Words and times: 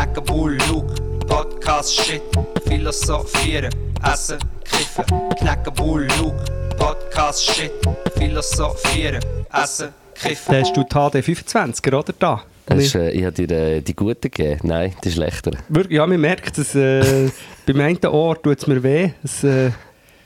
Knacken 0.00 0.24
Bull, 0.24 0.56
Luke, 0.70 0.94
Podcast, 1.26 1.94
Shit, 1.94 2.22
Philosophieren, 2.66 3.70
Essen, 4.02 4.38
Kiffen. 4.64 5.04
Knacken 5.36 5.74
Bull, 5.74 6.08
Luke, 6.18 6.42
Podcast, 6.78 7.44
Shit, 7.44 7.70
Philosophieren, 8.16 9.22
Essen, 9.52 9.90
Kiffen. 10.14 10.54
Da 10.54 10.60
hast 10.62 10.74
du 10.74 10.84
die 10.84 10.88
HD25er, 10.88 11.94
oder? 11.94 12.14
Da. 12.18 12.42
Hast, 12.70 12.94
äh, 12.94 13.10
ich 13.10 13.24
habe 13.26 13.32
dir 13.32 13.50
äh, 13.50 13.80
die 13.82 13.94
guten 13.94 14.22
gegeben. 14.22 14.60
Nein, 14.62 14.94
die 15.04 15.10
schlechteren. 15.10 15.58
Wirklich, 15.68 15.98
ja, 15.98 16.06
man 16.06 16.18
merkt, 16.18 16.56
dass 16.56 16.74
äh, 16.74 17.28
beim 17.66 17.80
einen 17.80 18.06
Ohr 18.06 18.40
tut 18.40 18.56
es 18.56 18.66
mir 18.66 18.82
weh. 18.82 19.10
Es, 19.22 19.44
äh, 19.44 19.70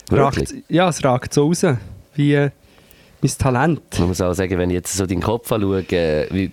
ragt, 0.09 0.55
ja, 0.69 0.87
es 0.87 1.03
ragt 1.03 1.33
so 1.33 1.47
raus, 1.47 1.65
wie 2.15 2.33
äh, 2.33 2.49
mein 3.21 3.31
Talent. 3.37 3.99
Man 3.99 4.07
muss 4.07 4.21
auch 4.21 4.33
sagen, 4.33 4.57
wenn 4.57 4.69
ich 4.69 4.75
jetzt 4.75 4.93
so 4.93 5.05
deinen 5.05 5.21
Kopf 5.21 5.51
anschaue, 5.51 5.81
äh, 5.91 6.27
wie, 6.31 6.49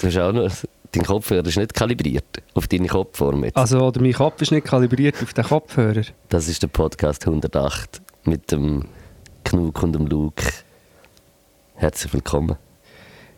du 0.00 0.06
hast 0.06 0.16
auch 0.16 0.32
noch, 0.32 0.50
dein 0.94 1.04
Kopfhörer 1.04 1.46
ist 1.46 1.56
nicht 1.56 1.74
kalibriert 1.74 2.24
auf 2.54 2.68
deine 2.68 2.88
Kopfform 2.88 3.44
jetzt. 3.44 3.56
Also, 3.56 3.80
oder 3.80 4.00
mein 4.00 4.12
Kopf 4.12 4.40
ist 4.42 4.52
nicht 4.52 4.66
kalibriert 4.66 5.16
auf 5.22 5.32
den 5.34 5.44
Kopfhörer. 5.44 6.02
Das 6.28 6.48
ist 6.48 6.62
der 6.62 6.68
Podcast 6.68 7.26
108 7.26 8.00
mit 8.24 8.52
dem 8.52 8.86
Knug 9.44 9.82
und 9.82 9.92
dem 9.92 10.06
Luke. 10.06 10.44
Herzlich 11.74 12.12
willkommen. 12.12 12.56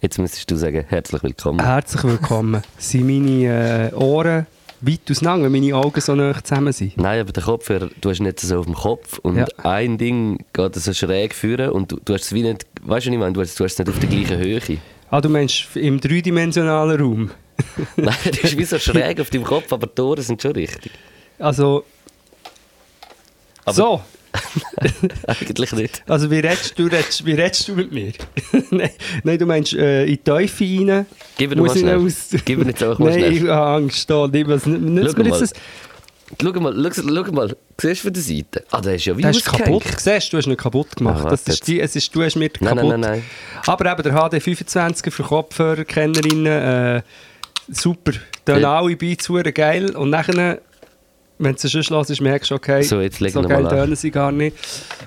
Jetzt 0.00 0.18
müsstest 0.18 0.50
du 0.50 0.56
sagen, 0.56 0.84
herzlich 0.88 1.22
willkommen. 1.22 1.64
Herzlich 1.64 2.04
willkommen. 2.04 2.62
sind 2.78 3.06
meine 3.06 3.90
äh, 3.92 3.94
Ohren 3.94 4.46
weit 4.82 5.10
auseinander, 5.10 5.46
wenn 5.46 5.52
meine 5.52 5.74
Augen 5.74 6.00
so 6.00 6.14
nah 6.14 6.34
zusammen 6.44 6.72
sind? 6.72 6.98
Nein, 6.98 7.20
aber 7.20 7.32
der 7.32 7.42
Kopfhörer, 7.42 7.88
du 8.00 8.10
hast 8.10 8.20
nicht 8.20 8.38
so 8.40 8.58
auf 8.58 8.66
dem 8.66 8.74
Kopf 8.74 9.18
und 9.20 9.36
Ja. 9.36 9.46
ein 9.64 9.96
Ding 9.96 10.44
geht 10.52 10.74
so 10.74 10.92
schräg 10.92 11.34
führen 11.34 11.70
und 11.70 11.92
du, 11.92 11.96
du 12.04 12.12
hast 12.12 12.24
es 12.24 12.32
wie 12.34 12.42
nicht, 12.42 12.66
weißt 12.82 13.06
du, 13.06 13.10
was 13.10 13.14
ich 13.14 13.18
meine, 13.18 13.32
du 13.32 13.40
hast, 13.40 13.58
du 13.58 13.64
hast 13.64 13.72
es 13.72 13.78
nicht 13.78 13.88
auf 13.88 13.98
der 13.98 14.08
gleichen 14.10 14.36
Höhe. 14.38 14.60
Ah, 15.08 15.20
du 15.20 15.30
meinst 15.30 15.74
im 15.76 15.98
dreidimensionalen 15.98 17.00
Raum? 17.00 17.30
Nein, 17.96 18.14
du 18.24 18.30
bist 18.30 18.58
wie 18.58 18.64
so 18.64 18.78
schräg 18.78 19.20
auf 19.20 19.30
deinem 19.30 19.44
Kopf, 19.44 19.72
aber 19.72 19.86
die 19.86 20.00
Ohren 20.00 20.22
sind 20.22 20.40
schon 20.42 20.52
richtig. 20.52 20.92
Also, 21.38 21.84
Aber- 23.64 23.74
so. 23.74 24.02
Eigentlich 25.26 25.72
nicht. 25.72 26.02
Also 26.06 26.30
wie 26.30 26.36
redest 26.40 26.78
du, 26.78 26.84
redest, 26.84 27.24
wie 27.24 27.32
redest 27.32 27.68
du 27.68 27.74
mit 27.74 27.90
mir? 27.90 28.12
nein, 28.70 28.90
nein, 29.24 29.38
du 29.38 29.46
meinst 29.46 29.72
äh, 29.72 30.02
in 30.04 30.08
die 30.10 30.18
Teufel 30.18 30.90
rein. 30.90 31.06
Gib 31.38 31.50
mir 31.54 31.62
mal 31.62 31.74
schnell. 31.76 31.96
aus... 31.96 32.28
Gib 32.44 32.58
mir 32.58 32.66
jetzt 32.66 32.84
auch 32.84 32.98
mal 32.98 33.10
Nein, 33.10 33.18
schnell. 33.20 33.32
ich 33.32 33.42
habe 33.48 33.76
Angst. 33.76 34.10
Da. 34.10 34.26
Nicht, 34.26 34.46
was, 34.46 34.66
nützt 34.66 35.16
Schau 35.16 35.22
mir 35.22 35.28
jetzt 35.30 35.40
das, 35.40 35.52
Schau 36.42 36.60
mal, 36.60 36.92
schau, 36.92 37.24
schau 37.24 37.32
mal, 37.32 37.56
siehst 37.80 38.00
du 38.00 38.08
von 38.08 38.12
der 38.12 38.22
Seite? 38.22 38.64
Ah, 38.72 38.80
der 38.80 38.96
ist 38.96 39.04
ja 39.04 39.16
wie 39.16 39.22
das 39.22 39.36
ist 39.36 39.44
kaputt. 39.44 39.84
Siehst 39.96 40.32
du, 40.32 40.36
hast 40.36 40.46
ihn 40.46 40.56
kaputt 40.56 40.96
gemacht. 40.96 41.24
Ah, 41.24 41.30
das 41.30 41.42
ist 41.46 41.66
die, 41.68 41.80
es 41.80 41.94
ist, 41.94 42.12
du 42.14 42.22
hast 42.22 42.34
mir 42.34 42.50
Nein, 42.60 42.76
kaputt. 42.76 42.90
nein, 42.90 43.00
nein, 43.00 43.10
nein. 43.12 43.22
Aber 43.66 43.92
eben 43.92 44.02
der 44.02 44.12
HD25 44.12 45.10
für 45.12 45.22
Kopfhörerkennerinnen, 45.22 46.46
äh, 46.46 47.02
super. 47.68 48.12
Dann 48.44 48.60
Ja. 48.60 48.78
alle 48.78 48.96
Beats 48.96 49.28
geil. 49.54 49.94
Und 49.96 50.10
nachher, 50.10 50.60
wenn 51.38 51.54
du 51.54 51.66
es 51.66 51.70
schon 51.72 51.96
hörst, 51.96 52.20
merkst 52.20 52.50
du, 52.50 52.54
okay, 52.54 52.82
So, 52.82 53.00
jetzt 53.00 53.20
leg 53.20 53.32
so 53.32 53.42
noch 53.42 53.48
geil 53.48 53.66
tönen 53.68 53.96
sie 53.96 54.10
gar 54.10 54.32
nicht. 54.32 54.56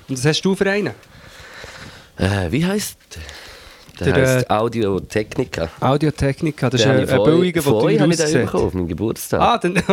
Und 0.07 0.17
das 0.17 0.25
hast 0.25 0.41
du 0.41 0.55
für 0.55 0.69
einen? 0.69 0.93
Äh, 2.17 2.51
wie 2.51 2.65
heisst 2.65 2.97
der? 3.15 3.21
Der, 4.05 4.13
Der 4.13 4.35
heisst 4.35 4.49
Audio 4.49 4.99
Technica. 4.99 5.69
Audiotechnica, 5.81 6.69
das 6.69 6.81
ist 6.81 6.87
Den 6.87 7.09
ein, 7.09 7.23
billiger, 7.23 7.59
euch 7.59 7.65
teuer 7.65 7.99
habe 7.99 8.13
ich 8.13 8.17
den 8.17 8.45
bekommen, 8.45 8.65
auf 8.65 8.73
meinem 8.73 8.87
Geburtstag. 8.87 9.41
Ah, 9.41 9.57
dann... 9.57 9.75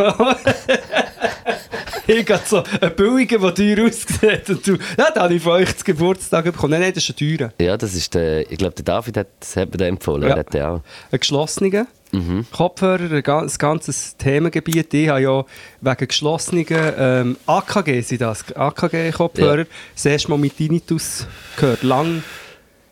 ich 2.07 2.29
habe 2.29 2.41
so 2.45 2.63
einen 2.79 2.95
billigen, 2.95 3.41
der 3.41 3.53
teuer 3.53 3.85
aussieht. 3.85 4.49
Und 4.49 4.65
du, 4.65 4.77
ja, 4.97 5.11
den 5.11 5.23
habe 5.23 5.33
ich 5.33 5.43
von 5.43 5.51
euch 5.53 5.75
zu 5.75 5.83
Geburtstag 5.83 6.45
bekommen. 6.45 6.71
Nein, 6.71 6.81
nein, 6.81 6.93
das 6.93 7.03
ist 7.03 7.21
ein 7.21 7.37
teurer. 7.37 7.51
Ja, 7.59 7.75
das 7.75 7.93
ist 7.95 8.13
der, 8.13 8.49
ich 8.49 8.57
glaube, 8.57 8.75
der 8.75 8.85
David 8.85 9.17
hat, 9.17 9.27
das 9.41 9.55
hat 9.57 9.71
mir 9.71 9.77
den 9.77 9.87
empfohlen. 9.89 10.23
Ja. 10.23 10.29
Er 10.35 10.39
hat 10.39 10.53
den 10.53 10.61
auch. 10.63 10.81
Ein 11.11 11.19
geschlossener 11.19 11.87
Mhm. 12.11 12.45
Kopfhörer, 12.51 13.11
ein 13.11 13.23
ga- 13.23 13.41
ein 13.41 13.51
ganzes 13.57 14.15
Themengebiet. 14.17 14.93
Ich 14.93 15.09
habe 15.09 15.21
ja 15.21 15.45
wegen 15.81 16.07
geschlossenen 16.07 16.65
ähm, 16.69 17.37
AKG, 17.45 18.01
sind 18.01 18.21
das, 18.21 18.45
AKG-Kopfhörer, 18.55 19.59
Ja. 19.59 19.65
das 19.93 20.05
erste 20.05 20.29
Mal 20.29 20.37
mit 20.37 20.55
Tinnitus 20.55 21.27
gehört. 21.57 21.83
Lang, 21.83 22.23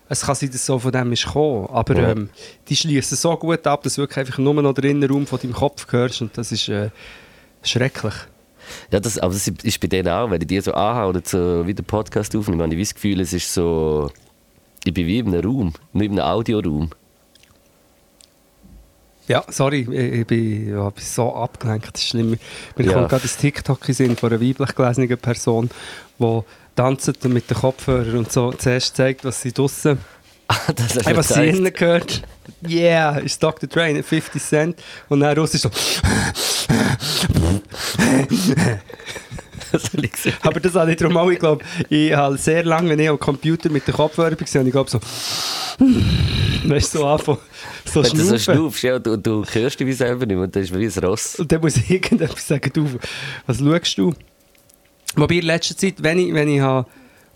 es 0.09 0.21
kann 0.21 0.35
sein, 0.35 0.49
dass 0.49 0.57
es 0.57 0.65
so 0.65 0.77
von 0.79 0.91
dem 0.91 1.13
ist 1.13 1.25
gekommen, 1.25 1.67
aber 1.71 1.95
Ja. 1.95 2.11
ähm, 2.11 2.29
die 2.67 2.75
schließen 2.75 3.17
so 3.17 3.35
gut 3.37 3.65
ab, 3.65 3.83
dass 3.83 3.95
du 3.95 4.01
wirklich 4.01 4.17
einfach 4.17 4.37
nur 4.37 4.53
noch 4.53 4.73
den 4.73 4.83
Innenraum 4.91 5.25
von 5.25 5.39
deinem 5.39 5.53
Kopf 5.53 5.85
hörst 5.91 6.21
und 6.21 6.37
das 6.37 6.51
ist 6.51 6.67
äh, 6.67 6.89
schrecklich. 7.63 8.13
Ja, 8.91 8.99
das, 8.99 9.17
aber 9.19 9.31
das 9.33 9.47
ist 9.47 9.79
bei 9.79 9.87
denen 9.87 10.09
auch, 10.09 10.29
wenn 10.29 10.41
ich 10.41 10.47
die 10.47 10.59
so 10.59 10.73
anhaue 10.73 11.09
oder 11.09 11.21
so 11.23 11.65
wie 11.67 11.73
den 11.73 11.85
Podcast 11.85 12.35
aufnehme, 12.35 12.63
habe 12.63 12.73
ich 12.75 12.89
das 12.89 12.95
Gefühl, 12.95 13.19
es 13.21 13.31
ist 13.31 13.53
so, 13.53 14.11
ich 14.83 14.93
bin 14.93 15.07
wie 15.07 15.19
in 15.19 15.27
einem 15.33 15.45
Raum, 15.45 15.73
nicht 15.93 16.11
in 16.11 16.19
einem 16.19 16.27
Audioraum. 16.27 16.89
Ja, 19.27 19.43
sorry, 19.49 19.87
ich, 19.91 20.27
bin, 20.27 20.69
ja, 20.69 20.87
ich 20.87 20.93
bin 20.93 21.03
so 21.03 21.33
abgelenkt, 21.35 21.89
das 21.93 22.01
ist 22.01 22.09
schlimm. 22.09 22.37
Mir 22.75 22.85
Ja. 22.85 22.93
kommt 22.93 23.09
gerade 23.09 23.23
ein 23.23 23.39
TikTok 23.39 23.89
in 23.99 24.15
von 24.15 24.31
einer 24.31 24.41
weiblich 24.41 24.75
gelesenen 24.75 25.17
Person, 25.17 25.69
die 26.19 26.41
tanzt 26.75 27.07
und 27.07 27.33
mit 27.33 27.49
den 27.49 27.57
Kopfhörern 27.57 28.17
und 28.17 28.31
so 28.31 28.51
zuerst 28.51 28.95
zeigt, 28.95 29.25
was 29.25 29.41
sie 29.41 29.51
draussen 29.51 29.97
das 30.75 30.95
hast 30.95 31.07
du 31.09 31.15
was 31.17 31.29
sie 31.29 31.47
innen 31.47 31.73
gehört. 31.73 32.21
Yeah, 32.67 33.17
ist 33.17 33.41
Dr. 33.41 33.67
Nicht 33.93 34.07
50 34.07 34.41
Cent. 34.43 34.83
Und 35.09 35.21
dann 35.21 35.35
Russisch 35.35 35.61
so. 35.61 35.71
Aber 40.41 40.59
das 40.59 40.75
habe 40.75 40.91
ich 40.91 40.97
darum 40.97 41.17
auch, 41.17 41.29
ich 41.29 41.39
glaube, 41.39 41.63
ich 41.89 42.13
habe 42.13 42.37
sehr 42.37 42.63
lange, 42.63 42.89
wenn 42.89 42.99
ich 42.99 43.09
am 43.09 43.19
Computer 43.19 43.69
mit 43.69 43.87
den 43.87 43.93
Kopfhörern 43.93 44.37
war, 44.39 44.61
und 44.61 44.67
ich 44.67 44.71
glaube 44.73 44.89
so. 44.89 44.99
Weißt 46.67 46.95
du, 46.95 46.99
so 46.99 47.05
anfangen, 47.07 47.37
so 47.85 48.03
Wenn 48.03 48.11
du 48.17 48.23
so 48.23 48.37
schnaufst, 48.39 48.83
ja, 48.83 48.97
du, 48.99 49.17
du 49.17 49.43
hörst 49.45 49.79
dich 49.79 49.87
wie 49.87 49.93
selber 49.93 50.25
nicht 50.25 50.35
mehr, 50.35 50.45
und 50.45 50.55
das 50.55 50.63
ist 50.63 50.73
wie 50.77 50.85
ein 50.85 51.05
Ross. 51.05 51.35
Und 51.35 51.51
dann 51.51 51.61
muss 51.61 51.77
ich 51.77 51.89
irgendetwas 51.89 52.47
sagen, 52.47 52.71
du, 52.73 52.87
was 53.45 53.59
schaust 53.59 53.97
du? 53.97 54.13
Wobei 55.15 55.35
in 55.35 55.45
letzter 55.45 55.77
Zeit, 55.77 55.95
wenn 55.99 56.19
ich, 56.19 56.33
wenn 56.33 56.47
ich 56.49 56.59
habe 56.61 56.87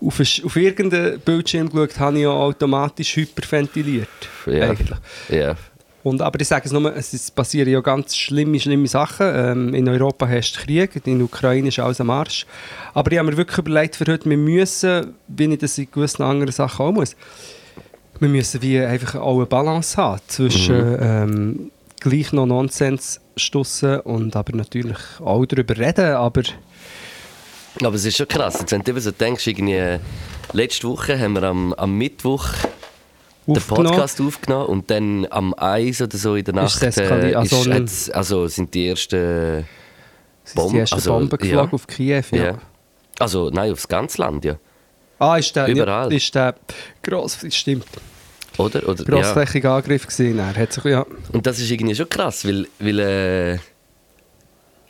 auf, 0.01 0.19
ein- 0.19 0.45
auf 0.45 0.55
irgendeinen 0.55 1.19
Bildschirm 1.19 1.69
geschaut 1.69 1.99
habe, 1.99 2.17
ich 2.17 2.23
ja 2.23 2.29
automatisch 2.29 3.15
hyperventiliert. 3.15 4.07
Ja. 4.45 4.69
Eigentlich. 4.69 4.97
Ja. 5.29 5.55
Und, 6.03 6.21
aber 6.21 6.39
ich 6.39 6.47
sage 6.47 6.65
es 6.65 6.71
nur, 6.71 6.95
es 6.95 7.31
passieren 7.31 7.69
ja 7.69 7.81
ganz 7.81 8.15
schlimme, 8.15 8.59
schlimme 8.59 8.87
Sachen. 8.87 9.27
Ähm, 9.33 9.73
in 9.73 9.87
Europa 9.89 10.25
herrscht 10.25 10.57
Krieg, 10.57 10.95
in 11.05 11.17
der 11.17 11.25
Ukraine 11.25 11.67
ist 11.67 11.79
alles 11.79 11.99
am 11.99 12.09
Arsch. 12.09 12.45
Aber 12.93 13.11
ich 13.11 13.17
habe 13.17 13.29
mir 13.29 13.37
wirklich 13.37 13.57
überlegt, 13.57 13.97
für 13.97 14.05
heute, 14.05 14.29
wir 14.29 14.37
müssen, 14.37 15.13
wie 15.27 15.45
ich 15.45 15.59
das 15.59 15.77
in 15.77 15.91
gewissen 15.91 16.23
anderen 16.23 16.53
Sachen 16.53 16.85
auch 16.85 16.91
muss, 16.91 17.15
wir 18.19 18.29
müssen 18.29 18.61
wie 18.61 18.79
einfach 18.79 19.15
auch 19.15 19.37
eine 19.37 19.45
Balance 19.45 19.97
haben 19.97 20.21
zwischen 20.27 20.97
ähm, 20.99 21.71
gleich 21.99 22.31
noch 22.31 22.45
Nonsens 22.45 23.19
stussen 23.35 23.99
und 24.01 24.35
aber 24.35 24.55
natürlich 24.55 24.97
auch 25.19 25.45
darüber 25.45 25.77
reden, 25.77 26.13
aber 26.13 26.43
Aber 27.81 27.95
es 27.95 28.05
ist 28.05 28.17
schon 28.17 28.27
krass, 28.27 28.57
jetzt, 28.59 28.71
wenn 28.71 28.83
du 28.83 28.99
so 28.99 29.11
denkst, 29.11 29.47
irgendwie, 29.47 29.99
letzte 30.53 30.87
Woche 30.87 31.17
haben 31.17 31.33
wir 31.33 31.43
am, 31.43 31.73
am 31.73 31.97
Mittwoch 31.97 32.45
den 33.53 33.57
aufgenommen. 33.57 33.87
Podcast 33.89 34.21
aufgenommen 34.21 34.65
und 34.67 34.89
dann 34.91 35.27
am 35.29 35.53
1 35.53 36.01
oder 36.01 36.17
so 36.17 36.35
in 36.35 36.43
der 36.45 36.53
Nacht 36.55 36.75
es 36.75 36.97
eskaliert, 36.97 37.33
äh, 37.33 37.35
also 37.35 37.61
ist, 37.61 37.69
hat's- 37.69 38.09
also 38.09 38.47
sind 38.47 38.73
die 38.73 38.87
ersten 38.87 39.65
Bomben- 40.55 40.73
die 40.73 40.79
ersten 40.79 40.95
also, 40.95 41.11
Bomben 41.13 41.37
geflogen 41.37 41.69
ja. 41.69 41.73
auf 41.73 41.87
Kiew. 41.87 42.23
Ja. 42.31 42.43
ja. 42.43 42.57
Also 43.19 43.49
nein, 43.51 43.71
aufs 43.71 43.87
ganze 43.87 44.21
Land, 44.21 44.45
ja. 44.45 44.55
Ah, 45.19 45.35
ist 45.37 45.53
der, 45.55 45.67
Überall. 45.67 46.09
Ja, 46.11 46.15
ist 46.17 46.33
der 46.33 46.55
gross, 47.03 47.37
stimmt, 47.49 47.85
Oder? 48.57 48.87
Oder 48.87 49.03
ja. 49.03 49.09
grossflächiger 49.09 49.73
Angriff 49.73 50.07
gesehen. 50.07 50.39
Er 50.39 50.55
hat 50.55 50.71
sich, 50.73 50.83
ja, 50.85 51.05
Und 51.33 51.45
das 51.45 51.59
ist 51.59 51.69
irgendwie 51.69 51.93
schon 51.95 52.07
krass, 52.09 52.45
weil, 52.47 52.67
weil 52.79 52.99
äh, 52.99 53.57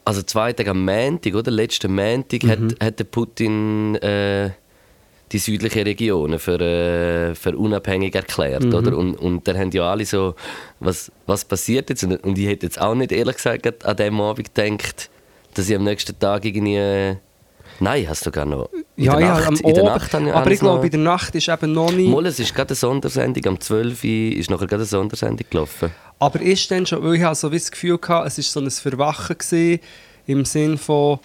also 0.05 0.21
zwei 0.23 0.53
Tage 0.53 0.71
am 0.71 0.85
Montag, 0.85 1.33
oder? 1.35 1.51
Letzten 1.51 1.93
Montag 1.93 2.43
Mhm. 2.43 2.49
hat, 2.49 2.59
hat 2.83 2.99
der 2.99 3.03
Putin 3.05 3.95
äh, 3.95 4.51
die 5.31 5.37
südlichen 5.37 5.83
Regionen 5.83 6.39
für, 6.39 6.59
äh, 6.59 7.35
für 7.35 7.55
unabhängig 7.55 8.15
erklärt, 8.15 8.63
Mhm. 8.63 8.73
oder? 8.73 8.97
Und, 8.97 9.15
und 9.15 9.47
dann 9.47 9.57
haben 9.57 9.71
ja 9.71 9.83
alle 9.91 10.05
so, 10.05 10.35
was, 10.79 11.11
was 11.27 11.45
passiert 11.45 11.89
jetzt? 11.89 12.03
Und, 12.03 12.23
und 12.23 12.37
ich 12.37 12.47
hätte 12.47 12.65
jetzt 12.65 12.81
auch 12.81 12.95
nicht 12.95 13.11
ehrlich 13.11 13.35
gesagt 13.35 13.85
an 13.85 13.95
dem 13.95 14.19
Abend 14.21 14.53
gedacht, 14.53 15.09
dass 15.53 15.69
ich 15.69 15.75
am 15.75 15.83
nächsten 15.83 16.17
Tag 16.17 16.45
irgendwie... 16.45 16.75
Äh, 16.75 17.15
nein, 17.79 18.07
hast 18.09 18.25
du 18.25 18.31
gar 18.31 18.45
noch... 18.45 18.69
In 18.95 19.05
ja, 19.05 19.13
der 19.15 19.21
ja, 19.21 19.33
Nacht, 19.35 19.47
am 19.47 19.55
in 19.55 19.73
der. 19.75 19.83
Nacht 19.83 20.13
ich 20.13 20.33
aber 20.33 20.51
ich 20.51 20.59
glaube, 20.59 20.85
in 20.85 20.91
der 20.91 20.99
Nacht 20.99 21.33
ist 21.35 21.47
eben 21.47 21.71
noch 21.71 21.91
nicht. 21.91 22.09
Mal, 22.09 22.25
es 22.25 22.39
ist 22.39 22.53
gerade 22.53 22.69
eine 22.69 22.75
Sondersendung, 22.75 23.45
am 23.45 23.59
12 23.59 24.03
Uhr 24.03 24.09
ist 24.09 24.49
nachher 24.49 24.67
gerade 24.67 24.81
eine 24.81 24.85
Sondersendung 24.85 25.45
gelaufen. 25.49 25.91
Aber 26.19 26.41
ist 26.41 26.69
dann 26.69 26.85
schon, 26.85 27.01
weil 27.03 27.15
ich 27.15 27.23
habe 27.23 27.35
so 27.35 27.49
wie 27.51 27.57
das 27.57 27.71
Gefühl 27.71 27.97
hatte, 28.05 28.27
es 28.27 28.37
war 28.37 28.43
so 28.43 28.59
ein 28.59 28.69
Verwachen 28.69 29.37
gewesen, 29.37 29.79
im 30.27 30.43
Sinn 30.43 30.77
von, 30.77 31.19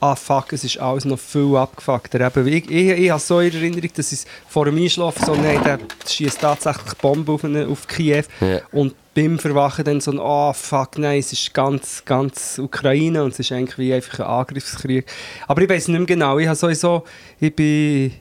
ah 0.00 0.14
fuck, 0.14 0.52
es 0.52 0.64
ist 0.64 0.78
alles 0.78 1.04
noch 1.04 1.18
viel 1.18 1.56
abgefuckter. 1.56 2.20
Eben, 2.20 2.46
ich, 2.48 2.70
ich, 2.70 2.90
ich 2.90 3.10
habe 3.10 3.20
so 3.20 3.40
in 3.40 3.52
Erinnerung, 3.52 3.90
dass 3.94 4.12
ich 4.12 4.20
vor 4.48 4.64
dem 4.64 4.76
Einschlafen 4.76 5.24
so, 5.24 5.34
nein, 5.34 5.60
der 5.64 5.78
schießt 6.06 6.40
tatsächlich 6.40 6.94
Bomben 6.94 7.34
auf, 7.34 7.44
eine, 7.44 7.66
auf 7.66 7.86
Kiew. 7.86 8.24
Ja. 8.40 8.60
Und 8.72 8.94
beim 9.14 9.38
Verwachen 9.38 9.84
dann 9.84 10.00
so, 10.00 10.12
ah 10.22 10.52
fuck, 10.52 10.98
nein, 10.98 11.18
es 11.18 11.32
ist 11.32 11.52
ganz, 11.52 12.04
ganz 12.04 12.58
Ukraine 12.58 13.24
und 13.24 13.32
es 13.32 13.40
ist 13.40 13.52
eigentlich 13.52 13.78
wie 13.78 13.92
einfach 13.92 14.20
ein 14.20 14.26
Angriffskrieg. 14.26 15.06
Aber 15.46 15.62
ich 15.62 15.68
weiß 15.68 15.88
nicht 15.88 15.98
mehr 15.98 16.06
genau, 16.06 16.38
ich 16.38 16.46
habe 16.46 16.56
sowieso, 16.56 17.04
ich 17.40 17.54
bin 17.54 18.12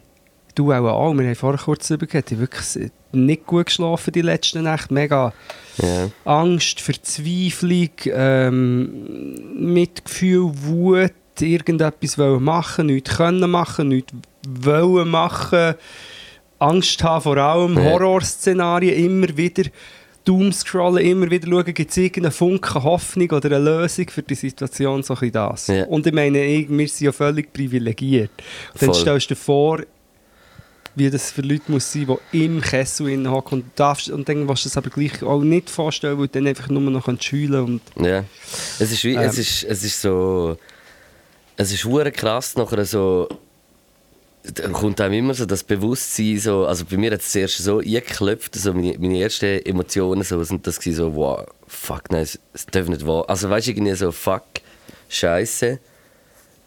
du 0.58 0.74
auch 0.74 0.86
auch. 0.86 1.14
Wir 1.14 1.26
haben 1.28 1.36
vorher 1.36 1.60
kurz 1.60 1.88
darüber 1.88 2.08
geredet. 2.08 2.32
Ich 2.32 2.38
habe 2.38 2.42
wirklich 2.42 2.92
nicht 3.12 3.46
gut 3.46 3.68
geschlafen 3.68 4.12
die 4.12 4.22
letzten 4.22 4.64
Nächte. 4.64 4.94
Mega 4.94 5.34
Ja. 5.78 6.10
Angst, 6.26 6.82
Verzweiflung, 6.82 7.90
ähm, 8.06 9.74
Mitgefühl, 9.74 10.52
Wut, 10.54 11.14
irgendetwas 11.42 12.18
wollen 12.18 12.44
machen, 12.44 12.88
nichts 12.88 13.18
können 13.18 13.50
machen, 13.50 13.90
nichts 13.90 14.14
wollen 14.48 15.10
machen, 15.10 15.76
Angst 16.60 17.04
haben 17.04 17.22
vor 17.22 17.38
allem, 17.38 17.78
Ja. 17.78 17.84
Horrorszenarien 17.92 18.96
immer 18.96 19.36
wieder, 19.38 19.64
Doomscrollen, 20.26 21.06
immer 21.06 21.32
wieder 21.32 21.48
schauen, 21.48 21.74
gibt 21.74 21.90
es 21.92 21.96
irgendeinen 21.98 22.34
Funken 22.34 22.84
Hoffnung 22.84 23.30
oder 23.32 23.56
eine 23.56 23.60
Lösung 23.60 24.10
für 24.10 24.24
die 24.24 24.36
Situation, 24.36 25.02
so 25.02 25.16
ein 25.16 25.32
das. 25.32 25.68
Ja. 25.68 25.86
Und 25.86 26.06
ich 26.06 26.14
meine, 26.14 26.44
ich, 26.44 26.68
wir 26.70 26.88
sind 26.88 27.06
ja 27.06 27.12
völlig 27.14 27.54
privilegiert. 27.54 28.32
Und 28.74 28.82
dann 28.82 28.90
Voll. 28.94 29.02
stellst 29.02 29.30
du 29.30 29.36
dir 29.36 29.40
vor, 29.40 29.80
wie 30.96 31.10
das 31.10 31.32
für 31.32 31.42
Leute 31.44 31.72
muss 31.72 31.94
sein, 31.94 32.08
die 32.34 32.44
im 32.46 32.60
Kessel 32.60 33.30
hocken 33.30 33.60
und, 33.62 33.66
darfst, 33.76 34.10
und 34.10 34.28
dann 34.28 34.50
willst 34.50 34.66
du 34.66 34.70
das 34.70 34.78
aber 34.78 34.90
gleich 34.90 35.22
auch 35.24 35.42
nicht 35.42 35.70
vorstellen, 35.70 36.18
weil 36.18 36.28
du 36.28 36.34
dann 36.40 36.48
einfach 36.48 36.68
nur 36.70 36.82
noch 36.82 37.06
kannst 37.06 37.24
schülen 37.24 37.64
und 37.64 37.82
Ja. 38.06 38.24
Es 38.80 38.92
ist 38.92 39.04
wie, 39.04 39.16
es 39.16 39.36
Ähm. 39.36 39.42
ist, 39.42 39.64
es 39.64 39.84
ist 39.84 40.02
so, 40.02 40.58
es 41.58 41.72
ist 41.72 41.84
hure 41.86 42.12
krass 42.12 42.56
nachher 42.56 42.86
so, 42.86 43.28
da 44.44 44.70
kommt 44.70 45.02
einem 45.02 45.14
immer 45.16 45.34
so 45.34 45.46
das 45.46 45.64
Bewusstsein 45.64 46.40
so, 46.40 46.66
also 46.66 46.86
bei 46.86 46.98
mir 46.98 47.12
hat 47.12 47.22
es 47.22 47.32
zuerst 47.32 47.58
so 47.58 47.80
eingeklopft, 47.80 48.56
so 48.56 48.74
meine, 48.74 48.98
meine 49.00 49.20
ersten 49.20 49.66
Emotionen 49.66 50.24
so, 50.24 50.42
sind 50.44 50.66
das 50.66 50.80
gewesen, 50.80 50.98
so, 50.98 51.16
wow, 51.16 51.46
fuck, 51.68 52.12
nein, 52.12 52.22
es, 52.22 52.40
es 52.54 52.66
darf 52.68 52.88
nicht 52.88 53.06
wahr, 53.06 53.26
also 53.28 53.50
weißt 53.50 53.68
du, 53.68 53.72
irgendwie 53.72 53.96
so, 53.96 54.12
fuck, 54.12 54.44
scheiße, 55.10 55.80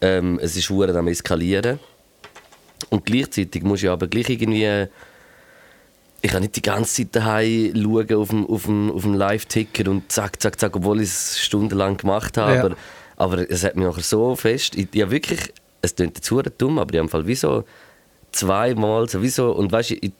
ähm, 0.00 0.38
es 0.42 0.56
ist 0.56 0.68
hure 0.68 0.96
am 0.96 1.08
eskalieren 1.08 1.78
und 2.90 3.06
gleichzeitig 3.06 3.62
muss 3.62 3.82
ich 3.82 3.88
aber 3.88 4.08
gleich 4.08 4.28
irgendwie 4.28 4.88
ich 6.22 6.30
kann 6.32 6.42
nicht 6.42 6.56
die 6.56 6.62
ganze 6.62 6.96
Zeit 6.96 7.16
daheim 7.16 7.72
schauen 7.74 8.14
auf 8.14 8.28
dem, 8.28 8.46
auf 8.46 8.64
dem, 8.64 8.90
auf 8.92 9.02
dem 9.02 9.14
Live-Ticker 9.14 9.90
und 9.90 10.12
zack, 10.12 10.40
zack, 10.42 10.60
zack, 10.60 10.76
obwohl 10.76 11.00
ich 11.00 11.08
es 11.08 11.40
stundenlang 11.40 11.96
gemacht 11.96 12.36
habe. 12.36 12.54
Ja. 12.54 12.64
Aber, 12.64 12.76
aber 13.20 13.50
es 13.50 13.64
hat 13.64 13.76
mich 13.76 13.84
nachher 13.84 14.02
so 14.02 14.34
fest. 14.34 14.74
Ich, 14.76 14.88
ich 14.92 15.10
wirklich, 15.10 15.52
es 15.82 15.94
klingt 15.94 16.16
jetzt 16.16 16.30
dumm, 16.58 16.78
aber 16.78 16.94
ich 16.94 16.98
habe 16.98 17.04
im 17.04 17.08
Fall 17.10 17.26
wie 17.26 17.34
so 17.34 17.64
zweimal, 18.32 19.10
so 19.10 19.20
wie 19.20 19.28
so, 19.28 19.52
und 19.52 19.70
weißt 19.70 19.90
du, 19.90 19.94
ich, 19.96 20.12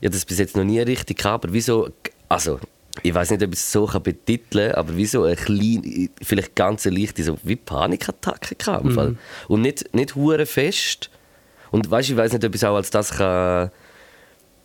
ich 0.00 0.06
habe 0.06 0.10
das 0.10 0.24
bis 0.24 0.38
jetzt 0.38 0.56
noch 0.56 0.64
nie 0.64 0.80
richtig 0.80 1.18
gehabt, 1.18 1.44
aber 1.44 1.52
wie 1.52 1.60
so, 1.60 1.90
also, 2.26 2.58
ich 3.02 3.14
weiß 3.14 3.32
nicht, 3.32 3.42
ob 3.42 3.52
ich 3.52 3.58
es 3.58 3.70
so 3.70 3.84
kann 3.84 4.02
betiteln 4.02 4.72
kann, 4.72 4.78
aber 4.78 4.96
wie 4.96 5.04
so 5.04 5.24
eine 5.24 5.36
kleine, 5.36 6.08
vielleicht 6.22 6.54
ganz 6.54 6.86
eine 6.86 6.98
leichte, 6.98 7.22
so 7.22 7.36
wie 7.42 7.56
Panikattacke 7.56 8.56
im 8.82 8.92
Fall. 8.92 9.16
Und 9.48 9.60
nicht, 9.60 9.94
nicht 9.94 10.14
hure 10.14 10.46
fest. 10.46 11.10
Und 11.70 11.90
weißt 11.90 12.08
ich 12.08 12.16
weiß 12.16 12.32
nicht, 12.32 12.44
ob 12.46 12.54
ich 12.54 12.62
es 12.62 12.64
auch 12.64 12.76
als 12.76 12.88
das 12.88 13.10
kann 13.10 13.70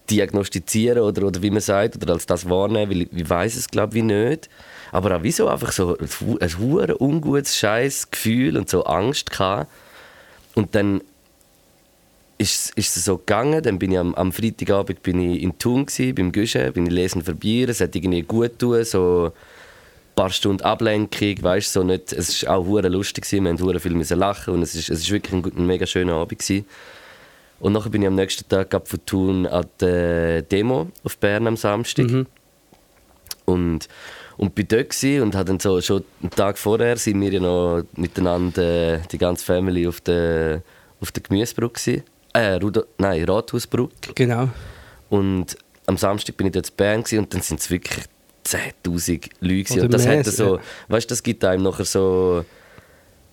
diagnostizieren 0.10 1.00
oder, 1.00 1.28
oder 1.28 1.42
wie 1.42 1.52
man 1.52 1.62
sagt, 1.62 1.98
oder 1.98 2.14
als 2.14 2.26
das 2.26 2.50
wahrnehmen, 2.50 2.92
weil 2.92 3.02
ich, 3.02 3.14
ich 3.14 3.30
weiß 3.30 3.58
es 3.58 3.70
glaube 3.70 3.98
ich 3.98 4.04
nicht. 4.04 4.50
Aber 4.94 5.18
auch 5.18 5.24
wieso 5.24 5.48
einfach 5.48 5.72
so 5.72 5.98
ein, 5.98 6.08
ein 6.40 6.60
hure 6.60 6.98
ungutes 7.00 7.58
scheiß 7.58 8.12
Gefühl 8.12 8.56
und 8.56 8.70
so 8.70 8.84
Angst 8.84 9.32
gehabt. 9.32 9.68
Und 10.54 10.76
dann 10.76 11.02
ist, 12.38 12.78
ist 12.78 12.96
es 12.96 13.06
so 13.06 13.18
gegangen, 13.18 13.64
dann 13.64 13.80
bin 13.80 13.92
ich 13.92 13.98
am, 13.98 14.14
am 14.14 14.32
Freitagabend 14.32 15.02
bin 15.02 15.20
ich 15.20 15.42
in 15.42 15.58
Thun 15.58 15.88
gsi, 15.88 16.14
beim 16.14 16.32
Güsche, 16.32 16.72
bin 16.72 16.86
ich 16.86 16.92
lesen 16.92 17.24
verbieren, 17.24 17.72
es 17.72 17.82
hat 17.82 17.96
irgendwie 17.96 18.22
gut 18.22 18.60
tun, 18.60 18.84
so 18.84 19.32
ein 19.34 20.16
paar 20.16 20.30
Stunden 20.30 20.62
Ablenkung, 20.62 21.42
weißt 21.42 21.74
so 21.74 21.84
nicht, 21.84 22.14
es 22.14 22.46
war 22.46 22.58
auch 22.58 22.66
hure 22.66 22.88
lustig, 22.88 23.24
gewesen, 23.24 23.46
wir 23.46 23.52
mussten 23.52 23.66
hure 23.66 23.80
viel 23.80 23.96
müssen 23.96 24.20
lachen 24.20 24.54
und 24.54 24.62
es 24.62 24.76
ist, 24.76 24.92
es 24.92 25.00
ist 25.00 25.10
wirklich 25.12 25.34
ein, 25.34 25.44
ein 25.58 25.66
mega 25.66 25.88
schöner 25.88 26.14
Abend 26.14 26.38
gewesen. 26.38 26.68
Und 27.60 27.74
nachher 27.74 27.90
bin 27.90 28.04
ich 28.04 28.08
am 28.08 28.16
nächsten 28.16 28.48
Tag 28.48 28.76
ab 28.76 28.88
von 28.88 29.04
Thun 29.08 29.48
an 29.48 29.66
der 29.80 30.44
Demo 30.44 30.92
auf 31.04 31.18
Bern 31.18 31.48
am 31.48 31.58
Samstag. 31.58 32.06
Und, 33.46 33.88
und 34.38 34.56
bin 34.56 34.68
dort 34.68 35.04
und 35.04 35.36
habe 35.36 35.46
dann 35.46 35.60
so, 35.60 35.80
schon 35.82 36.04
einen 36.22 36.32
Tag 36.32 36.58
vorher 36.58 36.98
sind 36.98 37.22
wir 37.22 37.32
ja 37.32 37.40
noch 37.40 37.84
miteinander, 37.96 38.96
äh, 38.96 39.00
die 39.12 39.18
ganze 39.18 39.46
Family, 39.46 39.88
auf 39.88 40.02
der, 40.02 40.62
auf 41.00 41.12
der 41.12 41.24
Gemüsebrücke 41.24 41.80
gewesen. 41.80 42.04
Äh, 42.34 42.54
Rudo, 42.56 42.84
nein, 42.98 43.24
Rathausbrücke. 43.26 44.14
genau. 44.16 44.50
Und 45.10 45.58
am 45.86 45.98
Samstag 45.98 46.38
bin 46.38 46.48
ich 46.48 46.54
dort 46.54 46.70
in 46.70 46.76
Bern 46.76 47.04
und 47.20 47.34
dann 47.34 47.42
sind 47.42 47.60
es 47.60 47.70
wirklich 47.70 48.06
10'000 48.46 49.30
Leute. 49.42 49.74
Oder 49.74 49.84
Und 49.84 49.94
das 49.94 50.06
mehr, 50.06 50.20
hat 50.20 50.26
so, 50.26 50.56
ja. 50.58 50.62
weißt, 50.88 51.12
das 51.12 51.22
gibt 51.22 51.44
einem 51.46 51.64
nachher 51.64 51.86
so... 51.86 52.44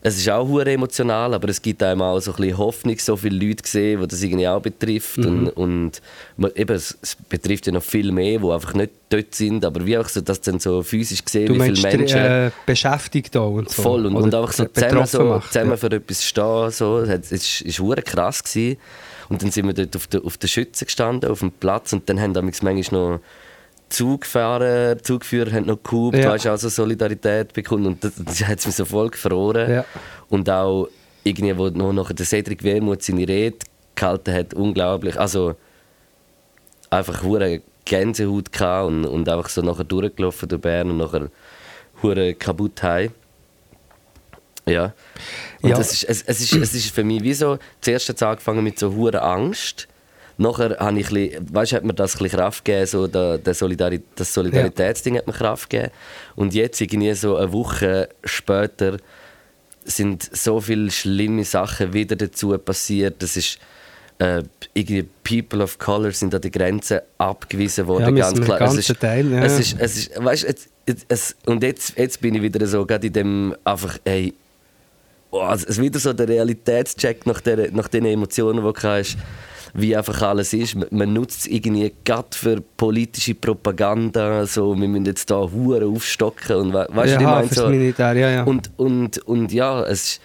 Es 0.03 0.17
ist 0.17 0.31
auch 0.31 0.49
hure 0.49 0.73
emotional, 0.73 1.35
aber 1.35 1.49
es 1.51 1.61
gibt 1.61 1.83
einem 1.83 2.01
auch 2.01 2.19
so 2.21 2.31
ein 2.31 2.37
bisschen 2.39 2.59
Hoffnung, 2.59 2.99
so 2.99 3.17
viele 3.17 3.47
Leute 3.47 3.63
gesehen, 3.63 4.01
die 4.01 4.07
das 4.07 4.23
irgendwie 4.23 4.49
auch 4.49 4.61
betrifft. 4.61 5.19
Mhm. 5.19 5.49
Und, 5.49 6.03
und 6.39 6.57
eben, 6.57 6.75
es, 6.75 6.97
es 7.03 7.17
betrifft 7.29 7.67
ja 7.67 7.73
noch 7.73 7.83
viel 7.83 8.11
mehr, 8.11 8.39
die 8.39 8.51
einfach 8.51 8.73
nicht 8.73 8.93
dort 9.11 9.35
sind, 9.35 9.63
aber 9.65 9.85
wie 9.85 9.99
auch 9.99 10.09
so, 10.09 10.23
dass 10.23 10.41
dann 10.41 10.59
so 10.59 10.83
physisch 10.83 11.23
gesehen, 11.23 11.49
Du 11.49 11.55
wie 11.55 11.59
meinst 11.59 11.85
viele 11.85 11.99
Menschen... 11.99 12.19
äh, 12.19 12.51
beschäftigt 12.65 13.37
auch 13.37 13.51
und 13.51 13.69
so. 13.69 13.83
Voll 13.83 14.07
und, 14.07 14.17
und 14.17 14.35
einfach 14.35 14.53
so 14.53 14.65
zusammen, 14.65 15.07
so, 15.07 15.25
macht, 15.25 15.53
zusammen 15.53 15.71
ja. 15.71 15.77
für 15.77 15.93
etwas 15.93 16.25
stehen. 16.25 16.71
So. 16.71 17.01
Es 17.01 17.61
ist 17.61 17.79
hure 17.79 18.01
krass. 18.01 18.43
Gewesen. 18.43 18.79
Und 19.29 19.43
dann 19.43 19.51
sind 19.51 19.67
wir 19.67 19.75
dort 19.75 19.95
auf 19.95 20.07
der, 20.07 20.25
auf 20.25 20.39
der 20.39 20.49
Schütze 20.49 20.87
gestanden, 20.87 21.31
auf 21.31 21.39
dem 21.41 21.53
Platz 21.53 21.93
und 21.93 22.09
dann 22.09 22.21
haben 22.21 22.35
damals 22.35 22.63
manchmal 22.63 23.01
noch 23.01 23.21
Zugfahrer, 23.91 24.97
Zugführer 25.03 25.53
haben 25.53 25.67
noch 25.67 25.83
gehupt, 25.83 26.17
Ja. 26.17 26.31
weißt 26.31 26.47
also 26.47 26.69
Solidarität 26.69 27.53
bekommen 27.53 27.87
und 27.87 28.05
das, 28.05 28.13
das 28.17 28.45
hat 28.47 28.65
mich 28.65 28.75
so 28.75 28.85
voll 28.85 29.11
gefroren. 29.11 29.71
Ja. 29.71 29.85
Und 30.29 30.49
auch 30.49 30.89
irgendwie, 31.25 31.57
wo 31.59 31.69
noch 31.69 31.93
nachher 31.93 32.15
der 32.15 32.25
Cedric 32.27 32.63
Wermuth 32.63 33.03
seine 33.03 33.27
Rede 33.29 33.59
gehalten 33.95 34.33
hat, 34.33 34.55
unglaublich, 34.55 35.19
also 35.19 35.55
einfach 36.89 37.23
hure 37.23 37.61
Gänsehaut 37.85 38.53
gehabt 38.53 38.87
und, 38.89 39.05
und 39.05 39.29
einfach 39.29 39.49
so 39.49 39.61
nachher 39.63 39.85
durchgelaufen 39.85 40.49
durch 40.49 40.61
Bern 40.63 40.91
und 40.91 40.97
nachher 40.99 41.29
hure 42.03 42.35
kaputt 42.35 42.83
heim. 42.83 43.11
Ja. 44.67 44.93
Und 45.63 45.71
Ja. 45.71 45.79
Es, 45.79 45.93
ist, 45.93 46.05
es, 46.05 46.23
es, 46.23 46.41
ist, 46.41 46.53
es 46.55 46.75
ist 46.75 46.95
für 46.95 47.05
mich 47.05 47.23
wie 47.23 47.35
so, 47.35 47.59
zuerst 47.81 48.09
hat 48.09 48.17
es 48.17 48.23
angefangen 48.23 48.63
mit 48.63 48.79
so 48.79 48.95
hure 48.95 49.21
Angst. 49.23 49.89
Nachher 50.41 50.77
habe 50.79 50.99
ich, 50.99 51.09
ein 51.11 51.15
bisschen- 51.15 51.55
weißt, 51.55 51.73
hat 51.75 51.85
mir 51.85 51.93
das 51.93 52.19
ein 52.19 52.29
Kraft 52.29 52.65
gegeben, 52.65 52.87
so 52.87 53.07
der, 53.07 53.37
der 53.37 53.53
Solidari 53.53 54.01
das 54.15 54.33
Solidaritätsding 54.33 55.19
hat 55.19 55.27
mir 55.27 55.35
Kraft 55.35 55.69
gegeben. 55.69 55.93
Und 56.35 56.55
jetzt, 56.55 56.81
irgendwie 56.81 57.13
so 57.13 57.37
eine 57.37 57.53
Woche 57.53 58.09
später, 58.25 58.97
sind 59.85 60.29
so 60.35 60.61
viele 60.61 60.91
schlimme 60.91 61.45
Sachen 61.45 61.93
wieder 61.93 62.17
dazu 62.17 62.57
passiert. 62.59 63.23
Das 63.23 63.37
ist 63.37 63.59
äh, 64.19 64.43
irgendwie 64.73 65.03
People 65.25 65.63
of 65.63 65.79
Color 65.79 66.13
sind 66.13 66.35
an 66.35 66.41
die 66.41 66.51
Grenze 66.51 67.03
abgewiesen 67.19 67.87
worden, 67.87 68.17
Ja, 68.17 68.31
ganz 68.31 68.41
klar. 68.41 68.61
Es 68.63 68.77
ist, 68.77 69.01
Teil, 69.01 69.31
ja. 69.31 69.43
es 69.45 69.59
ist, 69.59 69.77
es 69.79 69.97
ist, 69.99 70.25
weißt, 70.25 70.45
jetzt, 70.45 70.69
es, 71.09 71.37
und 71.47 71.63
jetzt, 71.63 71.99
jetzt 71.99 72.21
bin 72.21 72.35
ich 72.35 72.43
wieder 72.43 72.67
so, 72.67 72.85
gerade 72.87 73.07
in 73.07 73.13
dem 73.13 73.57
einfach, 73.65 73.99
ey, 74.05 74.33
oh, 75.31 75.47
es 75.55 75.65
ist 75.65 75.81
wieder 75.81 75.99
so 75.99 76.13
der 76.13 76.29
Realitätscheck 76.29 77.27
nach, 77.27 77.41
der, 77.41 77.73
nach 77.73 77.89
den 77.89 78.05
Emotionen, 78.07 78.65
die 78.65 78.73
du 78.73 78.89
hast, 78.89 79.17
wie 79.75 79.97
einfach 79.97 80.23
alles 80.23 80.53
ist. 80.53 80.75
Man, 80.75 80.89
man 80.91 81.13
nutzt 81.13 81.41
es 81.41 81.47
irgendwie 81.47 81.93
gerade 82.05 82.29
für 82.33 82.61
politische 82.77 83.35
Propaganda, 83.35 84.47
so, 84.47 84.79
wir 84.79 84.89
müssen 84.89 85.07
jetzt 85.07 85.31
da 85.31 85.37
Huren 85.51 85.95
aufstocken 85.95 86.57
und 86.57 86.73
we- 86.73 86.87
weißt 86.89 86.91
du, 86.91 86.97
was 86.97 87.07
ich 87.07 87.21
ja, 87.21 87.31
meine? 87.31 87.49
So, 87.49 87.69
Militär, 87.69 88.13
ja, 88.15 88.31
ja. 88.31 88.45
und, 88.45 88.71
und, 88.77 89.19
und 89.19 89.53
ja, 89.53 89.83
es 89.85 90.21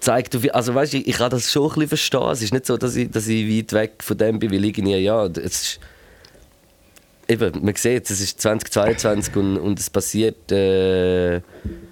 zeigt, 0.00 0.36
also 0.54 0.74
weißt, 0.74 0.94
ich, 0.94 1.06
ich 1.06 1.16
kann 1.16 1.30
das 1.30 1.50
schon 1.50 1.64
ein 1.64 1.68
bisschen 1.68 1.88
verstehen. 1.88 2.30
Es 2.32 2.42
ist 2.42 2.52
nicht 2.52 2.66
so, 2.66 2.76
dass 2.76 2.96
ich, 2.96 3.10
dass 3.10 3.28
ich 3.28 3.48
weit 3.48 3.72
weg 3.72 3.92
von 4.00 4.18
dem 4.18 4.38
bin, 4.38 4.50
weil 4.50 4.64
irgendwie, 4.64 4.96
ja, 4.96 5.26
es 5.26 5.38
ist, 5.38 5.80
eben, 7.28 7.64
man 7.64 7.74
sieht, 7.76 8.10
es 8.10 8.20
ist 8.20 8.40
2022 8.40 9.36
und, 9.36 9.56
und 9.58 9.78
es 9.78 9.88
passiert 9.90 10.50
äh, 10.50 11.40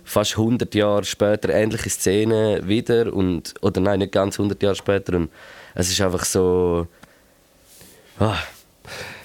fast 0.05 0.33
100 0.33 0.75
Jahre 0.75 1.05
später 1.05 1.51
ähnliche 1.51 1.89
Szenen 1.89 2.67
wieder 2.67 3.13
und, 3.15 3.55
oder 3.61 3.81
nein, 3.81 4.01
nicht 4.01 4.13
ganz 4.13 4.39
100 4.39 4.61
Jahre 4.63 4.75
später 4.77 5.17
und 5.17 5.31
es 5.75 5.91
ist 5.91 6.01
einfach 6.01 6.25
so, 6.25 6.87
ah. 8.19 8.37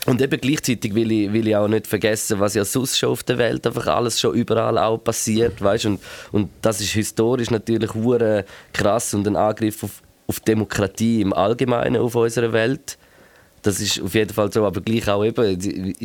Und 0.06 0.22
eben 0.22 0.40
gleichzeitig 0.40 0.94
will 0.94 1.12
ich, 1.12 1.34
will 1.34 1.48
ich 1.48 1.56
auch 1.56 1.68
nicht 1.68 1.88
vergessen, 1.88 2.40
was 2.40 2.54
ja 2.54 2.64
sonst 2.64 3.00
schon 3.00 3.10
auf 3.10 3.24
der 3.24 3.40
Welt 3.40 3.66
einfach 3.66 3.88
alles 3.88 4.20
schon 4.20 4.36
überall 4.36 4.78
auch 4.78 5.00
passiert, 5.00 5.60
weißt? 5.62 5.88
Und, 5.88 6.02
und 6.32 6.50
das 6.62 6.80
ist 6.80 6.92
historisch 6.92 7.50
natürlich 7.50 7.94
hure 7.96 8.46
krass 8.72 9.16
und 9.16 9.28
ein 9.28 9.36
Angriff 9.36 9.84
auf, 9.84 10.04
auf 10.28 10.40
Demokratie 10.42 11.22
im 11.22 11.34
Allgemeinen 11.34 11.98
auf 11.98 12.14
unserer 12.14 12.54
Welt. 12.54 13.00
Das 13.64 13.80
ist 13.80 14.00
auf 14.00 14.14
jeden 14.14 14.32
Fall 14.32 14.52
so, 14.52 14.64
aber 14.64 14.80
gleich 14.82 15.08
auch 15.10 15.26
eben, 15.26 15.96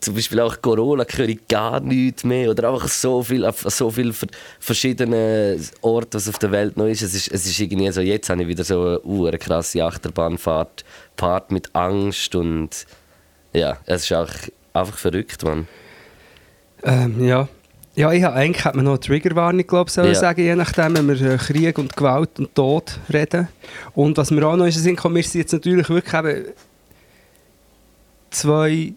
zum 0.00 0.14
Beispiel 0.14 0.40
auch 0.40 0.60
Corona 0.62 1.04
höre 1.08 1.28
ich 1.28 1.46
gar 1.46 1.80
nichts 1.80 2.24
mehr 2.24 2.50
oder 2.50 2.72
einfach 2.72 2.88
so 2.88 3.22
viel 3.22 3.44
auf 3.44 3.60
so 3.68 3.90
viele 3.90 4.12
ver- 4.12 4.26
verschiedene 4.58 5.58
Orte, 5.82 6.16
was 6.16 6.28
auf 6.28 6.38
der 6.38 6.50
Welt 6.50 6.76
noch 6.76 6.86
ist. 6.86 7.02
Es 7.02 7.14
ist, 7.14 7.28
es 7.28 7.46
ist 7.46 7.60
irgendwie 7.60 7.90
so, 7.92 8.00
jetzt 8.00 8.30
habe 8.30 8.42
ich 8.42 8.48
wieder 8.48 8.64
so 8.64 9.00
eine, 9.04 9.38
krasse 9.38 9.84
Achterbahnfahrt, 9.84 10.84
Part 11.16 11.52
mit 11.52 11.74
Angst 11.74 12.34
und 12.34 12.86
ja, 13.52 13.76
es 13.84 14.04
ist 14.04 14.12
auch 14.12 14.30
einfach 14.72 14.96
verrückt, 14.96 15.44
man. 15.44 15.68
Ähm, 16.82 17.22
ja. 17.24 17.48
Ja, 17.96 18.12
ich, 18.12 18.24
eigentlich 18.24 18.64
hätte 18.64 18.76
man 18.76 18.84
noch 18.86 18.92
eine 18.92 19.00
Triggerwarnung 19.00 19.66
glaub, 19.66 19.90
sollen 19.90 20.08
Ja. 20.08 20.14
sagen, 20.14 20.40
je 20.42 20.54
nachdem, 20.54 20.96
wenn 20.96 21.08
wir 21.08 21.32
äh, 21.32 21.36
Krieg 21.36 21.76
und 21.76 21.94
Gewalt 21.96 22.38
und 22.38 22.54
Tod 22.54 22.98
reden. 23.12 23.48
Und 23.94 24.16
was 24.16 24.30
mir 24.30 24.46
auch 24.46 24.56
noch 24.56 24.70
Sinn 24.70 24.96
kommt, 24.96 25.16
wir 25.16 25.22
sind 25.24 25.40
jetzt 25.40 25.52
natürlich 25.52 25.88
wirklich 25.88 26.14
eben 26.14 26.44
zwei 28.30 28.92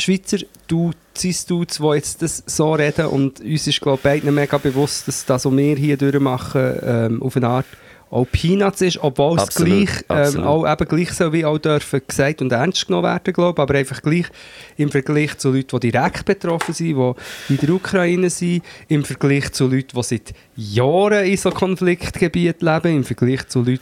Schweizer 0.00 0.38
Dudes, 0.66 0.98
Cis-Dudes, 1.16 1.78
die 1.78 1.94
jetzt 1.94 2.22
das 2.22 2.42
so 2.46 2.72
reden 2.72 3.06
und 3.06 3.40
uns 3.40 3.66
ist 3.66 3.80
glaube 3.80 3.98
ich 3.98 4.02
beiden 4.02 4.34
mega 4.34 4.58
bewusst, 4.58 5.06
dass 5.08 5.26
das, 5.26 5.44
was 5.44 5.56
wir 5.56 5.76
hier 5.76 5.96
durchmachen, 5.96 6.78
ähm, 6.82 7.22
auf 7.22 7.36
eine 7.36 7.48
Art 7.48 7.66
auch 8.10 8.26
Peanuts 8.30 8.80
ist, 8.80 8.98
obwohl 9.02 9.38
es 9.38 9.48
gleich, 9.54 9.88
ähm, 10.08 10.42
auch 10.42 10.70
eben 10.70 10.88
gleich 10.88 11.12
so 11.12 11.32
wie 11.32 11.44
auch 11.44 11.58
dürfen 11.58 12.00
gesagt 12.06 12.42
und 12.42 12.50
ernst 12.50 12.86
genommen 12.86 13.04
werden, 13.04 13.32
glaube 13.32 13.62
aber 13.62 13.74
einfach 13.74 14.02
gleich 14.02 14.26
im 14.76 14.90
Vergleich 14.90 15.38
zu 15.38 15.52
Leuten, 15.52 15.78
die 15.78 15.92
direkt 15.92 16.24
betroffen 16.24 16.74
sind, 16.74 16.96
die 16.96 17.52
in 17.54 17.56
der 17.58 17.70
Ukraine 17.70 18.28
sind, 18.28 18.64
im 18.88 19.04
Vergleich 19.04 19.52
zu 19.52 19.68
Leuten, 19.68 19.96
die 19.96 20.02
seit 20.02 20.34
Jahren 20.56 21.24
in 21.24 21.36
so 21.36 21.50
Konfliktgebieten 21.50 22.66
leben, 22.66 22.96
im 22.96 23.04
Vergleich 23.04 23.46
zu 23.46 23.60
Leuten, 23.62 23.80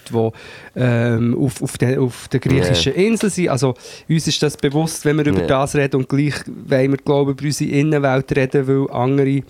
die 0.74 0.80
ähm, 0.80 1.36
auf, 1.38 1.62
auf, 1.62 1.78
der, 1.78 2.00
auf 2.00 2.28
der 2.28 2.40
griechischen 2.40 2.94
Insel 2.94 3.30
sind. 3.30 3.48
Also 3.48 3.74
uns 4.08 4.26
ist 4.26 4.42
das 4.42 4.56
bewusst, 4.58 5.06
wenn 5.06 5.16
wir 5.16 5.26
über 5.26 5.40
Ja. 5.40 5.46
das 5.46 5.74
reden 5.74 5.96
und 5.96 6.08
gleich 6.08 6.34
wollen 6.46 6.90
wir, 6.90 6.98
glaube 6.98 7.32
ich, 7.32 7.38
über 7.38 7.46
unsere 7.46 7.70
Innenwelt 7.70 8.36
reden, 8.36 8.66
weil 8.68 8.90
andere 8.90 9.42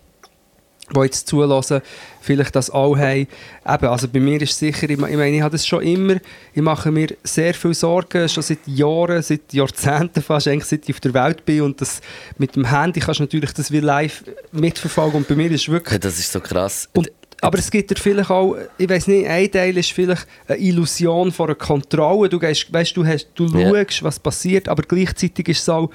die 0.94 1.00
jetzt 1.00 1.26
zulassen, 1.28 1.80
vielleicht 2.20 2.54
das 2.56 2.70
auch 2.70 2.96
haben. 2.96 3.26
Eben, 3.66 3.86
also 3.86 4.08
bei 4.08 4.20
mir 4.20 4.40
ist 4.42 4.58
sicher, 4.58 4.88
ich 4.90 4.96
me- 4.98 5.10
ich 5.10 5.16
meine, 5.16 5.36
ich 5.36 5.42
habe 5.42 5.52
das 5.52 5.66
schon 5.66 5.82
immer, 5.82 6.16
ich 6.54 6.62
mache 6.62 6.90
mir 6.90 7.08
sehr 7.24 7.54
viel 7.54 7.74
Sorgen, 7.74 8.28
schon 8.28 8.42
seit 8.42 8.58
Jahren, 8.66 9.22
seit 9.22 9.52
Jahrzehnten 9.52 10.22
fast, 10.22 10.48
eigentlich 10.48 10.64
seit 10.64 10.88
ich 10.88 10.94
auf 10.94 11.00
der 11.00 11.14
Welt 11.14 11.44
bin 11.44 11.62
und 11.62 11.80
das 11.80 12.00
mit 12.38 12.56
dem 12.56 12.64
Handy 12.70 13.00
kannst 13.00 13.20
du 13.20 13.24
natürlich 13.24 13.52
das 13.52 13.70
wie 13.72 13.80
live 13.80 14.24
mitverfolgen 14.52 15.18
und 15.18 15.28
bei 15.28 15.34
mir 15.36 15.50
ist 15.50 15.68
wirklich 15.68 15.92
Ja, 15.92 15.98
Das 15.98 16.18
ist 16.18 16.32
so 16.32 16.40
krass. 16.40 16.88
und, 16.94 17.10
aber 17.40 17.58
es 17.58 17.70
gibt 17.70 17.88
dir 17.90 17.94
vielleicht 17.96 18.30
auch, 18.30 18.56
ich 18.78 18.88
weiß 18.88 19.06
nicht, 19.06 19.26
ein 19.28 19.50
Teil 19.52 19.76
ist 19.78 19.92
vielleicht 19.92 20.26
eine 20.48 20.58
Illusion 20.58 21.30
von 21.30 21.46
einer 21.46 21.54
Kontrolle. 21.54 22.28
Du, 22.28 22.36
gehst, 22.40 22.72
weißt, 22.72 22.96
du, 22.96 23.06
hast, 23.06 23.28
du 23.36 23.46
Ja. 23.56 23.70
schaust, 23.70 24.02
was 24.02 24.18
passiert, 24.18 24.68
aber 24.68 24.82
gleichzeitig 24.82 25.48
ist 25.48 25.60
es 25.60 25.68
auch, 25.68 25.88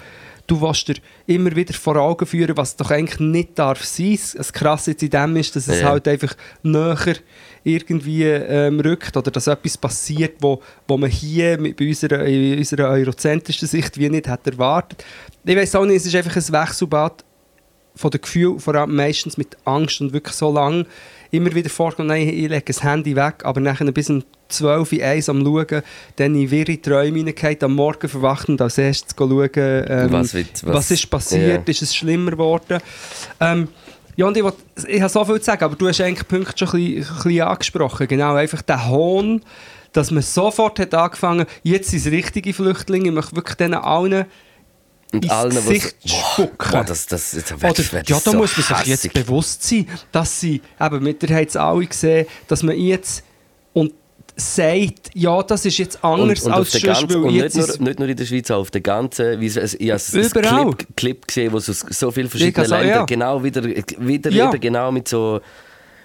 du 0.48 0.60
willst 0.62 0.88
dir 0.88 0.96
immer 1.26 1.56
wieder 1.56 1.74
vor 1.74 1.96
Augen 1.96 2.26
führen, 2.26 2.58
was 2.58 2.76
doch 2.76 2.92
eigentlich 2.92 3.20
nicht 3.20 3.58
darf 3.58 3.84
sein. 3.84 4.20
Das 4.36 4.52
Krasse 4.52 4.92
jetzt 4.92 5.04
in 5.04 5.10
dem 5.10 5.36
ist, 5.38 5.56
dass 5.56 5.68
es 5.68 5.82
Ja. 5.82 5.90
halt 5.90 6.08
einfach 6.08 6.36
näher 6.64 7.16
irgendwie 7.64 8.24
ähm, 8.26 8.80
rückt 8.82 9.16
oder 9.16 9.32
dass 9.32 9.48
etwas 9.48 9.78
passiert, 9.78 10.36
wo, 10.42 10.62
wo 10.88 10.98
man 10.98 11.10
hier 11.10 11.58
mit, 11.58 11.78
bei 11.78 11.88
unserer, 11.88 12.26
in 12.26 12.58
unserer 12.58 12.90
eurozentrischen 12.90 13.68
Sicht 13.68 13.98
wie 13.98 14.10
nicht 14.10 14.28
hat 14.28 14.46
erwartet. 14.46 15.04
Ich 15.46 15.56
weiß 15.56 15.76
auch 15.76 15.86
nicht, 15.86 15.98
es 15.98 16.06
ist 16.08 16.16
einfach 16.16 16.36
ein 16.36 16.52
Wechselbad 16.68 17.24
von 17.96 18.12
den 18.12 18.22
Gefühlen, 18.22 18.60
vor 18.60 18.76
allem 18.76 18.96
meistens 18.96 19.38
mit 19.38 19.56
Angst 19.66 20.02
und 20.02 20.12
wirklich 20.14 20.36
so 20.36 20.52
lange 20.52 20.86
immer 21.34 21.54
wieder 21.54 21.70
vorkommt, 21.70 22.08
nein, 22.10 22.28
ich 22.30 22.48
lege 22.48 22.62
das 22.68 22.84
Handy 22.84 23.16
weg, 23.16 23.44
aber 23.44 23.60
nachher 23.60 23.92
bis 23.92 24.10
um 24.10 24.24
12 24.50 24.92
Uhr 24.94 25.04
eins 25.04 25.30
am 25.30 25.44
Schauen, 25.44 25.82
dann 26.16 26.36
in 26.36 26.52
wirre 26.52 26.80
Träume 26.80 27.18
hineingeht, 27.18 27.64
am 27.64 27.74
Morgen 27.74 28.08
verwacht 28.08 28.50
und 28.50 28.62
als 28.62 28.78
erstes 28.78 29.16
schauen, 29.18 29.50
ähm, 29.56 30.12
Was 30.12 30.34
wird- 30.34 30.64
was, 30.64 30.76
was- 30.76 30.92
ist 30.92 31.10
passiert, 31.10 31.68
Ja. 31.68 31.72
ist 31.72 31.82
es 31.82 31.96
schlimmer 31.96 32.32
geworden. 32.32 32.80
Ähm, 33.40 33.68
ja, 34.16 34.28
und 34.28 34.38
ich, 34.38 34.44
will, 34.44 34.54
ich 34.88 35.02
habe 35.02 35.10
so 35.12 35.26
viel 35.26 35.40
zu 35.40 35.46
sagen, 35.46 35.64
aber 35.64 35.76
du 35.76 35.88
hast 35.88 36.00
eigentlich 36.02 36.28
Punkte 36.28 36.68
schon 36.68 36.80
ein 36.80 36.96
bisschen, 36.96 37.16
ein 37.18 37.24
bisschen 37.24 37.42
angesprochen. 37.42 38.08
Genau, 38.08 38.36
einfach 38.36 38.62
der 38.62 38.88
Hohn, 38.90 39.42
dass 39.92 40.12
man 40.12 40.22
sofort 40.22 40.80
hat 40.80 40.94
angefangen, 40.94 41.48
jetzt 41.64 41.90
sind 41.90 42.00
es 42.06 42.12
richtige 42.12 42.54
Flüchtlinge, 42.54 43.08
ich 43.10 43.14
möchte 43.16 43.36
wirklich 43.36 43.58
denen 43.58 43.76
allen 43.76 44.26
Und 45.14 45.30
allen, 45.30 45.56
was- 45.56 45.66
Gesicht 45.66 45.96
Boah, 46.06 46.34
spucken. 46.34 46.72
boah, 46.72 46.84
das, 46.84 47.06
das, 47.06 47.34
jetzt 47.34 47.54
Oder, 47.54 47.84
ja, 47.94 48.02
da 48.02 48.20
so 48.20 48.34
muss 48.34 48.58
man 48.58 48.78
sich 48.80 48.88
jetzt 48.88 49.14
bewusst 49.14 49.64
sein, 49.64 49.88
dass 50.12 50.40
sie, 50.40 50.62
eben, 50.82 51.04
mit 51.04 51.22
der 51.22 51.36
haben 51.38 51.46
es 51.46 51.56
alle 51.56 51.86
gesehen, 51.86 52.26
dass 52.48 52.64
man 52.64 52.78
jetzt 52.78 53.24
und 53.74 53.94
sagt, 54.36 55.12
ja, 55.14 55.44
das 55.44 55.66
ist 55.66 55.78
jetzt 55.78 56.04
anders 56.04 56.42
und, 56.42 56.48
und 56.48 56.54
als 56.54 56.72
sonst, 56.72 56.84
ganzen, 56.84 57.10
weil 57.10 57.30
und 57.30 57.36
jetzt 57.36 57.56
nicht 57.56 57.80
nur, 57.80 57.88
nicht 57.88 58.00
nur 58.00 58.08
in 58.10 58.18
der 58.18 58.26
Schweiz, 58.26 58.50
auch 58.50 58.62
auf 58.62 58.72
der 58.72 58.82
ganzen, 58.82 59.40
wie 59.40 59.50
so, 59.50 59.62
also, 59.62 59.78
ich 59.80 59.92
habe 59.92 60.50
einen. 60.50 60.76
Clip, 60.78 60.96
Clip 60.96 61.28
gesehen, 61.28 61.54
wo 61.54 61.58
es 61.58 61.70
aus 61.70 61.86
so 61.90 62.10
vielen 62.12 62.30
verschiedenen 62.30 62.68
Ländern 62.70 62.90
ja. 62.90 63.06
genau 63.06 63.44
wieder, 63.44 63.64
wieder 63.64 64.32
Ja. 64.32 64.50
eben 64.50 64.60
genau 64.60 64.92
mit 64.92 65.08
so 65.08 65.40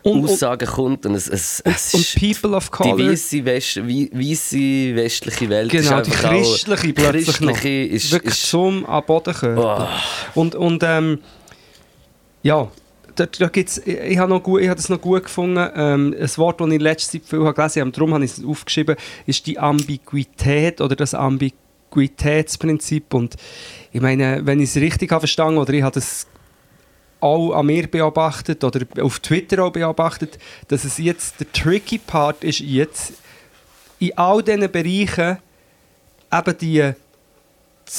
Aussagen 0.04 0.66
kommt 0.68 1.04
und 1.06 1.14
es, 1.14 1.28
es, 1.28 1.60
es 1.64 1.94
und 1.94 2.00
ist 2.00 2.18
People 2.18 2.56
of 2.56 2.66
die 2.66 2.70
Color, 2.70 3.10
weisse, 3.10 3.44
West, 3.44 3.76
wei- 3.76 4.08
weisse 4.12 4.56
westliche 4.94 5.48
Welt 5.48 5.70
genau, 5.70 6.00
die 6.00 6.10
christliche 6.10 6.92
plötzlich 6.92 7.26
christliche 7.36 7.86
noch, 7.86 7.94
ist, 7.94 8.12
wirklich 8.12 8.34
ist 8.34 8.46
zum 8.48 8.86
am 8.86 9.04
Boden 9.04 9.34
kommen. 9.34 9.58
Oh. 9.58 9.86
Und, 10.34 10.54
und 10.54 10.82
ähm, 10.84 11.18
ja, 12.42 12.68
da, 13.16 13.26
da 13.26 13.48
gibt's, 13.48 13.78
ich, 13.78 13.98
ich 13.98 14.18
habe 14.18 14.30
noch 14.30 14.42
gut- 14.42 14.62
ich 14.62 14.68
habe 14.68 14.76
das 14.76 14.88
noch 14.88 15.00
gut 15.00 15.24
gefunden. 15.24 15.68
Ähm, 15.74 16.14
ein 16.18 16.36
Wort, 16.36 16.60
das 16.60 16.68
ich 16.68 16.74
in 16.74 16.80
letzter 16.80 17.12
Zeit 17.12 17.22
viel 17.28 17.40
habe 17.40 17.54
gelesen 17.54 17.80
habe, 17.80 17.90
darum 17.90 18.14
habe 18.14 18.24
ich 18.24 18.30
es 18.38 18.44
aufgeschrieben, 18.44 18.96
ist 19.26 19.46
die 19.46 19.58
Ambiguität 19.58 20.80
oder 20.80 20.94
das 20.94 21.14
Ambiguitätsprinzip. 21.14 23.12
Und 23.14 23.34
ich 23.92 24.00
meine, 24.00 24.42
wenn 24.46 24.60
ich 24.60 24.70
es 24.70 24.76
richtig 24.76 25.10
habe 25.10 25.22
verstanden 25.22 25.58
oder 25.58 25.72
ich 25.72 25.82
habe 25.82 25.94
das 25.94 26.26
auch 27.20 27.52
an 27.52 27.66
mir 27.66 27.86
beobachtet 27.88 28.62
oder 28.64 28.80
auf 29.02 29.18
Twitter 29.20 29.64
auch 29.64 29.72
beobachtet, 29.72 30.38
dass 30.68 30.84
es 30.84 30.98
jetzt 30.98 31.40
der 31.40 31.50
tricky 31.52 31.98
Part 31.98 32.44
ist 32.44 32.60
jetzt 32.60 33.12
in 33.98 34.16
all 34.16 34.42
diesen 34.42 34.70
Bereichen 34.70 35.38
eben 36.32 36.58
die 36.58 36.92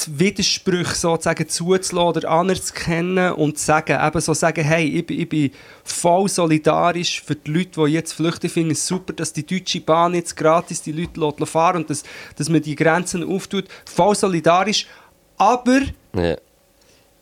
Widersprüche 0.06 0.94
sozusagen 0.94 1.48
zuzulassen 1.48 1.98
oder 1.98 2.30
anerzukennen 2.30 3.32
und 3.32 3.58
zu 3.58 3.64
sagen, 3.64 3.98
eben 4.00 4.20
so 4.20 4.32
sagen, 4.34 4.62
hey, 4.64 4.86
ich, 4.86 5.04
bin- 5.04 5.20
ich 5.20 5.28
bin 5.28 5.50
voll 5.82 6.28
solidarisch 6.28 7.20
für 7.22 7.34
die 7.34 7.50
Leute, 7.50 7.84
die 7.84 7.92
jetzt 7.94 8.12
flüchten, 8.12 8.48
finde 8.48 8.72
es 8.72 8.86
super, 8.86 9.12
dass 9.12 9.32
die 9.32 9.44
Deutsche 9.44 9.80
Bahn 9.80 10.14
jetzt 10.14 10.36
gratis 10.36 10.80
die 10.82 10.92
Leute 10.92 11.44
fahren 11.44 11.78
und 11.78 11.90
dass, 11.90 12.04
dass 12.36 12.48
man 12.48 12.62
die 12.62 12.76
Grenzen 12.76 13.24
auftut, 13.28 13.64
voll 13.84 14.14
solidarisch, 14.14 14.86
aber 15.36 15.80
ja. 16.14 16.36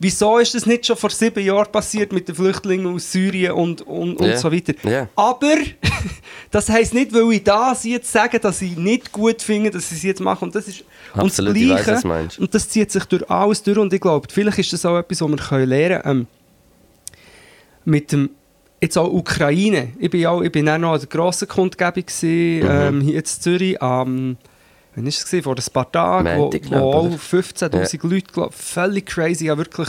Wieso 0.01 0.39
ist 0.39 0.55
das 0.55 0.65
nicht 0.65 0.87
schon 0.87 0.97
vor 0.97 1.11
sieben 1.11 1.45
Jahren 1.45 1.73
passiert 1.73 2.13
mit 2.13 2.29
den 2.29 2.35
Flüchtlingen 2.37 2.87
aus 2.95 3.11
Syrien 3.11 3.53
und, 3.53 3.83
und, 3.83 4.17
und 4.21 4.27
Ja. 4.29 4.37
so 4.37 4.53
weiter? 4.53 4.73
Ja. 4.89 5.09
Aber 5.17 5.55
das 6.53 6.69
heisst 6.69 6.95
nicht, 6.95 7.13
weil 7.13 7.33
ich 7.33 7.43
das 7.43 7.83
jetzt 7.85 8.13
sage, 8.13 8.39
dass 8.39 8.63
ich 8.63 8.77
nicht 8.77 9.11
gut 9.11 9.43
finde, 9.43 9.71
dass 9.73 9.91
ich 9.91 9.97
es 9.99 10.03
jetzt 10.05 10.21
mache. 10.21 10.45
Und 10.45 10.55
das 10.55 10.69
ist 10.69 10.85
Absolut, 11.15 11.57
und 11.57 11.69
das 11.71 11.85
Gleiche. 11.85 12.07
meinst. 12.07 12.39
und 12.39 12.55
das 12.55 12.69
zieht 12.69 12.93
sich 12.93 13.05
durch 13.07 13.29
alles 13.29 13.61
durch. 13.65 13.77
Und 13.79 13.93
ich 13.93 14.01
glaube, 14.01 14.29
vielleicht 14.31 14.59
ist 14.61 14.73
das 14.73 14.87
auch 14.87 14.97
etwas, 14.99 15.21
was 15.21 15.29
wir 15.31 15.37
können 15.37 15.69
lernen 15.69 16.03
können. 16.03 16.21
Ähm, 16.21 16.27
mit 17.85 18.13
dem 18.13 18.31
jetzt 18.81 18.97
auch 18.97 19.13
Ukraine. 19.13 19.89
Ich 19.99 20.11
bin 20.11 20.25
auch, 20.27 20.43
ich 20.43 20.53
bin 20.53 20.69
auch 20.69 20.79
noch 20.79 20.93
an 20.93 21.01
der 21.01 21.09
grossen 21.09 21.49
Kundgebung 21.49 22.05
gewesen, 22.07 22.61
Mhm. 22.65 22.71
ähm, 22.71 23.01
hier 23.01 23.19
in 23.19 23.25
Zürich 23.25 23.83
am 23.83 24.37
wann 24.99 25.05
war 25.05 25.09
es? 25.09 25.45
Vor 25.45 25.57
ein 25.57 25.73
paar 25.73 25.93
Tagen, 25.93 26.39
wo, 26.39 26.51
wo 26.71 26.93
auch 26.93 27.05
oder? 27.07 27.17
15'000 27.17 28.07
Leute, 28.09 28.33
glaub, 28.33 28.55
völlig 28.55 29.07
crazy, 29.07 29.47
ja 29.47 29.57
wirklich 29.57 29.89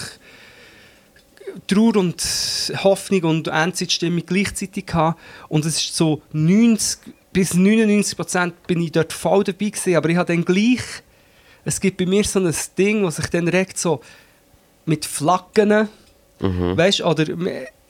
Trauer 1.67 1.95
und 1.97 2.21
Hoffnung 2.83 3.23
und 3.23 3.47
Endzeitstimmung 3.47 4.23
gleichzeitig 4.25 4.85
gehabt. 4.85 5.19
Und 5.47 5.65
es 5.65 5.77
ist 5.77 5.95
so 5.95 6.21
90 6.31 7.13
bis 7.33 7.53
99 7.53 8.15
Prozent 8.15 8.67
bin 8.67 8.81
ich 8.81 8.91
dort 8.91 9.13
voll 9.13 9.43
dabei 9.43 9.69
gewesen, 9.69 9.95
aber 9.95 10.09
ich 10.09 10.17
habe 10.17 10.33
dann 10.33 10.45
gleich, 10.45 10.81
es 11.65 11.79
gibt 11.79 11.97
bei 11.97 12.05
mir 12.05 12.23
so 12.23 12.39
ein 12.39 12.53
Ding, 12.77 13.03
was 13.03 13.17
sich 13.17 13.27
dann 13.27 13.47
regt, 13.47 13.77
so 13.77 14.01
mit 14.85 15.05
Flaggen, 15.05 15.89
Mhm. 16.41 16.77
weißt 16.77 17.01
oder 17.01 17.25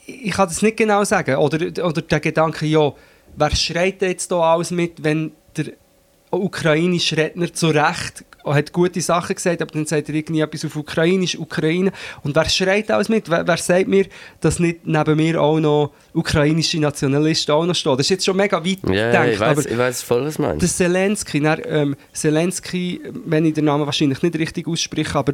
ich 0.07 0.31
kann 0.31 0.47
das 0.47 0.63
nicht 0.63 0.77
genau 0.77 1.03
sagen, 1.03 1.35
oder, 1.35 1.85
oder 1.85 2.01
der 2.01 2.19
Gedanke, 2.19 2.65
ja, 2.65 2.91
wer 3.35 3.55
schreit 3.55 4.01
jetzt 4.01 4.31
da 4.31 4.53
alles 4.53 4.71
mit, 4.71 5.03
wenn 5.03 5.31
der 5.55 5.73
ukrainische 6.31 7.17
Redner 7.17 7.53
zu 7.53 7.67
Recht 7.67 8.23
hat 8.45 8.71
gute 8.71 9.01
Sachen 9.01 9.35
gesagt, 9.35 9.61
aber 9.61 9.71
dann 9.71 9.85
sagt 9.85 10.09
er 10.09 10.15
irgendwie 10.15 10.41
etwas 10.41 10.65
auf 10.65 10.75
Ukrainisch, 10.75 11.37
Ukraine. 11.37 11.91
Und 12.23 12.35
wer 12.35 12.47
schreit 12.49 12.89
alles 12.91 13.09
mit? 13.09 13.29
Wer, 13.29 13.45
wer 13.45 13.57
sagt 13.57 13.87
mir, 13.87 14.05
dass 14.39 14.59
nicht 14.59 14.85
neben 14.85 15.17
mir 15.17 15.41
auch 15.41 15.59
noch 15.59 15.91
ukrainische 16.13 16.79
Nationalisten 16.79 17.53
auch 17.53 17.65
noch 17.65 17.75
stehen? 17.75 17.97
Das 17.97 18.05
ist 18.05 18.09
jetzt 18.09 18.25
schon 18.25 18.37
mega 18.37 18.63
weit 18.63 18.79
ja, 18.89 19.07
gedacht, 19.07 19.27
ich 19.33 19.39
weiß, 19.39 19.65
ich 19.65 19.77
weiß 19.77 20.01
voll, 20.01 20.25
was 20.25 20.35
du 20.35 20.43
meinst. 20.43 20.61
der 20.61 20.69
Zelensky, 20.69 21.39
dann, 21.41 21.61
ähm, 21.65 21.95
Zelensky, 22.13 23.01
wenn 23.25 23.45
ich 23.45 23.53
den 23.53 23.65
Namen 23.65 23.85
wahrscheinlich 23.85 24.21
nicht 24.21 24.37
richtig 24.37 24.67
ausspreche, 24.67 25.17
aber 25.17 25.33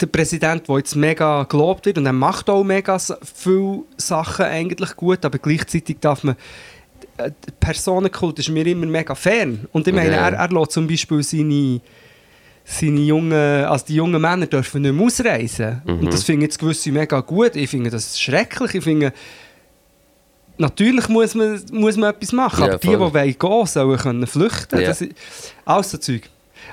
der 0.00 0.06
Präsident, 0.06 0.68
der 0.68 0.78
jetzt 0.78 0.96
mega 0.96 1.44
gelobt 1.44 1.86
wird 1.86 1.98
und 1.98 2.06
er 2.06 2.12
macht 2.12 2.50
auch 2.50 2.64
mega 2.64 2.98
viele 2.98 3.82
Sachen 3.96 4.46
eigentlich 4.46 4.96
gut, 4.96 5.24
aber 5.24 5.38
gleichzeitig 5.38 5.98
darf 6.00 6.24
man 6.24 6.36
Personenkult 7.60 8.38
ist 8.38 8.48
mir 8.48 8.66
immer 8.66 8.86
mega 8.86 9.14
fern. 9.14 9.66
Und 9.72 9.86
ich 9.88 9.94
meine, 9.94 10.10
Ja. 10.12 10.28
er, 10.28 10.34
er 10.34 10.48
lässt 10.50 10.72
zum 10.72 10.86
Beispiel 10.86 11.22
seine, 11.22 11.80
seine 12.64 13.00
jungen, 13.00 13.32
also 13.32 13.84
die 13.86 13.94
jungen 13.96 14.20
Männer 14.20 14.46
dürfen 14.46 14.82
nicht 14.82 14.92
mehr 14.94 15.06
ausreisen. 15.06 15.82
Mhm. 15.84 15.98
Und 16.00 16.12
das 16.12 16.24
finde 16.24 16.44
ich 16.46 16.50
jetzt 16.50 16.58
gewisse 16.58 16.90
mega 16.92 17.20
gut. 17.20 17.56
Ich 17.56 17.70
finde 17.70 17.90
das 17.90 18.18
schrecklich. 18.20 18.74
Ich 18.74 18.84
finde, 18.84 19.12
natürlich 20.58 21.08
muss 21.08 21.34
man, 21.34 21.60
muss 21.72 21.96
man 21.96 22.10
etwas 22.10 22.32
machen, 22.32 22.60
Ja, 22.60 22.66
aber 22.70 22.78
die, 22.78 22.88
die 22.88 22.96
voll. 22.96 23.14
wollen 23.14 23.38
gehen, 23.38 23.66
sollen 23.66 23.98
können 23.98 24.26
flüchten. 24.26 24.80
Ja. 24.80 24.88
Das 24.88 25.00
ist, 25.00 25.12
alles 25.64 25.90
so 25.90 25.98
Zeug. 25.98 26.22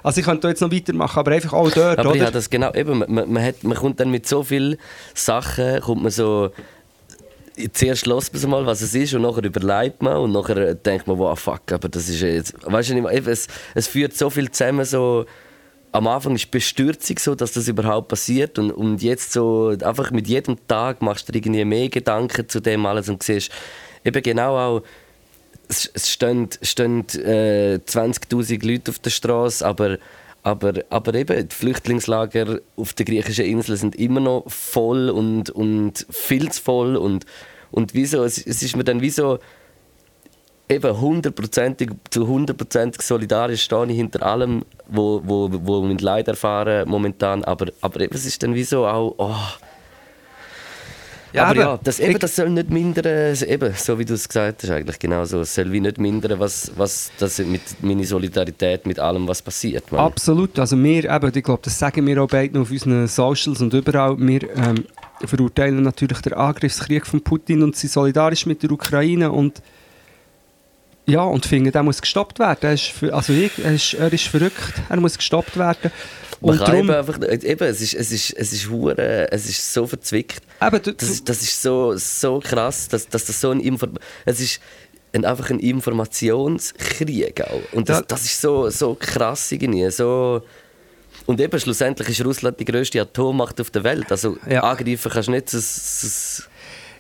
Also 0.01 0.19
ich 0.19 0.25
könnte 0.25 0.41
da 0.41 0.49
jetzt 0.49 0.61
noch 0.61 0.71
weitermachen, 0.71 1.19
aber 1.19 1.31
einfach 1.31 1.53
auch 1.53 1.69
dort, 1.69 1.99
Aber 1.99 2.11
oder? 2.11 2.21
habe 2.21 2.31
das 2.31 2.49
genau, 2.49 2.73
eben, 2.73 2.99
man, 2.99 3.31
man, 3.31 3.43
hat, 3.43 3.63
man 3.63 3.77
kommt 3.77 3.99
dann 3.99 4.09
mit 4.09 4.27
so 4.27 4.41
vielen 4.43 4.77
Sachen, 5.13 5.81
kommt 5.81 6.01
man 6.01 6.11
so, 6.11 6.51
zuerst 7.73 8.05
lässt 8.05 8.33
man 8.33 8.41
es 8.41 8.47
mal, 8.47 8.65
was 8.65 8.81
es 8.81 8.95
ist 8.95 9.13
und 9.13 9.21
nachher 9.21 9.43
überlegt 9.43 10.01
man 10.01 10.17
und 10.17 10.31
nachher 10.31 10.73
denkt 10.75 11.07
man, 11.07 11.17
wow, 11.17 11.39
fuck, 11.39 11.71
aber 11.71 11.89
das 11.89 12.09
ist 12.09 12.21
jetzt, 12.21 12.55
weißt 12.63 12.89
du 12.89 12.95
nicht, 12.95 13.27
es, 13.27 13.47
es 13.75 13.87
führt 13.87 14.15
so 14.15 14.29
viel 14.29 14.49
zusammen, 14.49 14.85
so, 14.85 15.25
am 15.91 16.07
Anfang 16.07 16.35
ist 16.35 16.49
Bestürzung 16.49 17.19
so, 17.19 17.35
dass 17.35 17.51
das 17.53 17.67
überhaupt 17.67 18.07
passiert 18.07 18.57
und, 18.57 18.71
und 18.71 19.01
jetzt 19.03 19.31
so, 19.31 19.69
einfach 19.69 20.11
mit 20.11 20.27
jedem 20.27 20.57
Tag 20.67 21.01
machst 21.01 21.27
du 21.27 21.31
dir 21.31 21.39
irgendwie 21.39 21.65
mehr 21.65 21.89
Gedanken 21.89 22.49
zu 22.49 22.59
dem 22.59 22.85
alles 22.85 23.09
und 23.09 23.21
siehst 23.21 23.51
eben 24.03 24.23
genau 24.23 24.57
auch, 24.57 24.83
es, 25.67 25.89
es 25.93 26.09
stehen, 26.09 26.49
stehen 26.61 27.01
äh, 27.09 27.79
20'000 27.85 28.65
Leute 28.67 28.91
auf 28.91 28.99
der 28.99 29.11
Straße, 29.11 29.65
aber, 29.65 29.97
aber, 30.43 30.73
aber 30.89 31.13
eben 31.15 31.47
die 31.47 31.55
Flüchtlingslager 31.55 32.59
auf 32.75 32.93
der 32.93 33.05
griechischen 33.05 33.45
Insel 33.45 33.77
sind 33.77 33.95
immer 33.95 34.19
noch 34.19 34.43
voll 34.49 35.09
und, 35.09 35.49
und 35.49 36.05
viel 36.09 36.51
zu 36.51 36.61
voll 36.61 36.97
und, 36.97 37.25
und 37.71 37.93
wieso, 37.93 38.23
es, 38.23 38.45
es 38.45 38.61
ist 38.61 38.75
mir 38.75 38.83
dann 38.83 39.01
wie 39.01 39.09
so 39.09 39.39
eben 40.69 40.99
hundertprozentig 40.99 41.91
zu 42.09 42.27
hundertprozentig 42.27 43.01
solidarisch 43.01 43.63
stehe 43.63 43.85
ich 43.85 43.95
hinter 43.95 44.23
allem, 44.25 44.65
wo, 44.87 45.21
wo, 45.23 45.49
wo 45.51 45.87
wir 45.87 45.97
Leid 45.97 46.27
erfahren 46.27 46.87
momentan, 46.89 47.43
aber, 47.43 47.67
aber 47.81 48.01
eben, 48.01 48.13
es 48.13 48.25
ist 48.25 48.43
dann 48.43 48.53
wie 48.53 48.63
so 48.63 48.85
auch, 48.85 49.15
oh, 49.17 49.35
Ja, 51.33 51.45
aber 51.45 51.59
ja, 51.59 51.79
das, 51.83 51.99
eben, 51.99 52.19
das 52.19 52.35
soll 52.35 52.51
nicht 52.51 52.69
mindern, 52.69 53.35
eben, 53.47 53.73
so 53.73 53.97
wie 53.97 54.05
du 54.05 54.13
es 54.13 54.27
gesagt 54.27 54.61
hast, 54.61 54.69
eigentlich 54.69 54.99
genau 54.99 55.25
so. 55.25 55.41
Es 55.41 55.55
soll 55.55 55.71
wie 55.71 55.79
nicht 55.79 55.97
mindern, 55.97 56.39
was, 56.39 56.71
was 56.75 57.11
das 57.17 57.39
mit 57.39 57.61
meine 57.81 58.05
Solidarität 58.05 58.85
mit 58.85 58.99
allem, 58.99 59.27
was 59.27 59.41
passiert. 59.41 59.91
Mann. 59.91 60.01
Absolut. 60.01 60.59
Also 60.59 60.81
wir, 60.81 61.05
eben, 61.05 61.31
ich 61.35 61.43
glaube, 61.43 61.61
das 61.63 61.79
sagen 61.79 62.05
wir 62.05 62.21
auch 62.21 62.27
beide 62.27 62.59
auf 62.59 62.69
unseren 62.69 63.07
Socials 63.07 63.61
und 63.61 63.73
überall. 63.73 64.15
Wir 64.19 64.43
ähm, 64.55 64.85
verurteilen 65.25 65.81
natürlich 65.81 66.19
den 66.21 66.33
Angriffskrieg 66.33 67.07
von 67.07 67.21
Putin 67.21 67.63
und 67.63 67.75
sind 67.75 67.91
solidarisch 67.91 68.45
mit 68.45 68.61
der 68.61 68.71
Ukraine 68.71 69.31
und 69.31 69.61
ja, 71.05 71.23
und 71.23 71.45
finden, 71.45 71.71
der 71.71 71.83
muss 71.83 71.99
gestoppt 71.99 72.39
werden. 72.39 72.59
Er 72.61 72.73
ist, 72.73 72.85
für, 72.85 73.13
also 73.13 73.33
ich, 73.33 73.51
er, 73.63 73.73
ist, 73.73 73.93
er 73.95 74.13
ist 74.13 74.27
verrückt, 74.27 74.73
er 74.87 75.01
muss 75.01 75.17
gestoppt 75.17 75.57
werden. 75.57 75.91
Man 76.43 76.59
Und 76.59 76.65
kann 76.65 76.75
eben 76.75 76.91
einfach, 76.91 77.17
eben, 77.21 77.63
es 77.67 77.81
ist, 77.81 77.93
es 77.93 78.11
ist, 78.11 78.31
es 78.37 78.51
ist 78.53 78.69
hure, 78.69 79.31
es 79.31 79.47
ist 79.47 79.73
so 79.73 79.87
verzwickt. 79.87 80.41
eben, 80.61 80.81
du, 80.81 80.93
Das 80.93 81.09
ist, 81.09 81.27
das 81.29 81.41
ist 81.41 81.61
so, 81.61 81.95
so 81.95 82.39
krass, 82.43 82.87
dass, 82.89 83.07
dass 83.07 83.25
das 83.25 83.39
so 83.39 83.51
ein 83.51 83.59
Inform 83.61 83.93
es 84.25 84.39
ist 84.41 84.59
ein, 85.13 85.23
einfach 85.25 85.49
ein 85.51 85.59
Informationskrieg 85.59 87.41
auch. 87.41 87.61
Und 87.73 87.89
das, 87.89 87.99
Da- 87.99 88.05
das 88.09 88.25
ist 88.25 88.41
so, 88.41 88.69
so 88.69 88.95
krass 88.95 89.51
irgendwie, 89.51 89.89
so... 89.89 90.41
Und 91.25 91.39
eben 91.39 91.57
schlussendlich 91.59 92.09
ist 92.09 92.25
Russland 92.25 92.59
die 92.59 92.65
grösste 92.65 92.99
Atommacht 92.99 93.61
auf 93.61 93.69
der 93.69 93.83
Welt. 93.85 94.11
Also 94.11 94.37
Ja. 94.49 94.63
angreifen 94.63 95.09
kannst 95.11 95.27
du 95.29 95.31
nicht. 95.31 95.53
Das, 95.53 95.99
das, 96.01 96.49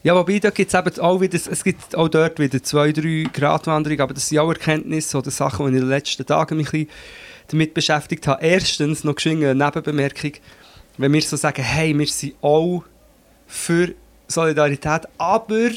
Ja, 0.03 0.15
wobei 0.15 0.39
da 0.39 0.49
gibt 0.51 0.73
es 0.73 0.79
eben 0.79 0.99
auch 1.01 1.19
wieder, 1.19 1.35
es 1.49 1.63
gibt 1.63 1.95
auch 1.95 2.07
dort 2.07 2.39
wieder 2.39 2.61
zwei, 2.63 2.91
drei 2.93 3.25
Gratwanderungen, 3.33 4.01
aber 4.01 4.13
das 4.13 4.29
sind 4.29 4.37
auch 4.39 4.49
Erkenntnisse 4.49 5.17
oder 5.17 5.31
Sachen, 5.31 5.65
die 5.65 5.71
ich 5.73 5.75
in 5.81 5.81
den 5.81 5.89
letzten 5.89 6.25
Tagen 6.25 6.55
mich 6.57 6.67
ein 6.67 6.85
bisschen 6.85 6.89
damit 7.53 7.73
beschäftigt 7.73 8.27
habe. 8.27 8.43
Erstens, 8.45 9.03
noch 9.03 9.15
eine 9.25 9.65
Nebenbemerkung, 9.65 10.31
wenn 10.97 11.13
wir 11.13 11.21
so 11.21 11.35
sagen, 11.37 11.63
hey, 11.63 11.97
wir 11.97 12.07
sind 12.07 12.33
auch 12.41 12.83
für 13.47 13.93
Solidarität, 14.27 15.01
aber 15.17 15.69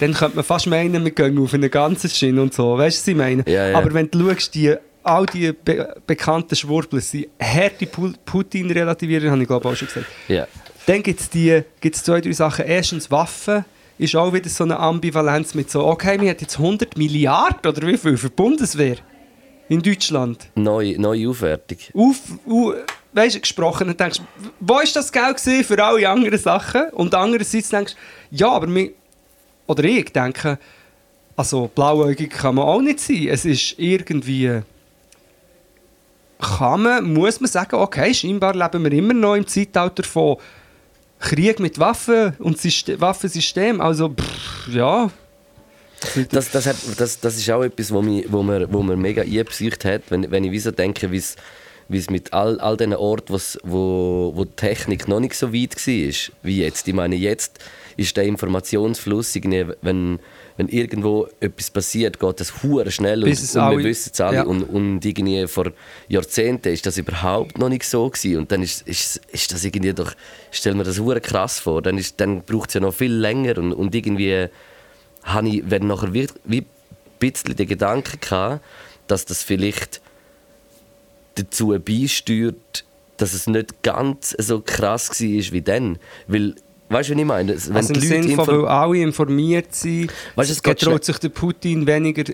dann 0.00 0.14
könnte 0.14 0.36
man 0.36 0.44
fast 0.44 0.66
meinen, 0.66 1.04
wir 1.04 1.12
gehen 1.12 1.38
auf 1.38 1.54
einen 1.54 1.70
ganzen 1.70 2.10
Schiene 2.10 2.42
und 2.42 2.52
so, 2.54 2.76
weißt 2.76 2.96
du, 2.98 3.00
was 3.02 3.08
ich 3.08 3.16
meine? 3.16 3.44
Ja, 3.46 3.68
ja. 3.68 3.78
Aber 3.78 3.92
wenn 3.94 4.10
du 4.10 4.28
schaust, 4.30 4.54
die, 4.54 4.74
all 5.04 5.26
die 5.26 5.52
be 5.52 5.94
bekannten 6.06 6.56
Schwurbler 6.56 7.00
sind 7.00 7.26
harte 7.40 7.84
Pu- 7.86 8.14
Putin-Relativierer, 8.24 9.30
habe 9.30 9.42
ich 9.42 9.48
glaube 9.48 9.68
auch 9.68 9.76
schon 9.76 9.88
gesagt. 9.88 10.06
ja. 10.28 10.46
Dann 10.86 11.00
gibt 11.04 11.20
es 11.20 11.30
gibt's 11.80 12.02
zwei, 12.02 12.20
drei 12.20 12.32
Sachen. 12.32 12.64
Erstens, 12.66 13.08
Waffen 13.08 13.64
ist 13.98 14.16
auch 14.16 14.32
wieder 14.32 14.48
so 14.48 14.64
eine 14.64 14.76
Ambivalenz 14.80 15.54
mit 15.54 15.70
so, 15.70 15.86
okay, 15.86 16.20
wir 16.20 16.30
haben 16.30 16.36
jetzt 16.40 16.58
100 16.58 16.96
Milliarden 16.98 17.70
oder 17.70 17.86
wie 17.86 17.96
viel 17.96 18.16
für 18.16 18.28
die 18.30 18.34
Bundeswehr 18.34 18.96
in 19.72 19.82
Deutschland. 19.82 20.48
Neue, 20.54 21.00
neue 21.00 21.28
Aufwertung. 21.28 21.78
Auf, 21.94 22.20
u, 22.46 22.72
weißt 23.12 23.36
du, 23.36 23.40
gesprochen 23.40 23.88
und 23.88 23.98
denkst, 23.98 24.20
wo 24.60 24.80
ist 24.80 24.94
das 24.94 25.10
Geld 25.10 25.40
für 25.40 25.82
alle 25.82 26.08
anderen 26.08 26.38
Sachen? 26.38 26.90
Und 26.90 27.14
andererseits 27.14 27.70
denkst 27.70 27.94
du, 27.94 28.36
ja, 28.36 28.50
aber 28.50 28.68
wir, 28.68 28.90
oder 29.66 29.84
ich 29.84 30.12
denke, 30.12 30.58
also 31.36 31.70
blauäugig 31.74 32.30
kann 32.30 32.56
man 32.56 32.66
auch 32.66 32.82
nicht 32.82 33.00
sein. 33.00 33.28
Es 33.28 33.44
ist 33.44 33.78
irgendwie 33.78 34.62
kann 36.38 36.82
man, 36.82 37.12
muss 37.12 37.40
man 37.40 37.48
sagen, 37.48 37.76
okay, 37.76 38.12
scheinbar 38.12 38.54
leben 38.54 38.84
wir 38.84 38.92
immer 38.92 39.14
noch 39.14 39.36
im 39.36 39.46
Zeitalter 39.46 40.02
von 40.02 40.36
Krieg 41.20 41.60
mit 41.60 41.78
Waffen 41.78 42.34
und 42.40 42.58
Syste 42.58 43.00
Waffensystem. 43.00 43.80
Also, 43.80 44.08
pff, 44.08 44.74
ja. 44.74 45.08
Das, 46.30 46.50
das, 46.50 46.66
hat, 46.66 46.76
das, 46.96 47.20
das 47.20 47.36
ist 47.36 47.48
auch 47.50 47.62
etwas, 47.62 47.92
wo, 47.92 48.02
mich, 48.02 48.24
wo, 48.30 48.42
mir, 48.42 48.66
wo 48.72 48.82
mir 48.82 48.96
mega 48.96 49.22
eingepsycht 49.22 49.84
hat, 49.84 50.02
wenn, 50.10 50.30
wenn 50.30 50.44
ich 50.44 50.62
so 50.62 50.70
denke, 50.70 51.10
wie 51.12 51.18
es 51.18 52.10
mit 52.10 52.32
all, 52.32 52.58
all 52.60 52.76
diesen 52.76 52.94
Orten, 52.94 53.34
wo, 53.64 54.32
wo 54.34 54.44
die 54.44 54.56
Technik 54.56 55.08
noch 55.08 55.20
nicht 55.20 55.34
so 55.34 55.52
weit 55.52 55.74
war, 55.76 56.32
wie 56.42 56.60
jetzt. 56.62 56.88
Ich 56.88 56.94
meine, 56.94 57.16
jetzt 57.16 57.58
ist 57.96 58.16
der 58.16 58.24
Informationsfluss, 58.24 59.34
wenn, 59.34 60.18
wenn 60.56 60.68
irgendwo 60.68 61.28
etwas 61.40 61.70
passiert, 61.70 62.18
geht 62.18 62.40
das 62.40 62.62
hure 62.62 62.90
schnell 62.90 63.22
und, 63.22 63.28
Bis 63.30 63.54
und 63.54 63.62
wir 63.78 63.84
wissen 63.84 64.10
es 64.14 64.20
alle. 64.20 64.36
ja. 64.38 64.42
Und, 64.44 64.62
und 64.62 65.04
irgendwie 65.04 65.46
vor 65.46 65.72
Jahrzehnten 66.08 66.72
ist 66.72 66.86
das 66.86 66.96
überhaupt 66.96 67.58
noch 67.58 67.68
nicht 67.68 67.84
so 67.84 68.08
gewesen. 68.08 68.38
Und 68.38 68.52
dann 68.52 68.62
ist, 68.62 68.86
ist, 68.88 69.20
ist 69.30 69.52
das 69.52 69.62
irgendwie 69.64 69.92
doch, 69.92 70.12
ich 70.50 70.58
stelle 70.58 70.74
mir 70.74 70.84
das 70.84 70.98
hure 70.98 71.20
krass 71.20 71.60
vor, 71.60 71.82
dann, 71.82 71.98
ist- 71.98 72.18
dann 72.20 72.42
braucht 72.42 72.70
es 72.70 72.74
ja 72.74 72.80
noch 72.80 72.94
viel 72.94 73.12
länger 73.12 73.58
und, 73.58 73.72
und 73.74 73.94
irgendwie 73.94 74.46
habe 75.22 75.48
ich 75.48 75.62
wenn 75.66 75.86
nachher 75.86 76.12
wie, 76.12 76.26
wie 76.44 76.60
ein 76.60 76.66
bisschen 77.18 77.56
den 77.56 77.66
Gedanken 77.66 78.20
gehabt, 78.20 78.64
dass 79.06 79.24
das 79.24 79.42
vielleicht 79.42 80.00
dazu 81.34 81.78
beisteuert, 81.78 82.84
dass 83.16 83.34
es 83.34 83.46
nicht 83.46 83.82
ganz 83.82 84.34
so 84.38 84.60
krass 84.60 85.10
war 85.10 85.52
wie 85.52 85.62
dann. 85.62 85.98
Weil, 86.26 86.54
weißt 86.88 87.10
du, 87.10 87.14
was 87.14 87.20
ich 87.20 87.24
meine? 87.24 87.56
Wenn 87.66 87.76
also 87.76 87.94
im 87.94 88.00
Sinne 88.00 88.34
von, 88.34 88.46
weil 88.46 88.66
alle 88.66 88.98
informiert 88.98 89.74
sind, 89.74 90.12
Weißt 90.34 90.50
es 90.50 90.62
getraut 90.62 91.04
sich 91.04 91.18
der 91.18 91.28
Putin 91.28 91.86
weniger 91.86 92.24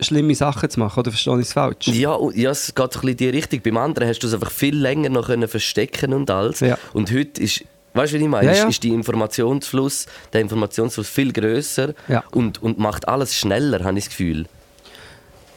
schlimme 0.00 0.34
Sachen 0.34 0.68
zu 0.68 0.80
machen, 0.80 1.00
oder 1.00 1.10
verstehe 1.10 1.34
ich 1.34 1.46
es 1.46 1.52
falsch? 1.52 1.86
Ja, 1.86 2.18
ja, 2.34 2.50
es 2.50 2.74
geht 2.74 2.76
so 2.76 2.82
ein 2.82 3.06
bisschen 3.06 3.08
in 3.10 3.16
die 3.16 3.28
Richtung. 3.28 3.60
Beim 3.62 3.76
anderen 3.76 4.08
hast 4.08 4.18
du 4.20 4.26
es 4.26 4.34
einfach 4.34 4.50
viel 4.50 4.76
länger 4.76 5.08
noch 5.08 5.26
können 5.26 5.48
verstecken 5.48 6.12
und 6.12 6.30
alles. 6.30 6.60
Ja. 6.60 6.78
Und 6.92 7.12
heute 7.12 7.42
ist, 7.42 7.64
weißt 7.94 8.12
du, 8.12 8.16
was 8.16 8.22
ich 8.22 8.28
meine? 8.28 8.46
Ja, 8.46 8.52
ist, 8.52 8.58
ja. 8.62 8.68
ist 8.68 8.82
die 8.82 8.90
Informationsfluss, 8.90 10.06
der 10.32 10.40
Informationsfluss 10.42 11.08
viel 11.08 11.32
größer 11.32 11.94
Ja. 12.08 12.22
und, 12.32 12.62
und 12.62 12.78
macht 12.78 13.08
alles 13.08 13.34
schneller, 13.34 13.82
habe 13.84 13.98
ich 13.98 14.04
das 14.04 14.10
Gefühl. 14.10 14.46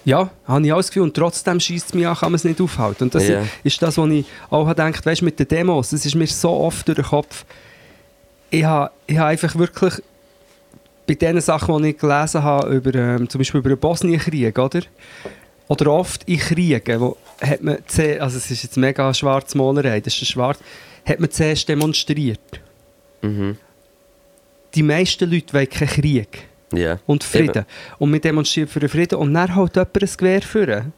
Ja, 0.06 0.30
habe 0.47 0.65
ich 0.65 0.71
auch 0.71 0.78
das 0.78 0.88
Gefühl. 0.88 1.04
Und 1.04 1.13
trotzdem 1.15 1.60
schießt 1.60 1.88
es 1.89 1.93
mich 1.93 2.08
an, 2.08 2.15
kann 2.15 2.32
man 2.32 2.36
es 2.36 2.45
nicht 2.45 2.62
aufhalten. 2.62 3.04
Und 3.06 3.15
das 3.15 3.28
Ja. 3.28 3.43
ist 3.63 3.82
das, 3.82 3.97
was 3.97 4.10
ich 4.10 4.26
auch 4.50 4.65
habe 4.65 4.82
gedacht 4.82 5.06
weißt, 5.06 5.21
mit 5.21 5.38
den 5.38 5.47
Demos, 5.50 5.89
das 5.89 6.06
ist 6.06 6.15
mir 6.15 6.28
so 6.28 6.50
oft 6.52 6.88
durch 6.88 6.95
den 6.95 7.06
Kopf. 7.06 7.43
Ich 8.50 8.63
habe, 8.63 8.91
ich 9.06 9.17
habe 9.17 9.28
einfach 9.30 9.54
wirklich 9.58 9.95
bei 11.06 11.15
den 11.15 11.41
Sachen, 11.41 11.82
die 11.84 11.89
ich 11.89 11.97
gelesen 11.97 12.41
habe, 12.43 12.69
über, 12.73 12.95
ähm, 12.95 13.30
zum 13.30 13.39
Beispiel 13.39 13.60
über 13.60 13.69
den 13.69 13.80
Bosnienkrieg, 13.80 14.58
oder? 14.58 14.82
Oder 15.67 15.91
oft 15.91 16.23
in 16.23 16.38
Kriegen, 16.39 17.02
wo 17.02 17.17
hat 17.41 17.62
man 17.62 17.78
zuerst- 17.88 18.21
also 18.21 18.38
es 18.38 18.50
ist 18.50 18.63
jetzt 18.63 18.78
mega 18.78 19.13
schwarz 19.13 19.54
Malerei, 19.56 20.00
das 20.00 20.13
ist 20.21 20.30
schwarz, 20.30 20.60
hat 21.08 21.20
man 21.20 21.32
zuerst 21.32 21.67
demonstriert. 21.70 22.60
Mhm. 23.22 23.58
Die 24.76 24.84
meisten 24.84 25.30
Leute 25.32 25.54
wollen 25.54 25.70
keinen 25.70 25.88
Krieg 25.88 26.48
Ja. 26.74 27.00
und 27.06 27.24
Frieden. 27.24 27.65
Und 27.98 28.12
wir 28.13 28.20
demonstrieren 28.20 28.67
für 28.70 28.80
den 28.80 28.89
Frieden 28.89 29.15
und 29.15 29.34
dann 29.34 29.56
halt 29.56 29.76
jemand 29.76 30.04
ein 30.04 30.10
Gewehr 30.17 30.41
führen. 30.41 30.93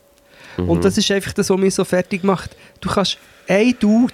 Mhm. 0.57 0.69
Und 0.69 0.83
das 0.85 0.97
ist 0.97 1.09
einfach 1.11 1.33
das, 1.33 1.49
was 1.49 1.57
mich 1.57 1.75
so 1.75 1.83
fertig 1.85 2.23
macht. 2.23 2.55
Du 2.81 2.89
kannst 2.89 3.17
ein 3.47 3.75
Dude, 3.79 4.13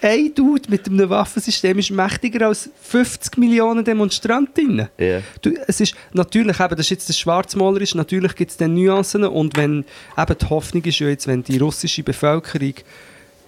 ein 0.00 0.32
Dude 0.34 0.70
mit 0.70 0.86
einem 0.86 1.08
Waffensystem 1.10 1.78
ist 1.78 1.90
mächtiger 1.90 2.46
als 2.46 2.70
50 2.82 3.38
Millionen 3.38 3.84
Demonstrantinnen. 3.84 4.88
Ja. 4.98 5.20
Du, 5.42 5.52
es 5.66 5.80
ist 5.80 5.94
natürlich, 6.12 6.60
eben, 6.60 6.70
das 6.76 6.80
ist 6.86 6.90
jetzt 6.90 7.08
das 7.08 7.18
Schwarzmalerisch, 7.18 7.94
natürlich 7.94 8.34
gibt 8.36 8.50
es 8.52 8.56
dann 8.56 8.74
Nuancen 8.74 9.24
und 9.24 9.56
wenn, 9.56 9.84
eben 10.16 10.38
die 10.40 10.46
Hoffnung 10.48 10.84
ist 10.84 10.98
ja 10.98 11.08
jetzt, 11.08 11.26
wenn 11.26 11.42
die 11.42 11.58
russische 11.58 12.02
Bevölkerung 12.02 12.74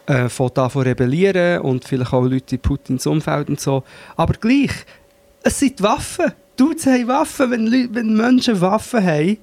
äh, 0.08 0.28
von 0.28 0.50
davon 0.54 0.82
rebellieren 0.82 1.60
und 1.60 1.84
vielleicht 1.84 2.12
auch 2.12 2.24
Leute 2.24 2.56
in 2.56 2.60
Putins 2.60 3.06
Umfeld 3.06 3.48
und 3.48 3.60
so, 3.60 3.84
aber 4.16 4.34
gleich, 4.34 4.72
es 5.42 5.58
sind 5.58 5.82
Waffen. 5.82 6.32
Dudes 6.56 6.86
haben 6.86 7.06
Waffen, 7.06 7.50
wenn, 7.50 7.66
Leute, 7.66 7.94
wenn 7.94 8.16
Menschen 8.16 8.60
Waffen 8.60 9.04
haben, 9.04 9.38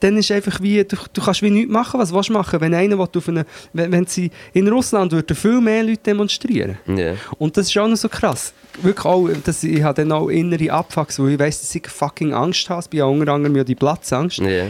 dann 0.00 0.16
ist 0.16 0.30
einfach 0.30 0.60
wie, 0.60 0.84
du, 0.84 0.96
du 1.12 1.20
kannst 1.20 1.42
wie 1.42 1.50
nichts 1.50 1.72
machen, 1.72 1.98
was 1.98 2.12
willst 2.12 2.28
du 2.28 2.34
machen, 2.34 2.60
wenn 2.60 2.74
einer 2.74 2.98
auf 2.98 3.28
eine, 3.28 3.44
wenn, 3.72 3.92
wenn 3.92 4.06
sie, 4.06 4.30
in 4.52 4.68
Russland 4.68 5.12
würden 5.12 5.36
viel 5.36 5.60
mehr 5.60 5.82
Leute 5.82 6.02
demonstrieren. 6.02 6.78
Ja. 6.86 7.14
Und 7.38 7.56
das 7.56 7.68
ist 7.68 7.76
auch 7.78 7.88
noch 7.88 7.96
so 7.96 8.08
krass. 8.08 8.52
Wirklich 8.82 9.04
auch, 9.04 9.28
dass 9.44 9.64
ich 9.64 9.82
habe 9.82 10.02
dann 10.02 10.12
auch 10.12 10.28
innere 10.28 10.70
Abfucks, 10.70 11.18
weil 11.18 11.30
ich 11.30 11.38
weiss, 11.38 11.60
dass 11.60 11.74
ich 11.74 11.86
fucking 11.88 12.32
Angst 12.32 12.68
habe. 12.68 12.82
Habe 13.00 13.06
unter 13.06 13.32
anderem 13.32 13.56
ja 13.56 13.64
die 13.64 13.74
Platzangst. 13.74 14.38
Ja. 14.38 14.66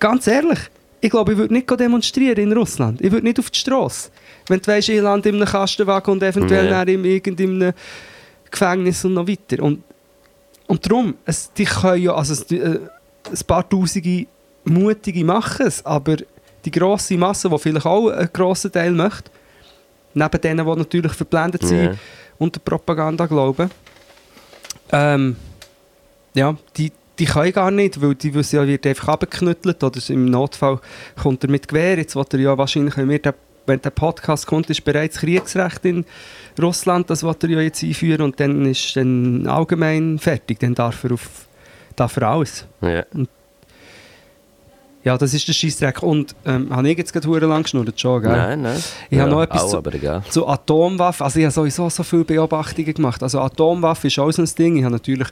Ganz 0.00 0.26
ehrlich, 0.26 0.58
ich 1.06 1.10
glaube, 1.12 1.32
ich 1.32 1.38
würde 1.38 1.54
nicht 1.54 1.70
demonstrieren 1.70 2.36
in 2.38 2.52
Russland. 2.52 3.00
Ich 3.00 3.10
würde 3.12 3.24
nicht 3.26 3.38
auf 3.38 3.50
die 3.50 3.58
Straße. 3.58 4.10
Wenn 4.48 4.60
du 4.60 4.66
weißt, 4.66 4.88
ich 4.88 5.00
lande 5.00 5.28
in 5.28 5.36
einem 5.36 5.46
Kastenwagen 5.46 6.12
und 6.12 6.22
eventuell 6.22 6.68
Ja. 6.70 6.82
in 6.82 7.04
irgendeinem 7.04 7.72
Gefängnis 8.50 9.04
und 9.04 9.14
noch 9.14 9.26
weiter. 9.28 9.62
Und, 9.62 9.82
und 10.66 10.84
darum, 10.84 11.14
es, 11.24 11.52
die 11.52 11.64
können 11.64 12.02
ja, 12.02 12.14
also 12.14 12.32
es, 12.32 12.50
äh, 12.50 12.78
ein 13.30 13.38
paar 13.46 13.68
Tausende 13.68 14.26
Mutige 14.64 15.24
machen 15.24 15.66
es, 15.66 15.84
aber 15.86 16.16
die 16.64 16.70
grosse 16.72 17.16
Masse, 17.16 17.48
die 17.48 17.58
vielleicht 17.58 17.86
auch 17.86 18.08
einen 18.10 18.28
grossen 18.32 18.72
Teil 18.72 18.90
möchte, 18.90 19.30
neben 20.14 20.40
denen, 20.40 20.66
die 20.66 20.76
natürlich 20.76 21.12
verblendet 21.12 21.62
sind 21.64 21.84
Ja. 21.84 21.94
und 22.38 22.54
der 22.56 22.60
Propaganda 22.60 23.26
glauben, 23.26 23.70
ähm, 24.92 25.36
ja, 26.34 26.56
die, 26.76 26.90
die 27.18 27.24
können 27.24 27.52
gar 27.52 27.70
nicht, 27.70 28.00
weil 28.00 28.14
die 28.14 28.34
wissen 28.34 28.56
ja, 28.56 28.66
wird 28.66 28.86
einfach 28.86 29.08
abgeknüttelt 29.08 29.82
oder 29.82 30.00
im 30.08 30.26
Notfall 30.26 30.80
kommt 31.20 31.42
er 31.44 31.50
mit 31.50 31.68
Gewehr. 31.68 31.96
Jetzt 31.96 32.16
wird 32.16 32.34
er 32.34 32.40
ja 32.40 32.58
wahrscheinlich, 32.58 32.96
wenn, 32.96 33.08
wir 33.08 33.18
der, 33.18 33.34
wenn 33.66 33.80
der 33.80 33.90
Podcast 33.90 34.46
kommt, 34.46 34.70
ist 34.70 34.84
bereits 34.84 35.18
Kriegsrecht 35.18 35.84
in 35.84 36.04
Russland, 36.60 37.10
das 37.10 37.22
wird 37.22 37.42
er 37.44 37.50
ja 37.50 37.60
jetzt 37.60 37.82
einführen 37.82 38.22
und 38.22 38.40
dann 38.40 38.66
ist 38.66 38.96
dann 38.96 39.46
allgemein 39.46 40.18
fertig, 40.18 40.58
dann 40.60 40.74
darf 40.74 41.04
er 41.04 41.12
auf 41.12 41.46
darf 41.96 42.16
er 42.18 42.28
alles. 42.28 42.66
Ja. 42.82 43.04
Ja, 45.06 45.16
das 45.16 45.32
ist 45.32 45.46
der 45.46 45.52
Scheissdreck. 45.52 46.02
Und 46.02 46.34
ähm, 46.44 46.74
habe 46.74 46.90
ich 46.90 46.98
jetzt 46.98 47.12
gerade 47.12 47.46
lang 47.46 47.62
geschnurrt 47.62 47.98
schon, 48.00 48.22
gell? 48.22 48.32
Nein, 48.32 48.62
nein. 48.62 48.82
Ich 49.08 49.20
habe 49.20 49.30
ja, 49.30 49.36
noch 49.36 49.42
etwas 49.42 49.70
zu-. 49.70 49.82
Zu 50.30 50.48
Atomwaffen, 50.48 51.22
also 51.22 51.38
ich 51.38 51.44
habe 51.44 51.52
sowieso 51.52 51.88
so 51.88 52.02
viele 52.02 52.24
Beobachtungen 52.24 52.92
gemacht. 52.92 53.22
Also 53.22 53.40
Atomwaffe 53.40 54.08
ist 54.08 54.18
auch 54.18 54.32
so 54.32 54.42
ein 54.42 54.50
Ding. 54.58 54.76
Ich 54.76 54.82
habe 54.82 54.92
natürlich, 54.92 55.28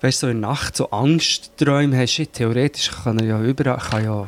weißt 0.00 0.22
du, 0.22 0.26
so 0.26 0.30
in 0.30 0.40
der 0.40 0.50
Nacht 0.50 0.76
so 0.76 0.90
Angstträume. 0.90 2.06
Shit, 2.06 2.32
theoretisch 2.32 2.90
kann 2.90 3.18
er 3.18 3.26
ja 3.26 3.42
überall, 3.42 3.78
kann 3.78 4.04
ja, 4.04 4.26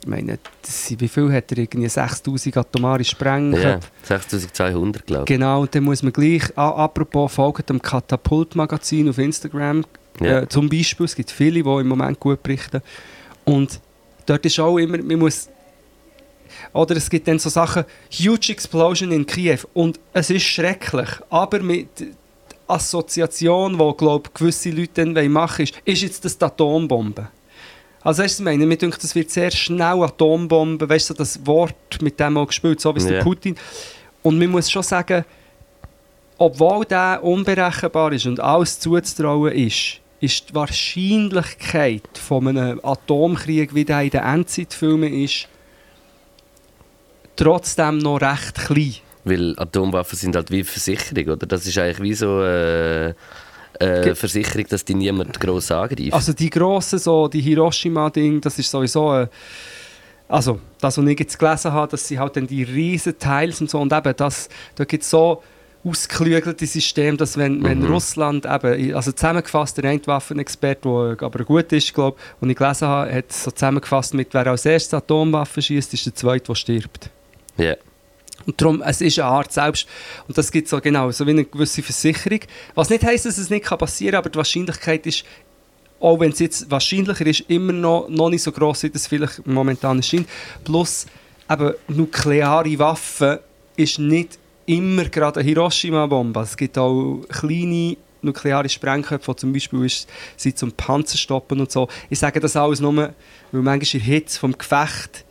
ich 0.00 0.06
meine, 0.06 0.38
sind, 0.62 1.00
wie 1.00 1.08
viel 1.08 1.32
hat 1.32 1.50
er 1.52 1.58
irgendwie 1.58 1.88
6000 1.88 2.56
atomare 2.56 3.04
Sprengköpfe? 3.04 3.68
Ja, 3.68 3.80
6200, 4.18 5.06
glaube 5.06 5.22
ich. 5.22 5.26
Genau, 5.26 5.62
und 5.62 5.74
dann 5.74 5.84
muss 5.84 6.02
man 6.02 6.12
gleich, 6.12 6.42
ah, 6.56 6.70
apropos, 6.84 7.32
folgt 7.32 7.68
dem 7.70 7.80
Katapult-Magazin 7.82 9.08
auf 9.08 9.18
Instagram, 9.18 9.84
Ja. 10.20 10.40
äh, 10.42 10.48
zum 10.48 10.68
Beispiel, 10.68 11.06
es 11.06 11.14
gibt 11.14 11.30
viele, 11.30 11.62
die 11.62 11.68
im 11.80 11.88
Moment 11.88 12.18
gut 12.20 12.42
berichten. 12.42 12.82
Und 13.44 13.80
dort 14.26 14.44
ist 14.46 14.58
auch 14.60 14.76
immer, 14.78 14.98
man 14.98 15.18
muss, 15.18 15.48
oder 16.72 16.96
es 16.96 17.08
gibt 17.10 17.28
dann 17.28 17.38
so 17.38 17.48
Sachen, 17.48 17.84
huge 18.10 18.50
explosion 18.52 19.12
in 19.12 19.26
Kiew 19.26 19.58
und 19.74 20.00
es 20.12 20.30
ist 20.30 20.42
schrecklich, 20.44 21.08
aber 21.30 21.60
mit 21.60 21.88
Assoziation, 22.68 23.78
die, 23.78 23.96
glaube 23.96 24.30
gewisse 24.32 24.70
Leute 24.70 25.04
dann 25.04 25.14
wollen 25.14 25.32
machen 25.32 25.62
ist, 25.62 25.74
ist 25.84 26.02
jetzt 26.02 26.24
das 26.24 26.36
die 26.36 26.44
Atombombe. 26.44 27.28
Also 28.02 28.22
weißt 28.22 28.38
du, 28.38 28.42
ich 28.42 28.44
meine, 28.44 28.66
mir 28.66 28.76
denkt, 28.76 29.02
das 29.02 29.14
wird 29.14 29.30
sehr 29.30 29.50
schnell 29.50 30.02
Atombombe, 30.02 30.88
weißt 30.88 31.10
du, 31.10 31.14
das 31.14 31.44
Wort 31.46 32.00
mit 32.00 32.20
dem 32.20 32.36
auch 32.36 32.46
gespielt, 32.46 32.80
so 32.80 32.94
wie 32.94 32.98
es 32.98 33.06
der. 33.06 33.22
Putin. 33.22 33.56
Und 34.22 34.38
man 34.38 34.50
muss 34.50 34.70
schon 34.70 34.82
sagen, 34.82 35.24
obwohl 36.38 36.84
der 36.84 37.20
unberechenbar 37.22 38.12
ist 38.12 38.26
und 38.26 38.40
alles 38.40 38.78
zuzutrauen 38.78 39.52
ist, 39.52 40.00
ist 40.20 40.50
die 40.50 40.54
Wahrscheinlichkeit 40.54 42.08
von 42.14 42.48
einem 42.48 42.80
Atomkrieg, 42.82 43.74
wie 43.74 43.84
der 43.84 44.02
in 44.02 44.10
den 44.10 44.22
Endzeitfilmen 44.22 45.12
ist, 45.12 45.48
trotzdem 47.36 47.98
noch 47.98 48.20
recht 48.20 48.54
klein. 48.54 48.94
Weil 49.26 49.54
Atomwaffen 49.58 50.16
sind 50.16 50.36
halt 50.36 50.50
wie 50.50 50.62
Versicherung, 50.62 51.34
oder? 51.34 51.46
Das 51.46 51.66
ist 51.66 51.76
eigentlich 51.76 52.00
wie 52.00 52.14
so 52.14 52.42
äh, 52.42 53.08
äh, 53.80 54.14
Versicherung, 54.14 54.66
dass 54.68 54.84
die 54.84 54.94
niemand 54.94 55.38
gross 55.40 55.70
angreift. 55.70 56.12
Also 56.12 56.32
die 56.32 56.48
grossen, 56.48 56.98
so 56.98 57.26
die 57.28 57.40
Hiroshima-Ding, 57.40 58.40
das 58.40 58.58
ist 58.58 58.70
sowieso 58.70 59.14
äh, 59.14 59.26
also 60.28 60.60
das, 60.80 60.98
was 60.98 61.04
ich 61.06 61.18
jetzt 61.20 61.38
gelesen 61.38 61.72
habe, 61.72 61.90
das 61.90 62.06
sind 62.08 62.18
halt 62.18 62.36
dann 62.36 62.46
die 62.46 62.62
riesen 62.62 63.18
Teils 63.18 63.60
und 63.60 63.70
so 63.70 63.80
und 63.80 63.92
eben 63.92 64.14
das, 64.16 64.48
da 64.74 64.84
gibt 64.84 65.02
es 65.02 65.10
so 65.10 65.42
ausgeklügelte 65.84 66.66
System, 66.66 67.16
dass 67.16 67.36
wenn, 67.36 67.62
wenn 67.62 67.80
Mhm. 67.80 67.92
Russland 67.92 68.44
eben, 68.44 68.94
also 68.94 69.12
zusammengefasst, 69.12 69.78
der 69.78 69.84
Endwaffenexperte, 69.84 71.16
der 71.20 71.26
aber 71.26 71.44
gut 71.44 71.72
ist, 71.72 71.94
glaube 71.94 72.16
ich, 72.18 72.42
und 72.42 72.50
ich 72.50 72.56
gelesen 72.56 72.88
habe, 72.88 73.12
hat 73.12 73.32
so 73.32 73.50
zusammengefasst 73.52 74.14
mit, 74.14 74.34
wer 74.34 74.48
als 74.48 74.66
erstes 74.66 74.94
Atomwaffen 74.94 75.62
schießt, 75.62 75.94
ist 75.94 76.06
der 76.06 76.14
Zweite, 76.14 76.46
der 76.46 76.54
stirbt. 76.56 77.10
Ja. 77.56 77.74
Und 78.46 78.60
darum, 78.60 78.80
es 78.82 79.00
ist 79.00 79.18
eine 79.18 79.28
Art 79.28 79.52
selbst, 79.52 79.88
und 80.28 80.38
das 80.38 80.52
gibt 80.52 80.68
so 80.68 80.80
genau, 80.80 81.10
so 81.10 81.26
wie 81.26 81.30
eine 81.30 81.44
gewisse 81.44 81.82
Versicherung. 81.82 82.40
Was 82.74 82.90
nicht 82.90 83.04
heisst, 83.04 83.26
dass 83.26 83.38
es 83.38 83.50
nicht 83.50 83.64
passieren 83.66 84.12
kann, 84.12 84.18
aber 84.20 84.30
die 84.30 84.36
Wahrscheinlichkeit 84.36 85.04
ist, 85.06 85.24
auch 85.98 86.20
wenn 86.20 86.30
es 86.30 86.38
jetzt 86.38 86.70
wahrscheinlicher 86.70 87.26
ist, 87.26 87.40
immer 87.48 87.72
noch, 87.72 88.08
noch 88.08 88.28
nicht 88.28 88.42
so 88.42 88.52
groß, 88.52 88.84
wie 88.84 88.90
das 88.90 89.06
vielleicht 89.06 89.46
momentan 89.46 90.02
scheint. 90.02 90.28
Plus, 90.64 91.06
eben, 91.50 91.74
nukleare 91.88 92.78
Waffen 92.78 93.38
ist 93.76 93.98
nicht 93.98 94.38
immer 94.66 95.04
gerade 95.06 95.40
eine 95.40 95.48
Hiroshima-Bombe. 95.48 96.40
Es 96.40 96.56
gibt 96.56 96.78
auch 96.78 97.22
kleine 97.28 97.96
nukleare 98.22 98.68
Sprengköpfe, 98.68 99.32
die 99.32 99.36
zum 99.36 99.52
Beispiel 99.52 99.84
ist, 99.84 100.08
sind 100.36 100.58
zum 100.58 100.72
Panzer 100.72 101.16
stoppen 101.16 101.60
und 101.60 101.70
so. 101.70 101.88
Ich 102.10 102.18
sage 102.18 102.40
das 102.40 102.56
alles 102.56 102.80
nur, 102.80 102.94
weil 102.94 103.14
manchmal 103.52 104.00
in 104.00 104.00
Hitze 104.00 104.38
vom 104.38 104.56
Gefecht 104.56 105.24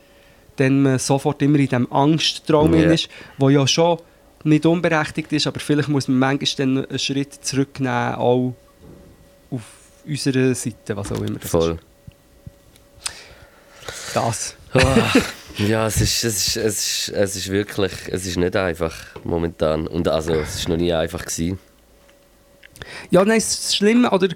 dann 0.56 0.82
man 0.82 0.98
sofort 0.98 1.42
immer 1.42 1.58
in 1.58 1.68
diesem 1.68 1.92
Angsttraum 1.92 2.74
yeah. 2.74 2.92
ist, 2.92 3.08
wo 3.38 3.48
ja 3.48 3.66
schon 3.66 3.98
nicht 4.44 4.64
unberechtigt 4.66 5.32
ist, 5.32 5.46
aber 5.46 5.60
vielleicht 5.60 5.88
muss 5.88 6.08
man 6.08 6.18
manchmal 6.18 6.66
dann 6.66 6.86
einen 6.86 6.98
Schritt 6.98 7.34
zurücknehmen, 7.34 8.14
auch 8.14 8.54
auf 9.50 9.62
unserer 10.06 10.54
Seite, 10.54 10.96
was 10.96 11.12
auch 11.12 11.20
immer 11.20 11.38
das 11.38 11.50
Voll. 11.50 11.78
ist. 14.12 14.14
Das. 14.14 14.56
Ja, 15.58 15.86
es 15.86 16.00
ist, 16.02 16.22
es, 16.22 16.48
ist, 16.48 16.56
es, 16.56 17.08
ist, 17.08 17.16
es 17.16 17.36
ist 17.36 17.48
wirklich, 17.50 17.92
es 18.10 18.26
ist 18.26 18.36
nicht 18.36 18.54
einfach 18.56 18.94
momentan. 19.24 19.86
Und 19.86 20.06
also, 20.06 20.34
es 20.34 20.56
ist 20.56 20.68
noch 20.68 20.76
nie 20.76 20.92
einfach 20.92 21.24
gewesen. 21.24 21.58
Ja, 23.10 23.24
nein, 23.24 23.38
das 23.38 23.74
Schlimme, 23.74 24.10
oder 24.10 24.28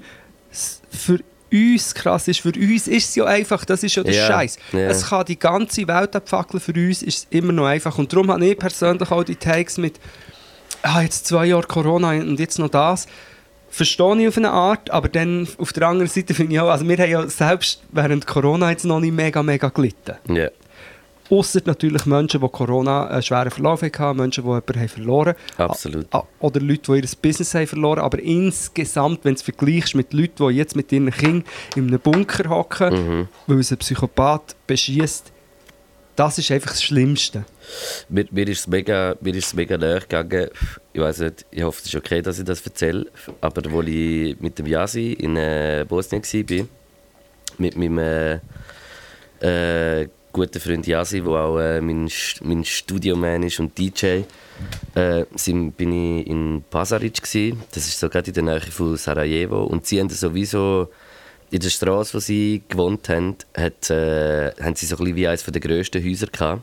für 0.91 1.21
uns 1.53 1.95
krass 1.95 2.29
ist, 2.29 2.41
für 2.41 2.53
uns 2.55 2.89
ist 2.89 3.09
es 3.11 3.15
ja 3.15 3.25
einfach, 3.25 3.65
das 3.65 3.83
ist 3.83 3.95
ja 3.97 4.03
der 4.03 4.15
Ja, 4.15 4.27
Scheiß. 4.27 4.59
ja. 4.73 4.79
Es 4.81 5.07
kann 5.09 5.25
die 5.25 5.39
ganze 5.39 5.87
Welt 5.89 6.15
abfackeln, 6.17 6.61
für 6.61 6.73
uns 6.73 7.03
ist 7.03 7.19
es 7.19 7.27
immer 7.31 7.53
noch 7.53 7.67
einfach. 7.67 7.97
Und 7.99 8.13
darum 8.13 8.31
habe 8.31 8.45
ich 8.47 8.59
persönlich 8.59 9.11
auch 9.11 9.25
die 9.25 9.37
Takes 9.37 9.79
mit, 9.79 9.99
ah, 10.83 11.03
jetzt 11.03 11.27
zwei 11.27 11.47
Jahre 11.47 11.67
Corona 11.67 12.11
und 12.11 12.39
jetzt 12.41 12.59
noch 12.59 12.69
das. 12.69 13.07
Verstehe 13.73 14.21
ich 14.23 14.29
auf 14.29 14.37
eine 14.37 14.51
Art, 14.51 14.91
aber 14.91 15.09
dann 15.09 15.47
auf 15.59 15.73
der 15.73 15.87
anderen 15.87 16.09
Seite 16.11 16.35
finde 16.35 16.55
ich 16.55 16.61
auch, 16.61 16.69
also 16.71 16.89
wir 16.89 16.97
haben 16.97 17.11
ja 17.11 17.29
selbst 17.29 17.83
während 17.93 18.27
Corona 18.27 18.71
jetzt 18.71 18.85
noch 18.85 18.99
nicht 18.99 19.13
mega, 19.13 19.43
mega 19.45 19.69
gelitten. 19.69 20.17
Ja. 20.29 20.49
Ausser 21.31 21.61
natürlich 21.65 22.07
Menschen, 22.07 22.41
die 22.41 22.49
Corona 22.49 23.07
einen 23.07 23.23
schweren 23.23 23.51
Verlauf 23.51 23.83
hatten, 23.83 24.17
Menschen, 24.17 24.43
die 24.45 24.49
jemanden 24.49 24.81
haben 24.81 24.89
verloren 24.89 25.35
Absolut. 25.57 26.07
Ah, 26.11 26.25
Oder 26.41 26.61
Leute, 26.61 26.93
die 26.93 26.99
ihr 27.07 27.09
Business 27.23 27.55
haben 27.55 27.67
verloren 27.67 28.01
Aber 28.01 28.19
insgesamt, 28.19 29.25
wenn 29.25 29.35
du 29.35 29.39
es 29.39 29.43
vergleichst 29.43 29.95
mit 29.95 30.13
Leuten, 30.13 30.49
die 30.49 30.55
jetzt 30.57 30.75
mit 30.77 30.91
ihren 30.93 31.11
Kindern 31.11 31.45
in 31.77 31.87
einem 31.89 32.01
Bunker 32.01 32.49
hocken, 32.51 32.91
Mhm. 33.21 33.29
weil 33.47 33.61
es 33.61 33.71
ein 33.71 33.79
Psychopath 33.79 34.57
beschießt, 34.67 35.33
das 36.17 36.37
ist 36.39 36.51
einfach 36.51 36.71
das 36.73 36.83
Schlimmste. 36.83 37.45
Mir, 38.09 38.27
mir 38.31 38.47
ist 38.49 38.61
es 38.61 38.67
mega, 38.67 39.15
mir 39.21 39.35
ist 39.35 39.55
mega 39.55 39.79
nahe 39.79 40.01
gegangen. 40.01 40.49
Ich 40.93 41.01
weiß 41.01 41.21
nicht, 41.21 41.47
ich 41.51 41.63
hoffe, 41.63 41.81
es 41.81 41.87
ist 41.87 41.95
okay, 41.95 42.21
dass 42.21 42.39
ich 42.39 42.45
das 42.45 42.61
erzähle. 42.61 43.07
Aber 43.41 43.63
als 43.65 43.89
ich 43.89 44.39
mit 44.41 44.59
dem 44.59 44.67
Yasi 44.67 45.13
in 45.13 45.37
äh, 45.37 45.87
Bosnien 45.89 46.23
war, 46.23 46.67
mit 47.57 47.77
meinem 47.77 47.99
äh, 47.99 48.41
äh, 50.03 50.09
guten 50.33 50.61
Freund 50.61 50.87
Yasi, 50.87 51.21
der 51.21 51.31
auch 51.33 51.59
äh, 51.59 51.81
mein, 51.81 52.11
mein 52.43 52.65
Studioman 52.65 53.43
ist 53.43 53.61
und 53.61 53.77
DJ, 53.77 54.23
äh, 54.95 55.25
sind, 55.35 55.77
bin 55.77 55.93
ich 55.93 56.27
in 56.27 56.65
Pasaric. 56.71 57.23
Gsi. 57.23 57.57
Das 57.73 57.87
ist 57.87 57.99
so 57.99 58.09
gerade 58.09 58.29
in 58.29 58.35
der 58.35 58.43
Nähe 58.43 58.61
von 58.61 58.97
Sarajevo. 58.97 59.65
Und 59.65 59.87
sie 59.87 60.01
haben 60.01 60.09
sowieso 60.09 60.89
in 61.51 61.61
der 61.61 61.71
Straße, 61.71 62.15
wo 62.15 62.21
sie 62.21 62.63
gewohnt 62.69 63.09
haben, 63.09 63.37
hat, 63.57 63.91
äh, 63.91 64.53
haben 64.63 64.77
sie 64.77 64.87
so 64.87 64.97
ein 64.99 65.17
wie 65.17 65.27
eines 65.27 65.45
der 65.45 65.61
grössten 65.61 66.05
Häuser 66.05 66.27
gehabt. 66.27 66.63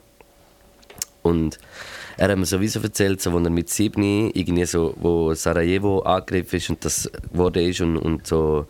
Und 1.24 1.60
er 2.16 2.30
hat 2.30 2.38
mir 2.38 2.46
sowieso 2.46 2.80
erzählt, 2.80 3.22
so, 3.22 3.32
als 3.32 3.46
er 3.46 3.50
mit 3.50 3.70
sieben, 3.70 4.32
irgendwie 4.32 4.66
so, 4.66 4.96
wo 4.98 5.34
Sarajevo 5.34 6.00
angegriffen 6.00 6.58
ist 6.58 6.70
und 6.70 6.86
das 6.86 7.12
wurde 7.32 7.62
ist 7.62 7.82
und, 7.82 7.98
und 7.98 8.26
so 8.26 8.66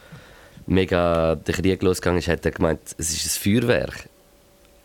mega 0.65 1.35
der 1.35 1.53
Krieg 1.53 1.81
losgegangen 1.81 2.19
ist, 2.19 2.27
hat 2.27 2.45
er 2.45 2.51
gemeint, 2.51 2.81
es 2.97 3.11
ist 3.11 3.25
ein 3.25 3.41
Feuerwerk. 3.41 4.09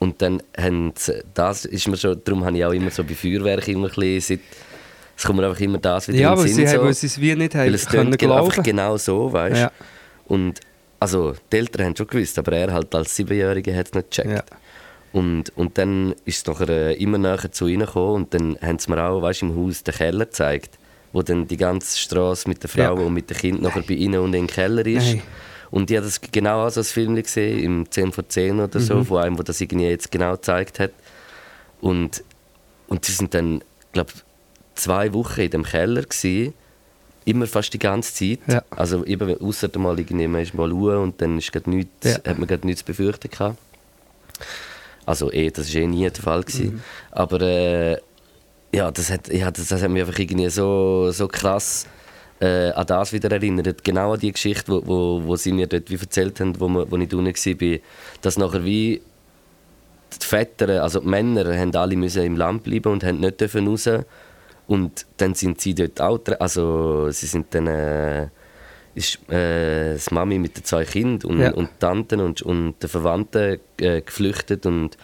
Und 0.03 0.21
dann 0.21 0.43
haben 0.59 0.93
sie, 0.97 1.23
das 1.33 1.65
ist 1.65 1.87
mir 1.87 1.97
schon, 1.97 2.21
darum 2.25 2.45
habe 2.45 2.57
ich 2.59 2.65
auch 2.65 2.73
immer 2.73 2.91
so 2.91 3.05
bei 3.05 3.15
Feuerwerk 3.15 3.69
immer 3.69 3.87
ein 3.88 3.95
bisschen, 3.95 4.41
es 5.17 5.23
kommt 5.25 5.38
mir 5.38 5.47
einfach 5.47 5.61
immer 5.61 5.79
das 5.79 6.09
wieder 6.09 6.19
Ja, 6.19 6.31
in 6.33 6.37
den 6.38 6.43
weil 6.45 6.49
Sinn. 6.49 6.57
sie, 6.57 6.67
so. 6.67 6.79
haben, 6.79 6.87
weil 6.87 6.95
sie 6.95 7.07
es 7.07 7.21
wie 7.21 7.35
nicht 7.37 7.55
Weil 7.55 7.67
haben 7.69 7.75
es 7.75 7.87
können 7.87 8.17
genau, 8.17 8.45
einfach 8.45 8.62
genau 8.65 8.97
so, 8.97 9.33
weißt 9.33 9.55
du? 9.57 9.61
Ja. 9.61 9.73
Und 10.27 10.59
also, 10.99 11.35
die 11.53 11.57
Eltern 11.57 11.87
haben 11.87 11.97
schon 11.97 12.07
gewusst, 12.09 12.37
aber 12.38 12.53
er 12.53 12.73
halt 12.73 12.93
als 12.97 13.15
Siebenjähriger 13.15 13.75
hat 13.77 13.87
es 13.88 13.95
nicht 13.95 14.11
gecheckt. 14.11 14.31
Ja. 14.31 14.43
Und, 15.12 15.57
und 15.57 15.79
dann 15.79 16.15
ist 16.25 16.38
es 16.38 16.47
nachher 16.47 16.69
äh, 16.69 16.95
immer 16.95 17.19
näher 17.19 17.53
zu 17.53 17.67
ihnen 17.69 17.87
gekommen 17.87 18.15
und 18.15 18.35
dann 18.35 18.57
haben 18.61 18.79
sie 18.81 18.91
mir 18.91 19.05
auch 19.05 19.23
weißt, 19.23 19.43
im 19.43 19.55
Haus 19.57 19.85
den 19.85 19.95
Keller 19.95 20.25
gezeigt, 20.25 20.79
wo 21.12 21.23
dann 21.23 21.47
die 21.47 21.57
ganze 21.59 21.99
Straße 21.99 22.49
mit 22.49 22.62
der 22.62 22.71
Frau 22.71 22.81
Ja. 22.83 22.91
und 22.91 23.12
mit 23.15 23.29
dem 23.31 23.37
Kind 23.37 23.62
nachher 23.62 23.83
bei 23.83 23.95
ihnen 23.95 24.19
und 24.21 24.35
in 24.35 24.47
den 24.47 24.47
Keller 24.49 24.85
ist. 24.87 25.07
Nein. 25.07 25.23
Und 25.73 25.91
ich 25.91 25.97
habe 25.97 26.07
das 26.07 26.21
genau 26.21 26.63
als 26.63 26.93
Film 26.93 27.17
gesehen, 27.17 27.59
im 27.65 27.91
10 27.91 28.13
vor 28.13 28.29
10 28.29 28.61
oder 28.61 28.79
so, 28.79 28.97
Mhm. 28.97 29.07
von 29.07 29.23
einem, 29.23 29.37
der 29.37 29.45
das 29.47 29.61
irgendwie 29.61 29.87
jetzt 29.89 30.13
genau 30.13 30.33
gezeigt 30.33 30.79
hat. 30.79 30.93
Und, 31.81 32.23
und 32.89 33.05
sie 33.05 33.13
sind 33.13 33.35
dann, 33.35 33.65
glaube 33.93 34.13
zwei 34.75 35.13
Wochen 35.15 35.41
in 35.41 35.51
dem 35.51 35.63
Keller 35.65 36.03
gewesen, 36.03 36.55
immer 37.25 37.47
fast 37.47 37.73
die 37.73 37.79
ganze 37.79 38.13
Zeit. 38.15 38.39
Ja. 38.47 38.63
Also 38.71 39.05
eben, 39.07 39.41
außer 39.41 39.69
mal 39.79 39.99
irgendwie, 39.99 40.29
man 40.29 40.43
ist 40.43 40.55
mal 40.55 40.71
ruhe 40.71 41.01
und 41.01 41.21
dann 41.23 41.39
ist 41.39 41.51
grad 41.53 41.67
nichts, 41.67 41.91
Ja. 42.05 42.15
hat 42.31 42.39
man 42.39 42.47
gerade 42.47 42.67
nichts 42.67 42.81
zu 42.81 42.87
befürchten 42.87 43.31
gehabt. 43.31 43.57
Also 45.07 45.33
eh, 45.33 45.51
das 45.51 45.73
war 45.75 45.83
eh 45.83 45.87
nie 45.87 46.09
der 46.09 46.23
Fall. 46.23 46.43
Gewesen. 46.43 46.75
Mhm. 46.75 46.81
Aber 47.11 47.41
äh, 47.41 47.97
ja, 48.73 48.91
das 48.91 49.11
hat, 49.11 49.29
ja, 49.33 49.51
das, 49.51 49.69
das 49.69 49.83
hat 49.83 49.91
mich 49.91 50.03
einfach 50.03 50.19
irgendwie 50.19 50.49
so, 50.51 51.11
so 51.13 51.29
krass 51.29 51.87
äh, 52.43 52.73
an 52.73 52.87
das 52.87 53.13
wieder 53.13 53.31
erinnert. 53.31 53.85
Genau 53.85 54.13
an 54.15 54.21
die 54.21 54.33
Geschichte, 54.33 54.71
wo, 54.73 54.83
wo, 54.85 55.23
wo 55.25 55.37
sie 55.37 55.53
mir 55.53 55.69
dort 55.69 55.89
wie 55.91 55.95
erzählt 55.97 56.41
haben, 56.41 56.59
wo, 56.59 56.69
wo 56.69 56.97
ich 56.97 57.09
drinnen 57.09 57.35
war, 57.35 57.79
dass 58.21 58.37
nachher 58.37 58.65
wie 58.65 59.01
die 60.21 60.27
Väter, 60.27 60.83
also 60.83 61.01
die 61.01 61.09
Männer, 61.09 61.57
haben 61.57 61.75
alle 61.77 61.97
müssen 61.97 62.25
im 62.25 62.37
Land 62.37 62.65
bleiben 62.65 62.93
und 62.93 63.05
haben 63.05 63.21
nicht 63.21 63.41
dürfen 63.41 63.69
raus. 63.69 63.89
Und 64.67 65.07
dann 65.19 65.35
sind 65.35 65.61
sie 65.61 65.75
dort 65.75 66.01
auch, 66.01 66.21
also 66.41 67.11
sie 67.11 67.27
sind 67.27 67.47
dann, 67.55 67.67
äh, 67.69 68.29
ist 68.95 69.19
äh, 69.31 69.95
das 69.95 70.11
Mami 70.11 70.39
mit 70.39 70.57
den 70.57 70.65
zwei 70.65 70.85
Kindern 70.85 71.31
und, 71.31 71.41
Ja. 71.41 71.53
und 71.53 71.69
Tanten 71.79 72.21
und, 72.21 72.43
und 72.43 72.75
den 72.83 72.89
Verwandten 72.89 73.61
äh, 73.81 74.01
geflüchtet 74.01 74.67
und 74.67 74.99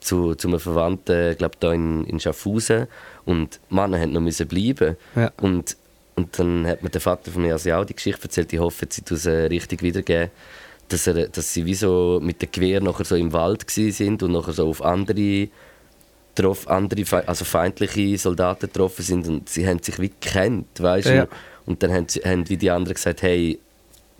zu, 0.00 0.34
zu 0.34 0.48
einem 0.48 0.60
Verwandten, 0.60 1.36
glaube 1.36 1.56
da 1.60 1.72
in, 1.72 2.04
in 2.04 2.20
Schaffhausen 2.20 2.86
und 3.24 3.60
die 3.70 3.74
Männer 3.74 3.98
haben 3.98 4.12
noch 4.12 4.20
müssen 4.20 4.46
bleiben. 4.46 4.96
Ja. 5.16 5.32
Und, 5.40 5.76
und 6.14 6.38
dann 6.38 6.66
hat 6.66 6.82
mir 6.82 6.90
der 6.90 7.00
Vater 7.00 7.30
von 7.30 7.42
mir 7.42 7.52
also 7.54 7.72
auch 7.72 7.84
die 7.84 7.94
Geschichte 7.94 8.22
erzählt, 8.24 8.52
ich 8.52 8.58
hoffe, 8.58 8.86
sie 8.88 9.02
tut 9.02 9.18
es 9.18 9.26
äh, 9.26 9.46
richtig 9.46 9.82
wiedergeben, 9.82 10.30
dass, 10.88 11.06
er, 11.06 11.28
dass 11.28 11.52
sie 11.54 11.64
wie 11.64 11.74
so 11.74 12.20
mit 12.22 12.42
dem 12.42 12.50
Gewehr 12.50 12.80
nachher 12.82 13.04
so 13.04 13.16
im 13.16 13.32
Wald 13.32 13.64
sind 13.70 14.22
und 14.22 14.32
nachher 14.32 14.52
so 14.52 14.68
auf 14.68 14.82
andere, 14.82 15.48
trof, 16.34 16.68
andere 16.68 17.04
also 17.26 17.44
feindliche 17.44 18.18
Soldaten 18.18 18.66
getroffen 18.66 19.02
sind 19.02 19.26
und 19.28 19.48
sie 19.48 19.66
haben 19.66 19.82
sich 19.82 19.98
wie 19.98 20.10
gekannt, 20.10 20.66
weißt 20.78 21.08
du? 21.08 21.16
Ja. 21.16 21.28
Und 21.64 21.82
dann 21.82 21.92
haben, 21.92 22.08
sie, 22.08 22.20
haben 22.20 22.48
wie 22.48 22.56
die 22.56 22.70
anderen 22.70 22.94
gesagt, 22.94 23.22
hey, 23.22 23.58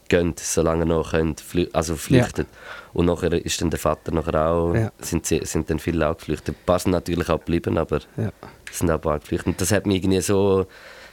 geht, 0.08 0.38
solange 0.40 0.82
ihr 0.82 0.86
noch 0.86 1.10
könnt, 1.10 1.40
flü 1.40 1.66
also 1.72 1.96
flüchtet. 1.96 2.46
Und 2.92 3.06
nachher 3.06 3.32
ist 3.32 3.60
dann 3.60 3.70
der 3.70 3.78
Vater 3.80 4.12
nachher 4.12 4.46
auch, 4.48 4.74
Ja. 4.74 4.92
sind, 5.00 5.26
sie, 5.26 5.40
sind 5.44 5.68
dann 5.70 5.78
viele 5.78 6.08
auch 6.08 6.16
geflüchtet. 6.16 6.54
Ein 6.56 6.64
paar 6.66 6.78
sind 6.78 6.92
natürlich 6.92 7.28
auch 7.30 7.38
geblieben, 7.38 7.78
aber 7.78 8.00
Ja. 8.16 8.30
es 8.70 8.78
sind 8.78 8.90
auch 8.90 8.94
ein 8.96 9.00
paar 9.00 9.18
geflüchtet. 9.18 9.46
Und 9.48 9.60
das 9.60 9.72
hat 9.72 9.86
mich 9.86 9.96
irgendwie 9.96 10.20
so 10.20 10.66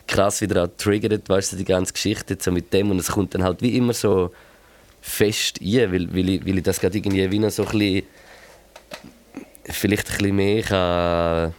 krass 0.09 0.41
wieder 0.41 0.63
auch 0.63 0.67
getriggert, 0.67 1.29
weißt 1.29 1.53
du, 1.53 1.57
die 1.57 1.65
ganze 1.65 1.93
Geschichte 1.93 2.37
so 2.39 2.51
mit 2.51 2.73
dem. 2.73 2.91
Und 2.91 2.99
es 2.99 3.07
kommt 3.07 3.33
dann 3.35 3.43
halt 3.43 3.61
wie 3.61 3.77
immer 3.77 3.93
so 3.93 4.31
fest 5.01 5.59
ein, 5.61 5.91
weil, 5.91 6.13
weil, 6.13 6.29
ich, 6.29 6.45
weil 6.45 6.57
ich 6.57 6.63
das 6.63 6.79
gerade 6.79 6.97
irgendwie 6.97 7.29
wie 7.31 7.39
noch 7.39 7.51
so 7.51 7.65
ein 7.65 7.77
bisschen, 7.77 8.03
vielleicht 9.65 10.09
ein 10.09 10.17
bisschen 10.17 10.35
mehr 10.35 10.63
kann, 10.63 11.53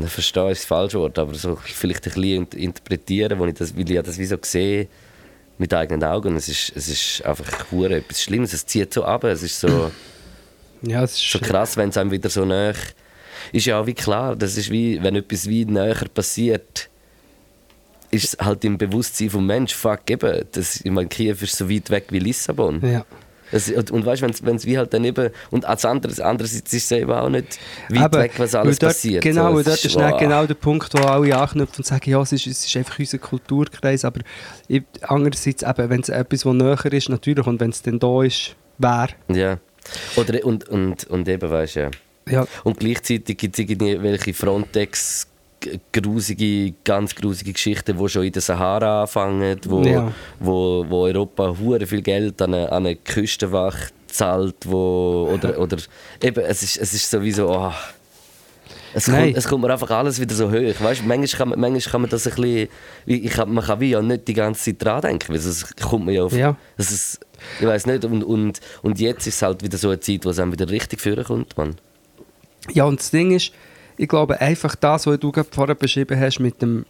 na, 0.00 0.06
verstehen 0.06 0.50
ist 0.50 0.60
das 0.62 0.66
falsche 0.66 0.98
Wort, 1.00 1.18
aber 1.18 1.34
so 1.34 1.56
vielleicht 1.56 2.06
ein 2.06 2.12
bisschen 2.12 2.42
int- 2.42 2.54
interpretieren, 2.54 3.38
wo 3.38 3.46
ich 3.46 3.54
das, 3.54 3.74
weil 3.76 3.82
ich 3.82 3.96
ja 3.96 4.02
das 4.02 4.18
wie 4.18 4.26
so 4.26 4.36
sehe 4.42 4.86
mit 5.56 5.74
eigenen 5.74 6.04
Augen. 6.04 6.36
Es 6.36 6.48
ist, 6.48 6.72
es 6.76 6.88
ist 6.88 7.24
einfach 7.24 7.72
hure 7.72 7.96
etwas 7.96 8.22
Schlimmes, 8.22 8.52
es 8.52 8.64
zieht 8.64 8.92
so 8.92 9.04
ab, 9.04 9.24
es 9.24 9.42
ist 9.42 9.58
so... 9.58 9.90
Ja, 10.82 11.02
es 11.02 11.14
ist 11.14 11.32
So 11.32 11.40
krass, 11.40 11.76
wenn 11.76 11.88
es 11.88 11.96
einem 11.96 12.12
wieder 12.12 12.28
so 12.30 12.44
näher 12.44 12.76
ist 13.52 13.66
ja 13.66 13.80
auch 13.80 13.86
wie 13.86 13.94
klar, 13.94 14.36
das 14.36 14.56
ist 14.56 14.70
wie, 14.70 15.02
wenn 15.02 15.16
etwas 15.16 15.48
wie 15.48 15.64
näher 15.64 16.04
passiert, 16.14 16.88
ist 18.10 18.38
halt 18.38 18.64
im 18.64 18.78
Bewusstsein 18.78 19.30
vom 19.30 19.46
Mensch, 19.46 19.74
fuck 19.74 20.10
eben, 20.10 20.44
das, 20.52 20.80
ich 20.82 20.90
meine, 20.90 21.08
Kiew 21.08 21.36
ist 21.40 21.56
so 21.56 21.68
weit 21.70 21.90
weg 21.90 22.06
wie 22.10 22.18
Lissabon. 22.18 22.80
Ja. 22.86 23.04
Das, 23.50 23.70
und, 23.70 23.90
und 23.90 24.04
weißt 24.04 24.20
du, 24.22 24.26
wenn 24.42 24.56
es 24.56 24.66
wie 24.66 24.76
halt 24.76 24.92
dann 24.92 25.04
eben, 25.04 25.30
und 25.50 25.64
als 25.64 25.84
anderes, 25.86 26.20
andererseits 26.20 26.70
ist 26.74 26.84
es 26.84 26.90
eben 26.92 27.10
auch 27.10 27.30
nicht 27.30 27.58
weit 27.88 28.02
Aber, 28.02 28.18
weg, 28.20 28.32
was 28.36 28.54
alles 28.54 28.78
dort, 28.78 28.92
passiert. 28.92 29.22
Genau, 29.24 29.52
So, 29.54 29.60
es 29.60 29.64
dort 29.66 29.84
ist 29.86 29.94
wow. 29.96 30.18
genau 30.20 30.44
der 30.46 30.54
Punkt, 30.54 30.92
wo 30.92 30.98
alle 31.02 31.34
anknüpfen 31.34 31.76
und 31.78 31.86
sagen, 31.86 32.10
ja, 32.10 32.20
es 32.20 32.32
ist, 32.32 32.46
es 32.46 32.66
ist 32.66 32.76
einfach 32.76 32.98
unser 32.98 33.16
Kulturkreis, 33.16 34.04
aber 34.04 34.20
ich- 34.68 34.82
andererseits, 35.00 35.62
eben, 35.62 35.88
wenn 35.88 36.00
es 36.02 36.10
etwas, 36.10 36.44
was 36.44 36.54
näher 36.54 36.92
ist, 36.92 37.08
natürlich, 37.08 37.46
und 37.46 37.58
wenn 37.60 37.70
es 37.70 37.80
dann 37.80 37.98
da 37.98 38.22
ist, 38.22 38.54
wäre, 38.76 39.08
Ja. 39.28 39.58
Oder, 40.16 40.44
und, 40.44 40.68
und, 40.68 41.04
und 41.06 41.26
eben, 41.26 41.50
weißt 41.50 41.76
du, 41.76 41.80
ja. 41.80 41.90
ja, 42.28 42.46
Und 42.64 42.78
gleichzeitig 42.78 43.38
gibt 43.38 43.58
es 43.58 43.60
irgendwelche 43.60 44.34
Frontex 44.34 45.26
grusige, 45.92 46.74
ganz 46.84 47.14
grusige 47.14 47.52
Geschichten, 47.52 47.96
die 47.98 48.08
schon 48.08 48.24
in 48.24 48.32
der 48.32 48.42
Sahara 48.42 49.02
anfangen, 49.02 49.60
wo, 49.66 49.82
Ja. 49.82 50.12
wo, 50.40 50.84
wo 50.88 51.02
Europa 51.04 51.54
hure 51.58 51.86
viel 51.86 52.02
Geld 52.02 52.40
an 52.42 52.54
eine, 52.54 52.70
an 52.72 52.86
eine 52.86 52.96
Küstenwache 52.96 53.88
zahlt, 54.06 54.56
wo, 54.64 55.30
oder, 55.32 55.58
oder 55.58 55.76
eben, 56.22 56.40
es 56.44 56.62
ist, 56.62 56.76
es 56.78 56.94
ist 56.94 57.10
sowieso, 57.10 57.48
oh, 57.50 57.72
es, 58.94 59.04
kommt, 59.04 59.36
es 59.36 59.46
kommt 59.46 59.62
mir 59.64 59.72
einfach 59.72 59.90
alles 59.90 60.18
wieder 60.18 60.34
so 60.34 60.50
hoch. 60.50 60.80
Weißt, 60.80 61.04
manchmal, 61.04 61.26
kann 61.38 61.48
man, 61.50 61.60
manchmal 61.60 61.92
kann 61.92 62.00
man 62.02 62.10
das 62.10 62.26
ein 62.26 62.34
bisschen, 62.34 62.68
ich 63.06 63.30
kann, 63.30 63.52
man 63.52 63.64
kann 63.64 63.80
wie 63.80 63.90
ja 63.90 64.00
nicht 64.00 64.26
die 64.28 64.34
ganze 64.34 64.64
Zeit 64.64 64.84
dran 64.84 65.02
denken, 65.02 65.28
weil 65.28 65.36
es 65.36 65.74
kommt 65.76 66.06
mir 66.06 66.12
ja 66.12 66.22
auf, 66.24 66.32
Ja. 66.32 66.56
es 66.78 66.90
ist, 66.90 67.20
ich 67.60 67.66
weiß 67.66 67.86
nicht, 67.86 68.04
und, 68.06 68.24
und, 68.24 68.60
und 68.82 68.98
jetzt 68.98 69.26
ist 69.26 69.36
es 69.36 69.42
halt 69.42 69.62
wieder 69.62 69.76
so 69.78 69.88
eine 69.88 70.00
Zeit, 70.00 70.24
wo 70.24 70.30
es 70.30 70.38
einem 70.38 70.52
wieder 70.52 70.68
richtig 70.70 71.00
führen 71.00 71.24
kommt, 71.24 71.56
Mann. 71.56 71.76
Ja, 72.72 72.84
und 72.84 72.98
das 73.00 73.10
Ding 73.10 73.30
ist, 73.32 73.52
ich 73.98 74.08
glaube 74.08 74.40
einfach 74.40 74.74
das, 74.76 75.06
was 75.06 75.18
du 75.18 75.30
gerade 75.32 75.48
vorher 75.50 75.74
beschrieben 75.74 76.18
hast 76.18 76.38
mit 76.38 76.62
dem 76.62 76.86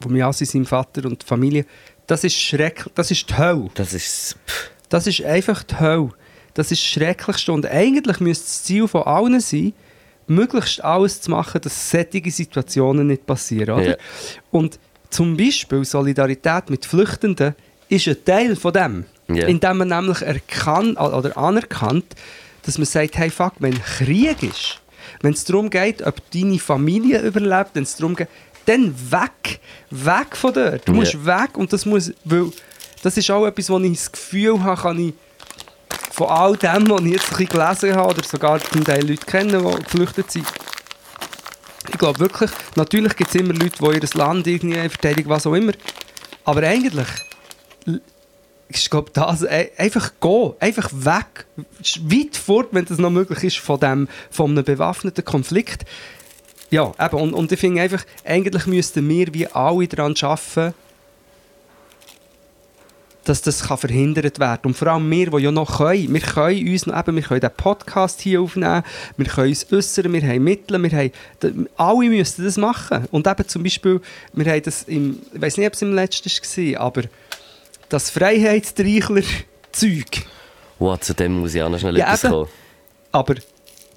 von 0.00 0.12
Miasi, 0.12 0.44
seinem 0.44 0.66
Vater 0.66 1.04
und 1.06 1.22
der 1.22 1.26
Familie, 1.26 1.66
das 2.06 2.22
ist 2.24 2.36
schrecklich, 2.36 2.92
das 2.94 3.10
ist 3.10 3.28
die 3.28 3.36
Hölle. 3.36 3.70
Das 3.74 3.92
ist, 3.92 4.36
pff, 4.46 4.70
Das 4.88 5.06
ist 5.06 5.22
einfach 5.24 5.62
die 5.62 5.78
Hölle. 5.78 6.10
Das 6.54 6.70
ist 6.72 6.82
das 6.82 6.88
Schrecklichste. 6.88 7.52
Und 7.52 7.66
eigentlich 7.66 8.20
müsste 8.20 8.44
das 8.44 8.62
Ziel 8.64 8.88
von 8.88 9.02
allen 9.02 9.40
sein, 9.40 9.72
möglichst 10.26 10.82
alles 10.82 11.20
zu 11.20 11.30
machen, 11.30 11.60
dass 11.60 11.90
solche 11.90 12.30
Situationen 12.30 13.06
nicht 13.06 13.26
passieren. 13.26 13.78
Oder? 13.78 13.90
Ja. 13.90 13.96
Und 14.50 14.78
zum 15.10 15.36
Beispiel 15.36 15.84
Solidarität 15.84 16.70
mit 16.70 16.86
Flüchtenden 16.86 17.54
ist 17.88 18.08
ein 18.08 18.24
Teil 18.24 18.56
von 18.56 18.72
dem. 18.72 19.04
Ja. 19.28 19.46
Indem 19.46 19.78
man 19.78 19.88
nämlich 19.88 20.22
erkannt 20.22 20.98
oder 20.98 21.36
anerkannt, 21.36 22.14
dass 22.62 22.78
man 22.78 22.86
sagt, 22.86 23.16
hey 23.18 23.30
fuck, 23.30 23.54
wenn 23.58 23.74
Krieg 23.80 24.42
ist, 24.42 24.80
wenn 25.22 25.32
es 25.32 25.44
darum 25.44 25.70
geht, 25.70 26.02
ob 26.02 26.14
deine 26.30 26.58
Familie 26.58 27.20
überlebt, 27.20 27.70
wenn 27.74 27.82
es 27.82 27.96
darum 27.96 28.14
geht, 28.14 28.28
dann 28.66 28.94
weg, 29.10 29.60
weg 29.90 30.36
von 30.36 30.52
dort. 30.52 30.86
Du 30.88 30.92
musst 30.92 31.24
weg 31.24 31.56
und 31.56 31.72
das 31.72 31.86
muss, 31.86 32.12
weil 32.24 32.50
das 33.02 33.16
ist 33.16 33.30
auch 33.30 33.46
etwas, 33.46 33.70
wo 33.70 33.78
ich 33.78 33.92
das 33.92 34.12
Gefühl 34.12 34.62
habe, 34.62 34.80
kann 34.80 34.98
ich 34.98 35.14
von 36.10 36.28
all 36.28 36.56
dem, 36.56 36.88
was 36.88 37.02
ich 37.02 37.12
jetzt 37.12 37.30
ein 37.32 37.36
bisschen 37.36 37.46
gelesen 37.46 37.96
habe 37.96 38.10
oder 38.10 38.24
sogar 38.24 38.58
zum 38.60 38.84
Teil 38.84 39.06
Leute 39.06 39.26
kennen, 39.26 39.64
die 39.64 39.84
geflüchtet 39.84 40.30
sind. 40.30 40.46
Ich 41.92 41.98
glaube 41.98 42.18
wirklich, 42.18 42.50
natürlich 42.74 43.14
gibt 43.14 43.30
es 43.30 43.40
immer 43.40 43.54
Leute, 43.54 43.78
die 43.78 44.06
ihr 44.06 44.18
Land 44.18 44.46
irgendwie 44.46 44.88
verteidigen, 44.88 45.28
was 45.28 45.46
auch 45.46 45.54
immer. 45.54 45.72
Aber 46.44 46.62
eigentlich 46.62 47.06
ich 48.68 48.90
glaube, 48.90 49.10
das 49.12 49.42
äh, 49.42 49.68
einfach 49.76 50.12
gehen, 50.20 50.52
einfach 50.60 50.90
weg, 50.92 51.46
weit 52.02 52.36
fort, 52.36 52.68
wenn 52.72 52.84
das 52.84 52.98
noch 52.98 53.10
möglich 53.10 53.44
ist, 53.44 53.58
von, 53.58 53.78
dem, 53.78 54.08
von 54.30 54.50
einem 54.50 54.64
bewaffneten 54.64 55.24
Konflikt. 55.24 55.84
Ja, 56.70 56.92
eben, 57.00 57.16
und, 57.16 57.32
und 57.32 57.52
ich 57.52 57.60
finde 57.60 57.82
einfach, 57.82 58.04
eigentlich 58.24 58.66
müssten 58.66 59.08
wir 59.08 59.32
wie 59.32 59.46
alle 59.46 59.86
daran 59.86 60.14
arbeiten, 60.20 60.74
dass 63.26 63.42
das 63.42 63.64
kann 63.64 63.78
verhindert 63.78 64.38
werden 64.38 64.60
Und 64.64 64.76
vor 64.76 64.88
allem 64.88 65.10
wir, 65.10 65.30
die 65.30 65.42
ja 65.42 65.50
noch 65.50 65.78
können, 65.78 66.12
wir 66.12 66.20
können 66.20 66.68
uns 66.68 66.86
noch, 66.86 66.98
eben, 66.98 67.16
wir 67.16 67.22
können 67.22 67.40
den 67.40 67.50
Podcast 67.56 68.20
hier 68.20 68.40
aufnehmen, 68.40 68.82
wir 69.16 69.26
können 69.26 69.48
uns 69.48 69.72
äußern, 69.72 70.12
wir 70.12 70.22
haben 70.22 70.44
Mittel, 70.44 70.80
wir 70.82 70.90
haben, 70.90 71.68
alle 71.76 72.08
müssten 72.08 72.44
das 72.44 72.56
machen. 72.56 73.06
Und 73.10 73.26
eben 73.26 73.48
zum 73.48 73.62
Beispiel, 73.62 74.00
wir 74.32 74.52
haben 74.52 74.62
das 74.62 74.84
im, 74.84 75.20
ich 75.32 75.40
weiß 75.40 75.56
nicht, 75.56 75.66
ob 75.66 75.72
es 75.74 75.82
im 75.82 75.94
letzten 75.94 76.30
war, 76.30 76.80
aber 76.80 77.02
das 77.88 78.10
Freiheitstreichler-Zeug. 78.10 80.26
wow, 80.78 80.98
zu 81.00 81.14
dem 81.14 81.40
muss 81.40 81.54
ich 81.54 81.62
auch 81.62 81.68
noch 81.68 81.78
schnell 81.78 81.96
Ja, 81.96 82.06
etwas 82.06 82.24
eben. 82.24 82.32
kommen. 82.32 82.48
Aber 83.12 83.34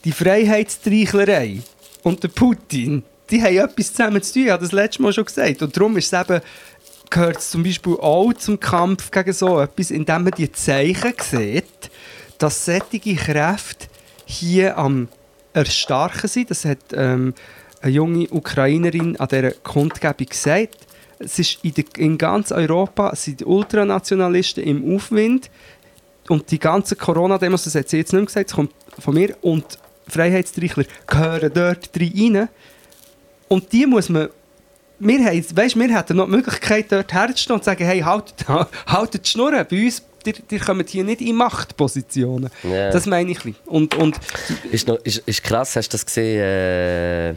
die 0.06 0.12
Freiheitstreichlerei 0.12 1.60
und 2.04 2.24
der 2.24 2.30
Putin, 2.30 3.04
die 3.30 3.42
haben 3.44 3.58
etwas 3.58 3.94
zusammen 3.94 4.22
zu 4.22 4.34
tun, 4.34 4.46
ich 4.46 4.52
habe 4.52 4.64
das 4.64 4.72
letzte 4.72 5.02
Mal 5.02 5.14
schon 5.14 5.26
gesagt. 5.26 5.62
Und 5.62 5.76
darum 5.76 5.98
ist 5.98 6.14
es 6.14 6.20
eben, 6.22 6.42
gehört 7.10 7.38
es 7.38 7.50
zum 7.50 7.64
Beispiel 7.64 7.94
auch 7.96 8.32
zum 8.34 8.60
Kampf 8.60 9.12
gegen 9.12 9.34
so 9.34 9.60
etwas, 9.60 9.92
indem 9.92 10.24
man 10.24 10.34
die 10.38 10.52
Zeichen 10.52 11.14
sieht, 11.22 11.92
dass 12.38 12.66
solche 12.66 13.16
Kräfte 13.16 13.88
hier 14.26 14.78
am 14.78 15.10
Erstarken 15.54 16.30
sind. 16.30 16.52
Das 16.52 16.64
hat 16.66 16.78
ähm, 16.94 17.34
eine 17.82 17.92
junge 17.92 18.30
Ukrainerin 18.30 19.18
an 19.18 19.28
dieser 19.28 19.52
Kundgebung 19.52 20.28
gesagt. 20.28 20.78
Es 21.20 21.38
ist 21.38 21.60
in, 21.64 21.74
der, 21.74 21.86
in 21.98 22.18
ganz 22.18 22.52
Europa 22.52 23.16
sind 23.16 23.42
die 23.42 23.46
Ultranationalisten 23.46 24.64
im 24.64 24.96
Aufwind. 24.96 25.50
Und 26.30 26.50
die 26.52 26.60
ganzen 26.60 26.98
Corona-Demos, 26.98 27.64
das 27.64 27.76
hat 27.76 27.90
sie 27.90 27.98
jetzt 27.98 28.14
nicht 28.14 28.20
mehr 28.20 28.26
gesagt, 28.26 28.50
das 28.50 28.56
kommt 28.56 28.72
von 29.00 29.14
mir. 29.14 29.36
Und 29.42 29.66
Freiheitstreichler 30.08 30.86
gehören 31.08 31.52
dort 31.54 31.90
rein. 32.00 32.50
Und 33.48 33.72
die 33.72 33.86
muss 33.86 34.10
man. 34.10 34.30
Wir, 35.02 35.20
haben, 35.26 35.46
weißt, 35.56 35.78
wir 35.78 35.98
hätten 35.98 36.18
noch 36.18 36.26
die 36.26 36.32
Möglichkeit, 36.32 36.92
dort 36.92 37.14
herzustehen 37.14 37.56
und 37.56 37.64
zu 37.64 37.70
sagen: 37.70 37.86
hey, 37.86 38.02
haltet, 38.02 38.46
haltet 38.88 39.26
die 39.26 39.30
Schnur. 39.30 39.52
Bei 39.52 39.86
uns 39.86 40.04
ihr, 40.26 40.34
ihr 40.50 40.60
kommt 40.60 40.90
hier 40.90 41.04
nicht 41.04 41.22
in 41.22 41.36
Machtpositionen. 41.36 42.50
Ja. 42.64 42.92
Das 42.92 43.06
meine 43.06 43.32
ich. 43.32 43.40
Und, 43.66 43.96
und 43.96 44.20
Ist, 44.72 44.88
noch, 44.88 44.98
ist, 45.04 45.20
ist 45.20 45.44
krass, 45.44 45.76
hast 45.76 45.90
du 45.90 45.92
das 45.94 46.06
gesehen? 46.06 46.42
Äh, 46.42 47.36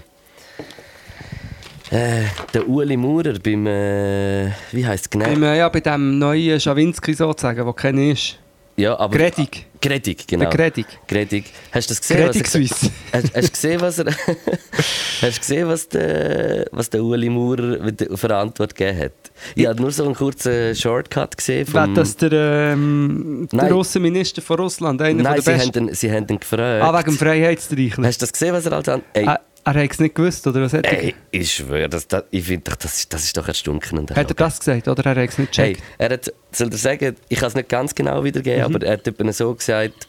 äh, 1.93 2.23
der 2.55 2.69
Uli 2.69 2.97
Maurer 2.97 3.35
beim. 3.43 3.67
Äh, 3.67 4.51
wie 4.73 4.87
heisst 4.87 5.05
es 5.05 5.11
genau? 5.11 5.27
beim, 5.27 5.43
äh, 5.43 5.59
ja, 5.59 5.69
bei 5.69 5.81
dem 5.81 6.19
neuen 6.19 6.59
Schawinski 6.61 7.15
sozusagen, 7.15 7.65
der 7.65 7.73
keiner 7.75 8.13
ist. 8.13 8.39
ja, 8.77 8.99
aber. 8.99 9.17
Gredig. 9.19 9.67
Gredig, 9.81 10.29
genau. 10.29 10.49
Der 10.49 10.57
Gredig. 10.71 10.87
Gredig. 11.09 11.45
Hast 11.73 11.91
du 11.91 11.95
das 11.95 12.01
gesehen? 12.01 12.19
Gredig 12.25 12.45
was 12.45 12.55
er, 12.55 12.61
Suisse. 12.61 12.91
hast, 13.13 13.35
hast 13.35 13.47
du 13.49 13.51
gesehen, 13.51 13.81
was 13.81 13.99
er. 13.99 14.07
hast 15.23 15.37
du 15.37 15.41
gesehen, 15.41 15.69
was 15.69 15.89
der, 15.89 16.67
was 16.71 16.89
der 16.89 17.03
Uli 17.03 17.29
Maurer 17.29 17.79
für 18.15 18.37
Antwort 18.37 18.75
gegeben 18.77 19.01
hat? 19.01 19.13
Ich 19.57 19.67
habe 19.67 19.83
nur 19.83 19.91
so 19.91 20.05
einen 20.05 20.15
kurzen 20.15 20.75
Shortcut 20.77 21.37
gesehen. 21.37 21.67
Vom, 21.67 21.95
das 21.97 22.17
der, 22.17 22.33
ähm, 22.75 23.49
der. 23.53 23.75
Außenminister 23.75 24.41
von 24.41 24.61
Russland, 24.61 25.03
einer 25.03 25.21
Nein, 25.21 25.35
von 25.35 25.43
sie 25.43 25.51
der 25.51 25.59
haben, 25.61 25.67
besten. 25.73 25.89
ihn, 25.89 25.95
sie 25.95 26.13
haben 26.13 26.27
ihn 26.31 26.39
gefragt. 26.39 26.83
Ah, 26.85 26.97
wegen 26.97 27.11
dem 27.11 27.19
Freiheitsstreichel. 27.19 28.07
Hast 28.07 28.21
du 28.21 28.23
das 28.23 28.33
gesehen, 28.33 28.55
was 28.55 28.65
er 28.67 28.73
als 28.75 28.89
an. 28.89 29.03
Ey, 29.15 29.25
Er, 29.27 29.41
er 29.65 29.75
hat 29.75 29.91
es 29.93 29.99
nicht 30.01 30.15
gewusst, 30.15 30.47
oder 30.47 30.63
was 30.63 30.73
hat 30.73 30.85
er? 30.87 31.03
ey 31.05 31.15
ich 31.31 31.53
schwöre, 31.55 31.89
das, 31.89 32.09
das, 32.09 32.25
ich 32.31 32.45
finde 32.45 32.65
doch, 32.71 32.77
das, 32.77 32.99
ist- 32.99 33.13
das 33.13 33.25
ist 33.25 33.37
doch 33.37 33.47
erstunken. 33.47 33.99
und 33.99 34.11
Hat 34.11 34.29
er 34.29 34.35
das 34.35 34.59
gesagt, 34.59 34.89
oder 34.89 35.05
er 35.07 35.23
hat 35.23 35.29
es 35.31 35.39
nicht 35.39 35.57
Hey, 35.57 35.75
gecheckt? 35.75 35.89
er 35.99 36.11
hat, 36.11 36.33
soll 36.51 36.73
ich 36.75 36.81
sagen, 36.83 37.17
ich 37.29 37.39
kann 37.39 37.49
es 37.49 37.55
nicht 37.55 37.69
ganz 37.69 37.95
genau 37.95 38.25
wiedergeben, 38.25 38.69
Mhm. 38.69 38.75
aber 38.77 38.87
er 38.87 38.93
hat 38.95 39.07
etwa 39.07 39.33
so 39.33 39.55
gesagt, 39.55 40.07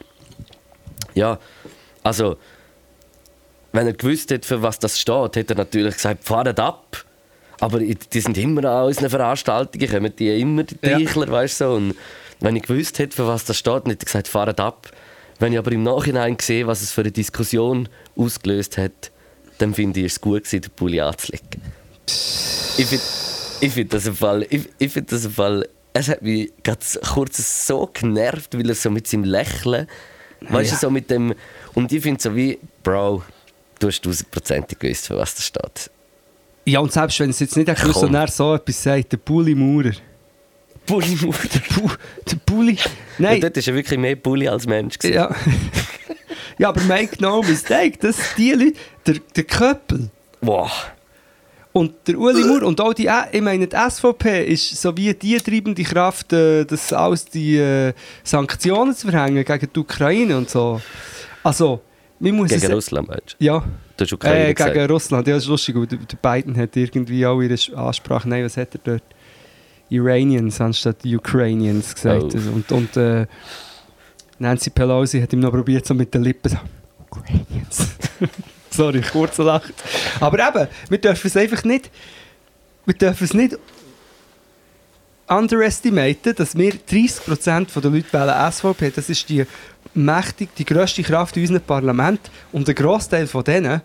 ja, 1.14 1.38
also, 2.02 2.36
wenn 3.72 3.86
er 3.86 3.92
gewusst 3.92 4.30
hätte, 4.30 4.46
für 4.46 4.62
was 4.62 4.78
das 4.78 4.98
steht, 4.98 5.36
hätte 5.36 5.54
er 5.54 5.58
natürlich 5.58 5.94
gesagt, 5.94 6.24
fahrt 6.24 6.58
ab. 6.60 7.04
Aber 7.60 7.78
die 7.78 8.20
sind 8.20 8.36
immer 8.36 8.64
an 8.64 8.86
unseren 8.86 9.08
Veranstaltungen, 9.10 9.88
kommen 9.88 10.12
die 10.16 10.40
immer, 10.40 10.64
die 10.64 10.76
Ja. 10.82 10.98
Teichler, 10.98 11.28
weißt 11.30 11.60
du 11.60 11.64
so. 11.64 11.74
Und 11.74 11.94
wenn 12.40 12.56
ich 12.56 12.64
gewusst 12.64 12.98
hätte, 12.98 13.14
für 13.16 13.26
was 13.26 13.44
das 13.44 13.58
steht, 13.58 13.84
hätte 13.86 13.92
ich 13.92 13.98
gesagt, 14.04 14.28
fahrt 14.28 14.58
ab. 14.60 14.90
Wenn 15.38 15.52
ich 15.52 15.58
aber 15.58 15.72
im 15.72 15.82
Nachhinein 15.84 16.36
sehe, 16.40 16.66
was 16.66 16.82
es 16.82 16.90
für 16.92 17.00
eine 17.02 17.12
Diskussion 17.12 17.88
ausgelöst 18.16 18.76
hat, 18.76 19.10
dann 19.58 19.74
finde 19.74 20.00
ich 20.00 20.06
es 20.06 20.20
gut 20.20 20.44
gewesen, 20.44 20.62
den 20.62 20.70
Pulli 20.72 21.00
anzulegen. 21.00 21.62
Ich 22.76 22.86
finde 22.86 23.04
ich 23.60 23.72
find 23.72 23.92
das 23.94 24.06
im 24.06 24.16
Fall, 24.16 24.46
ich, 24.50 24.68
ich 24.78 24.92
find 24.92 25.10
das 25.10 25.24
im 25.24 25.30
Fall, 25.30 25.66
es 25.92 26.08
hat 26.08 26.22
mich 26.22 26.52
ganz 26.62 26.98
kurz 27.12 27.66
so 27.66 27.88
genervt, 27.92 28.56
weil 28.58 28.68
er 28.68 28.74
so 28.74 28.90
mit 28.90 29.06
seinem 29.06 29.24
Lächeln, 29.24 29.86
weißt 30.40 30.70
du, 30.70 30.74
Ja. 30.74 30.80
so 30.80 30.90
mit 30.90 31.08
dem, 31.10 31.34
und 31.74 31.92
ich 31.92 32.02
finde 32.02 32.20
so 32.20 32.34
wie, 32.34 32.58
Bro, 32.82 33.22
du 33.78 33.86
hast 33.86 34.02
tausendprozentig 34.02 34.78
gewusst, 34.78 35.06
für 35.06 35.16
was 35.16 35.34
das 35.36 35.46
steht. 35.46 35.90
Ja, 36.66 36.80
und 36.80 36.92
selbst 36.92 37.20
wenn 37.20 37.30
es 37.30 37.40
jetzt 37.40 37.56
nicht 37.56 37.66
gewusst 37.66 37.94
Komm. 37.94 38.08
und 38.08 38.14
er 38.16 38.28
so 38.28 38.54
etwas 38.54 38.82
sagt, 38.82 39.12
der 39.12 39.18
Bulli 39.18 39.54
Maurer. 39.54 39.92
Bulli 40.86 41.14
Maurer. 41.22 41.96
Der 42.30 42.36
Bulli. 42.44 42.76
Nein. 43.18 43.34
Und 43.36 43.44
dort 43.44 43.56
war 43.56 43.66
er 43.68 43.74
wirklich 43.74 43.98
mehr 44.00 44.16
Bulli 44.16 44.48
als 44.48 44.66
Mensch. 44.66 44.98
gewesen. 44.98 45.14
Ja. 45.14 45.34
ja, 46.58 46.68
aber 46.68 46.80
make 46.82 47.20
no 47.20 47.42
mistake, 47.42 47.98
das 48.00 48.16
die 48.36 48.52
Leute, 48.52 48.74
der, 49.06 49.14
der 49.36 49.44
Köppel 49.44 50.10
Wow. 50.40 50.70
und 51.72 51.92
der 52.06 52.18
Uli 52.18 52.44
Maurer 52.44 52.66
und 52.66 52.80
auch 52.80 52.92
die, 52.94 53.10
ich 53.32 53.40
meine, 53.40 53.66
die 53.66 53.76
SVP 53.90 54.44
ist 54.46 54.80
so 54.80 54.96
wie 54.96 55.12
die 55.14 55.38
treibende 55.38 55.82
Kraft, 55.82 56.32
äh, 56.32 56.64
das 56.64 56.92
alles 56.92 57.24
die 57.24 57.56
äh, 57.56 57.92
Sanktionen 58.22 58.94
zu 58.94 59.08
verhängen 59.08 59.44
gegen 59.44 59.68
die 59.74 59.80
Ukraine 59.80 60.36
und 60.36 60.50
so. 60.50 60.80
Also, 61.42 61.80
man 62.20 62.36
muss 62.36 62.50
Gegen 62.50 62.62
es, 62.64 62.72
Russland, 62.72 63.08
meinst 63.08 63.36
Ja, 63.38 63.58
du? 63.60 63.64
Du 63.96 64.04
hast 64.04 64.12
Ukraine 64.12 64.44
äh, 64.48 64.54
gegen 64.54 64.72
gesagt. 64.72 64.90
Russland. 64.90 65.26
Ja, 65.26 65.34
das 65.34 65.44
ist 65.44 65.48
lustig, 65.48 65.76
der 65.88 66.16
Biden 66.30 66.56
hat 66.56 66.76
irgendwie 66.76 67.26
auch 67.26 67.40
ihre 67.40 67.56
Ansprache, 67.76 68.28
nein, 68.28 68.44
was 68.44 68.56
hat 68.56 68.74
er 68.74 68.80
dort? 68.84 69.02
Iranians 69.90 70.60
anstatt 70.60 71.04
Ukrainians 71.04 71.94
gesagt. 71.94 72.34
Oh. 72.34 72.54
Und, 72.54 72.72
und 72.72 72.96
äh, 72.96 73.26
Nancy 74.38 74.70
Pelosi 74.70 75.20
hat 75.20 75.32
ihm 75.32 75.40
noch 75.40 75.52
probiert, 75.52 75.86
so 75.86 75.94
mit 75.94 76.12
den 76.12 76.22
Lippen 76.22 76.50
so, 76.50 76.58
Ukrainians. 77.10 77.88
Sorry, 78.70 79.02
kurz 79.02 79.38
lacht. 79.38 79.74
Aber 80.20 80.48
eben, 80.48 80.68
wir 80.88 80.98
dürfen 80.98 81.26
es 81.28 81.36
einfach 81.36 81.62
nicht, 81.64 81.90
wir 82.84 82.94
dürfen 82.94 83.24
es 83.24 83.34
nicht 83.34 83.56
underestimaten, 85.28 86.34
dass 86.34 86.56
wir 86.56 86.72
30% 86.72 87.80
der 87.80 87.90
Leute 87.90 88.12
wählen 88.12 88.52
SVP. 88.52 88.90
Das 88.90 89.08
ist 89.08 89.28
die 89.28 89.46
mächtig, 89.94 90.54
die 90.56 90.64
grösste 90.64 91.02
Kraft 91.02 91.36
in 91.36 91.42
unserem 91.44 91.62
Parlament. 91.62 92.20
Und 92.52 92.68
ein 92.68 92.74
Großteil 92.74 93.26
von 93.26 93.44
denen 93.44 93.80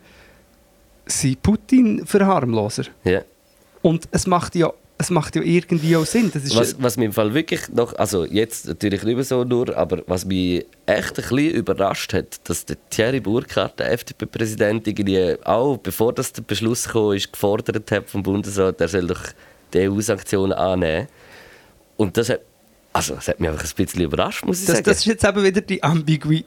sind 1.06 1.42
Putin-Verharmloser. 1.42 2.86
Ja. 3.04 3.22
Und 3.82 4.08
es 4.12 4.28
macht 4.28 4.56
ja, 4.56 4.72
es 5.02 5.10
macht 5.10 5.38
ja 5.38 5.42
irgendwie 5.42 5.96
auch 5.96 6.06
Sinn. 6.06 6.30
Was, 6.34 6.76
was 6.78 6.98
mich 6.98 7.06
im 7.06 7.14
Fall 7.14 7.34
wirklich 7.34 7.70
noch, 7.70 7.96
also 7.96 8.26
jetzt 8.26 8.68
natürlich 8.68 9.02
nicht 9.04 9.16
mehr 9.16 9.24
so 9.24 9.46
nur, 9.46 9.78
aber 9.78 10.04
was 10.08 10.26
mich 10.26 10.66
echt 10.86 11.18
ein 11.18 11.26
bisschen 11.30 11.52
überrascht 11.52 12.12
hat, 12.14 12.42
dass 12.44 12.66
der 12.66 12.76
Thierry 12.90 13.22
Burkhardt, 13.22 13.80
der 13.80 13.94
FDP-Präsident, 13.94 14.86
irgendwie 14.88 15.38
auch, 15.46 15.78
bevor 15.78 16.12
das 16.12 16.34
der 16.34 16.42
Beschluss 16.42 16.90
kam, 16.90 17.14
ist, 17.14 17.32
gefordert 17.32 17.90
hat 17.90 18.10
vom 18.10 18.24
Bundesrat, 18.24 18.82
er 18.82 18.90
soll 18.90 19.08
doch 19.08 19.22
die 19.74 19.90
EU-Sanktionen 19.90 20.52
annehmen. 20.52 21.08
Und 21.96 22.18
das 22.18 22.28
hat, 22.28 22.42
also, 22.92 23.16
das 23.16 23.30
hat 23.30 23.40
mich 23.40 23.50
einfach 23.50 23.64
ein 23.64 23.72
bisschen 23.74 24.02
überrascht, 24.02 24.46
muss 24.46 24.60
ich 24.60 24.66
das, 24.66 24.76
sagen. 24.76 24.86
das 24.86 24.98
ist 24.98 25.06
jetzt 25.06 25.24
eben 25.24 25.42
wieder 25.42 25.62
die 25.62 25.82
Ambigui 25.82 26.44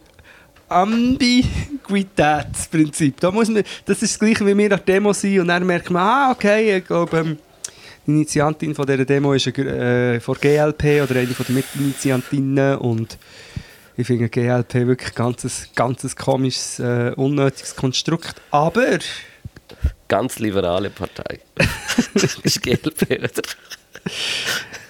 Ambiguitätsprinzip. 0.68 3.18
Da 3.18 3.30
muss 3.30 3.48
man, 3.48 3.62
das 3.86 4.02
ist 4.02 4.12
das 4.12 4.18
gleiche, 4.18 4.44
wie 4.46 4.54
wir 4.56 4.64
an 4.64 4.70
der 4.70 4.78
Demo 4.78 5.14
sind 5.14 5.40
und 5.40 5.48
dann 5.48 5.66
merkt 5.66 5.90
man, 5.90 6.02
ah, 6.02 6.30
okay, 6.32 6.76
ich 6.78 6.86
glaube, 6.86 7.18
ähm, 7.18 7.38
Initiantin 8.06 8.74
von 8.74 8.86
dieser 8.86 9.04
Demo 9.04 9.32
ist 9.32 9.46
eine, 9.46 10.14
äh, 10.16 10.20
von 10.20 10.36
GLP 10.40 11.02
oder 11.02 11.20
eine 11.20 11.28
von 11.28 11.46
den 11.46 11.56
Mitinitiantinnen 11.56 12.78
und 12.78 13.18
ich 13.96 14.06
finde 14.06 14.28
GLP 14.28 14.86
wirklich 14.86 15.10
ein 15.10 15.14
ganzes, 15.14 15.68
ganzes 15.74 16.16
komisches, 16.16 16.78
äh, 16.78 17.12
unnötiges 17.16 17.76
Konstrukt. 17.76 18.40
Aber 18.50 18.98
Ganz 20.08 20.38
liberale 20.38 20.90
Partei. 20.90 21.40
das 22.14 22.34
ist 22.42 22.62
GLP, 22.62 23.18
oder? 23.18 23.30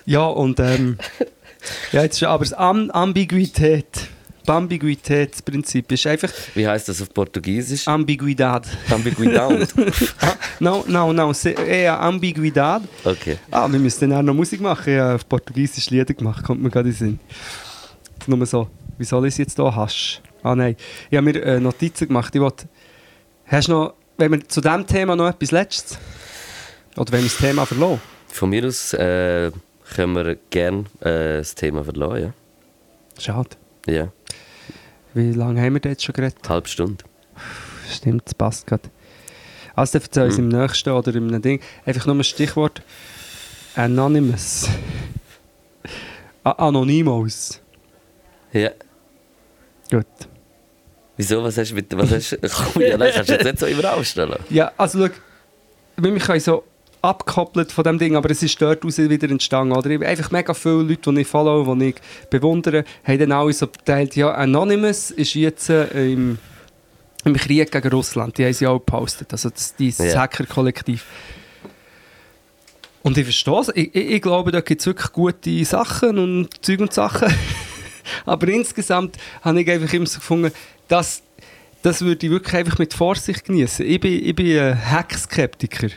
ja, 0.05 0.25
und 0.25 0.59
ähm, 0.59 0.99
ja, 1.93 2.03
jetzt 2.03 2.19
schon, 2.19 2.29
aber 2.29 2.45
das 2.45 2.53
Am 2.53 2.91
Ambiguität, 2.91 4.09
Ambiguitätsprinzip 4.51 5.91
ist 5.93 6.07
einfach 6.07 6.31
Wie 6.55 6.67
heißt 6.67 6.89
das 6.89 7.01
auf 7.03 7.13
Portugiesisch? 7.15 7.87
Ambiguidad. 7.89 8.67
Ambiguidad. 8.91 9.69
No, 10.61 10.85
no, 10.87 11.13
no, 11.13 11.33
se- 11.33 11.51
eher 11.51 12.01
Ambiguidad. 12.01 12.83
Okay. 13.05 13.37
Ah, 13.51 13.67
wir 13.71 13.81
müssen 13.81 14.09
dann 14.11 14.19
auch 14.21 14.23
noch 14.23 14.35
Musik 14.35 14.61
machen. 14.61 14.93
Ich 14.93 14.99
habe 15.01 15.15
auf 15.17 15.29
Portugiesisch 15.29 15.91
Lieder 15.91 16.15
gemacht, 16.15 16.45
kommt 16.45 16.63
mir 16.63 16.71
gerade 16.71 16.89
in 16.91 16.95
den 16.95 16.99
Sinn. 16.99 17.19
Jetzt 18.19 18.29
Nur 18.29 18.47
so, 18.47 18.69
wie 18.97 19.05
soll 19.05 19.27
ich 19.27 19.35
es 19.35 19.39
jetzt 19.39 19.57
hier 19.57 19.75
hasch? 19.75 20.21
Ah 20.45 20.55
nein, 20.55 20.77
ich 21.11 21.17
habe 21.17 21.25
mir 21.33 21.43
äh, 21.43 21.59
Notizen 21.59 22.07
gemacht. 22.09 22.33
Ich 22.35 22.41
wollte, 22.41 22.69
hast 23.47 23.67
du 23.69 23.73
noch, 23.73 23.95
wenn 24.19 24.31
wir 24.33 24.49
zu 24.49 24.61
diesem 24.61 24.87
Thema 24.87 25.17
noch 25.17 25.29
etwas 25.29 25.51
Letztes? 25.51 25.99
Oder 26.97 27.11
wenn 27.13 27.23
wir 27.25 27.29
das 27.31 27.39
Thema 27.39 27.67
verloren? 27.67 28.01
Von 28.29 28.51
mir 28.51 28.65
aus 28.67 28.93
äh, 28.93 29.51
können 29.95 30.15
wir 30.15 30.37
gerne 30.51 30.85
äh, 31.01 31.39
das 31.39 31.55
Thema 31.57 31.83
verlassen, 31.83 32.35
Schade. 33.19 33.51
ja? 33.87 34.09
Wie 35.15 35.33
lange 35.33 35.61
haben 35.61 35.75
wir 35.75 35.81
da 35.81 35.89
jetzt 35.91 36.05
schon 36.05 36.15
geredet? 36.15 36.39
eine 36.43 36.49
halbe 36.49 36.69
Stunde. 36.69 37.05
Stimmt, 37.91 38.23
das 38.27 38.35
passt 38.35 38.67
gerade. 38.67 38.85
Also 39.75 39.99
dann 39.99 40.03
erzähl 40.03 40.25
uns 40.25 40.39
Mhm. 40.39 40.51
im 40.51 40.61
nächsten 40.61 40.91
oder 40.91 41.15
im 41.15 41.43
Ding. 41.43 41.61
Einfach 41.85 42.07
nur 42.07 42.17
ein 42.17 42.25
Stichwort. 42.25 42.83
Anonymous. 43.75 44.69
Anonymous. 46.45 47.61
Ja. 48.53 48.71
Gut. 49.91 50.07
Wieso? 51.17 51.43
Was 51.43 51.57
hast 51.59 51.71
du 51.71 51.75
mit. 51.75 51.97
Was 51.97 52.11
hast, 52.11 52.39
komm, 52.73 52.83
ja, 52.83 52.97
nein, 52.97 53.13
kannst 53.15 53.31
du 53.31 53.35
jetzt 53.35 53.45
nicht 53.45 53.59
so 53.59 53.67
immer 53.67 53.95
aufstellen. 53.95 54.39
Ja, 54.51 54.73
also 54.77 55.07
schau, 55.07 55.13
wir 55.97 56.19
können 56.19 56.41
so 56.41 56.65
abgekoppelt 57.03 57.73
von 57.73 57.85
dem 57.85 57.99
Ding, 57.99 58.15
aber 58.17 58.31
es 58.31 58.43
ist 58.43 58.61
dort 58.63 58.85
raus 58.85 58.97
wieder 58.99 59.29
entstanden. 59.29 59.77
Oder? 59.77 59.91
Ich- 59.91 60.05
Einfach 60.07 60.31
mega 60.31 60.55
viele 60.55 60.83
Leute, 60.83 61.13
die 61.13 61.21
ich 61.21 61.27
follow, 61.27 61.75
die 61.75 61.89
ich 61.89 61.95
bewundere, 62.31 62.85
haben 63.05 63.19
dann 63.19 63.33
alle 63.33 63.53
so 63.53 63.67
geteilt, 63.67 64.15
ja, 64.17 64.31
Anonymous 64.33 65.11
ist 65.11 65.35
jetzt 65.35 65.69
äh, 65.69 66.13
im, 66.13 66.39
im 67.25 67.35
Krieg 67.37 67.71
gegen 67.71 67.89
Russland. 67.91 68.39
Die 68.39 68.45
haben 68.45 68.53
sie 68.53 68.67
auch 68.67 68.79
gepostet, 68.79 69.33
also 69.33 69.51
das, 69.51 69.75
dieses 69.77 70.13
Ja. 70.15 70.21
Hacker-Kollektiv. 70.23 71.05
Und 73.03 73.19
ich 73.19 73.25
verstehe 73.25 73.59
es. 73.61 73.69
Ich, 73.75 73.95
ich, 73.95 74.11
ich 74.13 74.23
glaube, 74.23 74.53
da 74.53 74.61
gibt 74.61 74.81
es 74.81 74.87
wirklich 74.87 75.11
gute 75.13 75.65
Sachen 75.65 76.19
und 76.19 76.65
Zeug 76.65 76.81
und 76.81 76.93
Sachen. 76.93 77.33
Aber 78.27 78.47
insgesamt 78.49 79.17
habe 79.43 79.61
ich 79.61 79.69
einfach 79.71 79.93
immer 79.93 80.07
so 80.07 80.21
gefunden, 80.21 80.53
dass 80.89 81.23
das 81.83 82.01
würde 82.03 82.27
ich 82.27 82.31
wirklich 82.31 82.55
einfach 82.55 82.79
mit 82.79 82.95
Vorsicht 82.95 83.45
genießen. 83.45 83.85
Ich 83.85 83.99
bin, 83.99 84.25
ich 84.25 84.35
bin 84.37 84.57
ein 84.57 84.91
Hack-Skeptiker. 84.91 85.89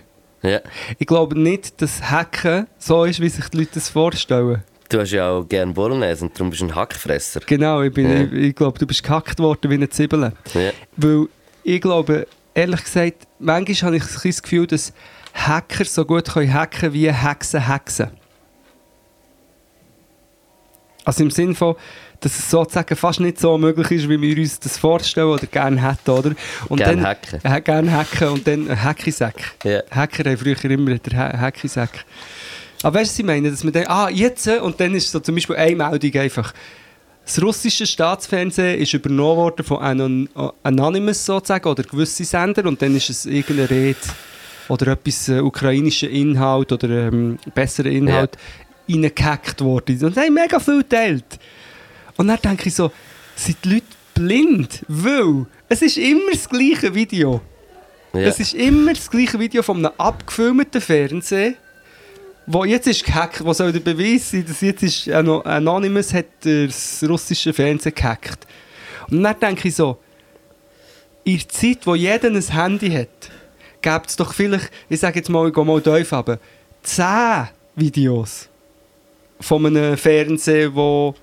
Ja. 0.46 0.60
Ich 1.00 1.08
glaube 1.08 1.38
nicht, 1.39 1.82
dass 1.82 2.10
Hacken 2.12 2.68
so 2.78 3.04
ist, 3.04 3.20
wie 3.20 3.30
sich 3.30 3.48
die 3.50 3.58
Leute 3.58 3.72
das 3.76 3.89
vorstellen. 3.89 4.64
Du 4.89 5.00
hast 5.00 5.12
ja 5.12 5.30
auch 5.32 5.43
gerne 5.43 5.74
Bolognese 5.74 6.26
und 6.26 6.36
darum 6.36 6.52
bist 6.52 6.62
du 6.62 6.66
ein 6.68 6.76
Hackfresser. 6.76 7.39
Genau, 7.46 7.82
ich, 7.82 7.91
bin, 7.93 8.10
Ja. 8.10 8.22
ich, 8.24 8.32
ich 8.50 8.56
glaube, 8.56 8.78
du 8.78 8.86
bist 8.86 9.04
gehackt 9.04 9.39
worden 9.39 9.72
wie 9.72 9.76
eine 9.76 9.89
Zwiebel. 9.89 10.32
Ja. 10.54 10.72
Weil 10.98 11.28
ich 11.64 11.82
glaube, 11.82 12.28
ehrlich 12.54 12.84
gesagt, 12.84 13.26
manchmal 13.39 13.93
habe 13.93 13.98
ich 13.98 14.04
das 14.24 14.41
Gefühl, 14.43 14.68
dass 14.68 14.93
Hacker 15.34 15.86
so 15.86 16.06
gut 16.06 16.32
können 16.32 16.54
hacken 16.54 16.93
wie 16.93 17.12
Hexen 17.12 17.68
hexen. 17.68 18.12
Also 21.04 21.24
im 21.24 21.32
Sinn 21.32 21.56
von, 21.56 21.76
dass 22.26 22.39
es 22.39 22.49
sozusagen 22.49 22.95
fast 22.95 23.19
nicht 23.19 23.39
so 23.39 23.55
möglich 23.55 23.91
ist, 23.91 24.09
wie 24.09 24.19
wir 24.19 24.38
uns 24.39 24.59
das 24.59 24.80
vorstellen 24.80 25.28
oder 25.28 25.45
gerne 25.45 25.80
hätten, 25.88 26.09
oder? 26.09 26.32
Und 26.67 26.78
Gern 26.78 26.97
dann, 26.97 27.05
hacken. 27.05 27.39
Äh, 27.43 27.61
gerne 27.61 27.91
hacken 27.95 28.28
und 28.30 28.47
dann 28.47 28.67
ein 28.67 28.84
Hackisack. 28.84 29.36
Ja. 29.63 29.82
Hacker 29.91 30.30
haben 30.32 30.38
früher 30.38 30.65
immer 30.65 30.97
den 30.97 31.17
Ha- 31.17 31.38
Hackisack. 31.38 32.03
Aber 32.82 32.99
weißt 32.99 33.11
du, 33.11 33.13
was 33.13 33.19
ich 33.19 33.26
meine? 33.26 33.51
Dass 33.51 33.63
man 33.63 33.73
dann, 33.73 33.86
ah, 33.88 34.09
jetzt, 34.09 34.47
äh, 34.47 34.57
und 34.57 34.80
dann 34.80 34.95
ist 34.95 35.11
so 35.11 35.19
zum 35.19 35.36
Beispiel 35.36 35.55
eine 35.55 35.76
Meldung 35.76 36.21
einfach. 36.21 36.51
Das 37.23 37.41
russische 37.41 37.86
Staatsfernsehen 37.86 38.80
ist 38.80 38.93
übernommen 38.93 39.38
worden 39.38 39.63
von 39.63 39.78
Anon 39.80 40.30
Anonymous 40.63 41.26
sozusagen, 41.26 41.67
oder 41.69 41.84
gewisse 41.84 42.26
Sender, 42.26 42.65
und 42.65 42.82
dann 42.82 42.95
ist 42.95 43.09
es 43.09 43.26
irgendeine 43.28 43.69
Rede 43.69 43.97
oder 44.67 44.88
etwas 44.93 45.30
äh, 45.30 45.39
ukrainischer 45.41 46.09
Inhalt 46.09 46.71
oder 46.71 46.89
ähm, 46.89 47.38
besserer 47.53 47.89
Inhalt 47.89 48.36
reingehackt 48.89 49.61
worden. 49.61 50.03
Und 50.03 50.17
haben 50.17 50.34
mega 50.34 50.59
viel 50.59 50.80
geteilt. 50.80 51.26
Und 52.18 52.28
dann 52.28 52.39
denke 52.41 52.70
ich 52.70 52.76
so, 52.76 52.91
sind 53.36 53.57
die 53.63 53.74
Leute 53.76 53.86
blind? 54.13 54.84
Weil 54.88 55.45
es 55.70 55.82
ist 55.82 55.97
immer 55.97 56.32
das 56.32 56.47
gleiche 56.47 56.93
Video. 56.93 57.41
Ja. 58.13 58.22
Es 58.22 58.39
ist 58.39 58.53
immer 58.53 58.93
das 58.93 59.09
gleiche 59.09 59.38
Video 59.39 59.61
von 59.61 59.78
einem 59.78 59.91
abgefilmten 59.97 60.80
Fernsehen, 60.80 61.55
wo 62.47 62.63
jetzt 62.63 62.88
ist 62.88 63.03
gehackt, 63.03 63.43
wo 63.43 63.51
soll 63.51 63.74
der 63.74 63.82
Beweis 63.82 64.32
sein, 64.32 64.45
dass 64.47 64.61
jetzt 64.61 64.84
ist 64.84 65.09
Ano- 65.09 65.41
Anonymous 65.41 66.13
hat 66.13 66.28
das 66.41 67.03
russische 67.07 67.51
Fernsehen 67.51 67.93
gehackt. 67.93 68.47
Und 69.09 69.22
dann 69.24 69.38
denke 69.39 69.68
ich 69.68 69.76
so, 69.76 69.97
in 71.26 71.38
der 71.39 71.49
Zeit, 71.49 71.80
wo 71.86 71.95
jeder 71.95 72.28
ein 72.30 72.39
Handy 72.39 72.89
hat, 72.91 73.32
gibt 73.82 74.09
es 74.09 74.16
doch 74.16 74.34
vielleicht, 74.34 74.72
ich 74.89 74.99
sage 74.99 75.20
jetzt 75.20 75.30
mal, 75.30 75.47
ich 75.47 75.53
gehe 75.53 75.66
mal 75.66 75.82
tief 75.82 76.13
runter, 76.13 76.39
10 76.84 77.49
Videos 77.76 78.47
von 79.41 79.66
einem 79.66 79.97
Fernsehen, 79.97 80.74
wo 80.74 81.16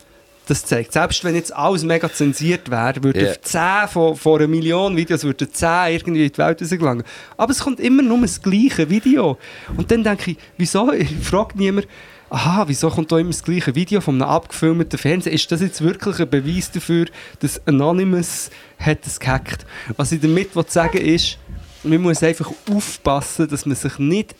das 0.46 0.64
zeigt. 0.64 0.92
Selbst 0.92 1.22
wenn 1.24 1.34
jetzt 1.34 1.54
alles 1.54 1.84
mega 1.84 2.12
zensiert 2.12 2.70
wäre, 2.70 3.02
würden 3.02 3.24
Ja. 3.24 3.40
10 3.40 3.88
von, 3.88 4.16
von 4.16 4.38
einer 4.40 4.48
Million 4.48 4.96
Videos 4.96 5.24
würden 5.24 5.52
10 5.52 5.68
irgendwie 5.92 6.24
in 6.26 6.32
die 6.32 6.38
Welt 6.38 6.60
rausgelangen. 6.60 7.04
Aber 7.36 7.52
es 7.52 7.60
kommt 7.60 7.80
immer 7.80 8.02
nur 8.02 8.20
das 8.22 8.42
gleiche 8.42 8.88
Video. 8.90 9.38
Und 9.76 9.90
dann 9.90 10.02
denke 10.02 10.32
ich, 10.32 10.36
wieso? 10.56 10.92
Ich 10.92 11.08
frage 11.22 11.56
niemand, 11.56 11.86
aha, 12.28 12.64
wieso 12.66 12.90
kommt 12.90 13.12
da 13.12 13.18
immer 13.18 13.30
das 13.30 13.42
gleiche 13.44 13.74
Video 13.74 14.00
von 14.00 14.20
einem 14.20 14.30
abgefilmten 14.30 14.98
Fernsehen? 14.98 15.34
Ist 15.34 15.50
das 15.52 15.60
jetzt 15.60 15.80
wirklich 15.82 16.18
ein 16.18 16.28
Beweis 16.28 16.70
dafür, 16.72 17.06
dass 17.40 17.64
Anonymous 17.66 18.50
hat 18.78 19.06
es 19.06 19.20
gehackt? 19.20 19.64
Was 19.96 20.12
ich 20.12 20.20
damit 20.20 20.56
will 20.56 20.64
sagen 20.66 20.98
ist, 20.98 21.38
man 21.84 22.00
muss 22.00 22.22
einfach 22.22 22.50
aufpassen, 22.70 23.48
dass 23.48 23.66
man 23.66 23.76
sich 23.76 23.98
nicht 23.98 24.34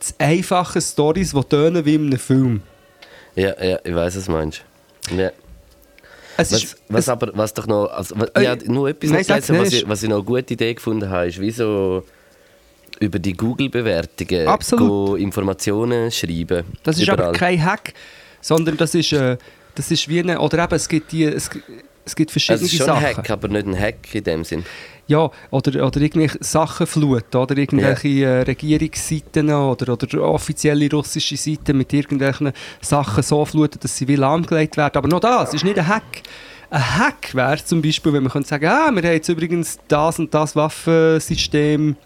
zu 0.00 0.14
einfache 0.18 0.80
Storys 0.80 1.34
tönen 1.48 1.84
wie 1.84 1.94
in 1.94 2.06
einem 2.06 2.18
Film. 2.18 2.62
ja, 3.36 3.54
ja, 3.62 3.78
ich 3.84 3.94
weiß, 3.94 4.16
was 4.16 4.24
du 4.26 4.32
meinst. 4.32 4.64
Ja. 5.16 5.30
Es 6.36 6.52
Was, 6.52 6.62
ist, 6.62 6.76
was 6.88 7.00
es, 7.00 7.08
aber, 7.08 7.30
was 7.34 7.52
doch 7.52 7.66
noch, 7.66 7.86
also, 7.86 8.14
was, 8.16 8.30
Äh, 8.34 8.44
ja, 8.44 8.56
nur 8.64 8.88
etwas 8.88 9.10
nein, 9.10 9.24
was, 9.28 9.72
ich, 9.72 9.88
was 9.88 10.02
ich 10.04 10.08
noch 10.08 10.16
eine 10.18 10.24
gute 10.24 10.54
Idee 10.54 10.74
gefunden 10.74 11.08
habe, 11.10 11.26
ist 11.26 11.40
wie 11.40 11.50
so 11.50 12.04
über 13.00 13.18
die 13.18 13.32
Google-Bewertungen 13.32 14.46
Informationen 15.16 16.10
schreiben. 16.12 16.64
das 16.84 16.96
ist 16.96 17.02
überall. 17.04 17.28
aber 17.30 17.32
kein 17.32 17.62
Hack, 17.64 17.92
sondern 18.40 18.76
das 18.76 18.94
ist, 18.94 19.12
äh, 19.12 19.36
das 19.74 19.90
ist 19.90 20.08
wie 20.08 20.20
eine, 20.20 20.38
oder 20.40 20.62
eben, 20.62 20.74
es 20.74 20.88
gibt, 20.88 21.10
die, 21.10 21.24
es, 21.24 21.50
es 22.04 22.14
gibt 22.16 22.30
Also 22.30 22.32
verschiedene 22.32 22.66
es 22.66 22.72
ist 22.72 22.78
schon 22.78 22.86
Sachen. 22.86 23.04
ein 23.04 23.16
Hack, 23.16 23.30
aber 23.30 23.48
nicht 23.48 23.66
ein 23.66 23.78
Hack 23.78 24.14
in 24.14 24.24
dem 24.24 24.44
Sinn. 24.44 24.64
Ja, 25.08 25.30
oder, 25.50 25.86
oder 25.86 26.00
irgendwelche 26.00 26.38
Sachenflut, 26.40 27.34
oder 27.34 27.56
irgendwelche 27.56 28.08
äh, 28.24 28.42
Regierungsseiten 28.42 29.50
oder, 29.50 29.94
oder 29.94 30.22
offizielle 30.22 30.90
russische 30.90 31.36
Seiten 31.36 31.78
mit 31.78 31.92
irgendwelchen 31.94 32.52
Sachen 32.82 33.22
so 33.22 33.44
fluten, 33.46 33.80
dass 33.80 33.96
sie 33.96 34.06
wie 34.06 34.16
lahmgelegt 34.16 34.76
werden. 34.76 34.98
Aber 34.98 35.08
noch 35.08 35.20
das 35.20 35.54
ist 35.54 35.64
nicht 35.64 35.78
ein 35.78 35.88
Hack. 35.88 36.22
Ein 36.70 36.98
Hack 36.98 37.34
wäre 37.34 37.64
zum 37.64 37.80
Beispiel, 37.80 38.12
wenn 38.12 38.22
man 38.22 38.32
könnte 38.32 38.48
sagen, 38.50 38.66
ah, 38.66 38.90
wir 38.92 39.02
haben 39.02 39.12
jetzt 39.12 39.28
übrigens 39.30 39.78
das 39.88 40.18
und 40.18 40.32
das 40.34 40.54
Waffensystem 40.54 41.96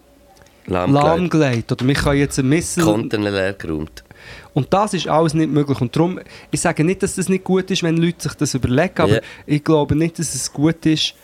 Lahmgelegt. 0.66 1.72
Oder 1.72 1.86
wir 1.86 1.94
können 1.94 2.18
jetzt 2.20 2.38
ein 2.38 2.48
Missile... 2.48 2.86
Konten 2.86 3.22
leer 3.22 3.52
geräumt. 3.54 4.04
Und 4.54 4.72
das 4.72 4.94
ist 4.94 5.08
alles 5.08 5.34
nicht 5.34 5.50
möglich. 5.50 5.80
Und 5.80 5.96
darum, 5.96 6.20
ich 6.50 6.60
sage 6.60 6.84
nicht, 6.84 7.02
dass 7.02 7.16
das 7.16 7.28
nicht 7.28 7.42
gut 7.42 7.70
ist, 7.70 7.82
wenn 7.82 7.96
Leute 7.96 8.22
sich 8.22 8.34
das 8.34 8.54
überlegen, 8.54 8.94
aber 8.96 9.14
Ja. 9.14 9.20
ich 9.46 9.64
glaube 9.64 9.96
nicht, 9.96 10.18
dass 10.18 10.34
es 10.34 10.52
gut 10.52 10.86
ist, 10.86 11.14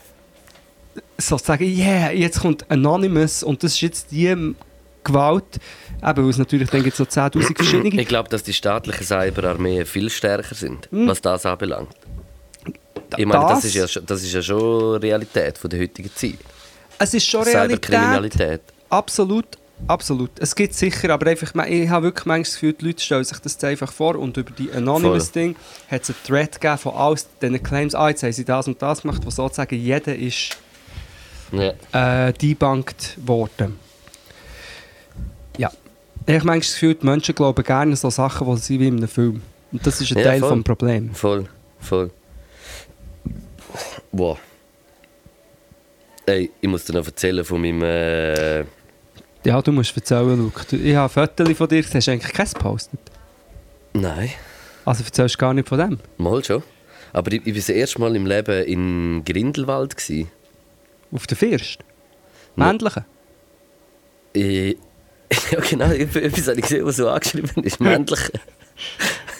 so 1.19 1.37
zu 1.37 1.45
sagen, 1.45 1.65
yeah, 1.65 2.11
jetzt 2.13 2.41
kommt 2.41 2.71
Anonymous 2.71 3.43
und 3.43 3.63
das 3.63 3.73
ist 3.75 3.81
jetzt 3.81 4.11
die 4.13 4.55
Gewalt, 5.05 5.45
eben, 6.03 6.23
weil 6.25 6.29
es 6.31 6.39
natürlich 6.39 6.69
dann 6.71 6.83
gibt 6.83 6.97
so 6.97 7.05
10'000 7.05 7.57
verschiedene. 7.57 8.01
Ich 8.03 8.09
glaube, 8.09 8.29
dass 8.29 8.43
die 8.43 8.53
staatlichen 8.53 9.05
Cyberarmeen 9.05 9.87
viel 9.87 10.11
stärker 10.11 10.55
sind, 10.55 10.89
was 10.91 11.21
das 11.23 11.47
anbelangt. 11.47 11.89
Ich 13.17 13.25
meine, 13.25 13.41
das, 13.43 13.51
Hm. 13.51 13.57
Das- 13.57 13.65
ist 13.65 13.75
ja, 13.75 13.89
schon- 13.89 14.07
das 14.07 14.23
ist 14.23 14.33
ja 14.35 14.43
schon 14.43 14.97
Realität 14.97 15.57
von 15.57 15.71
der 15.71 15.81
heutigen 15.81 16.11
Zeit. 16.15 16.39
Es 16.99 17.15
ist 17.15 17.27
schon 17.27 17.43
Realität. 17.43 17.87
Cyberkriminalität. 17.87 18.61
Absolut, 18.91 19.47
absolut. 19.87 20.31
Es 20.41 20.55
gibt 20.55 20.75
sicher, 20.75 21.09
aber 21.11 21.29
einfach, 21.31 21.55
ich 21.67 21.89
habe 21.89 22.07
wirklich 22.07 22.27
manchmal 22.27 22.43
das 22.43 22.53
Gefühl, 22.55 22.73
die 22.75 22.85
Leute 22.87 23.03
stellen 23.03 23.25
sich 23.25 23.39
das 23.39 23.65
einfach 23.65 23.93
vor 23.93 24.17
und 24.17 24.37
über 24.37 24.51
die 24.51 24.71
Anonymous-Ding 24.73 25.57
hat 25.91 26.03
es 26.03 26.11
einen 26.11 26.19
Thread 26.27 26.61
gegeben 26.61 26.79
von 26.79 26.93
all 26.95 27.15
diesen 27.41 27.63
Claims, 27.63 27.95
ah, 27.95 28.09
jetzt 28.11 28.23
haben 28.25 28.33
sie 28.33 28.45
das 28.45 28.67
und 28.69 28.83
das 28.83 29.01
gemacht, 29.03 29.23
wo 29.25 29.31
sozusagen 29.31 29.75
jeder 29.77 30.15
ist 30.15 30.59
Ja. 31.53 32.27
äh, 32.29 32.33
debunked 32.33 33.17
worden. 33.27 33.79
Ja. 35.57 35.71
Ich 36.27 36.35
habe 36.35 36.45
manchmal 36.47 36.59
das 36.61 36.73
Gefühl, 36.73 36.95
die 36.95 37.07
Menschen 37.07 37.35
glauben 37.35 37.65
gerne 37.65 37.97
so 37.97 38.11
Sachen, 38.11 38.47
die 38.55 38.61
sie 38.61 38.79
wie 38.81 38.89
in 38.89 38.99
einem 38.99 39.09
Film. 39.09 39.43
Und 39.73 39.87
das 39.87 40.01
ist 40.01 40.13
ein 40.13 40.19
Ja, 40.19 40.25
Teil 40.25 40.41
des 40.41 40.65
Problems. 40.65 41.19
Voll, 41.19 41.47
voll. 41.81 42.11
Wow. 44.13 44.39
Ey, 46.27 46.51
ich 46.61 46.69
muss 46.69 46.85
dir 46.85 46.95
noch 46.95 47.07
erzählen 47.07 47.45
von 47.45 47.61
meinem. 47.61 47.83
Äh, 47.83 48.61
Ja, 49.45 49.63
du 49.63 49.73
musst 49.73 49.97
erzählen, 49.97 50.37
Luke. 50.37 50.77
Ich 50.77 50.95
habe 50.95 51.09
Fotos 51.09 51.51
von 51.57 51.69
dir, 51.69 51.83
hast 51.83 52.07
du 52.07 52.11
eigentlich 52.13 52.33
keins 52.33 52.55
gepostet. 52.55 53.01
nein, 53.95 54.31
Also 54.85 55.05
erzählst 55.05 55.37
du 55.37 55.39
gar 55.39 55.55
nicht 55.55 55.69
von 55.69 55.79
dem. 55.79 55.99
mal 56.19 56.43
schon. 56.45 56.63
Aber 57.13 57.33
ich, 57.33 57.41
ich 57.47 57.55
war 57.55 57.55
das 57.55 57.69
erste 57.71 58.01
Mal 58.01 58.15
im 58.17 58.27
Leben 58.27 58.65
in 58.65 59.23
Grindelwald. 59.25 59.97
Gewesen. 59.97 60.31
Auf 61.13 61.27
der 61.27 61.37
First. 61.37 61.79
Männlichen. 62.57 63.05
Ich, 64.33 64.77
ja, 65.51 65.61
genau, 65.61 65.91
etwas 65.91 66.49
habe 66.49 66.57
ich 66.57 66.63
gesehen, 66.63 66.85
was 66.87 66.97
so 66.97 67.09
angeschrieben 67.09 67.63
ist. 67.65 67.81
Männlich. 67.81 68.21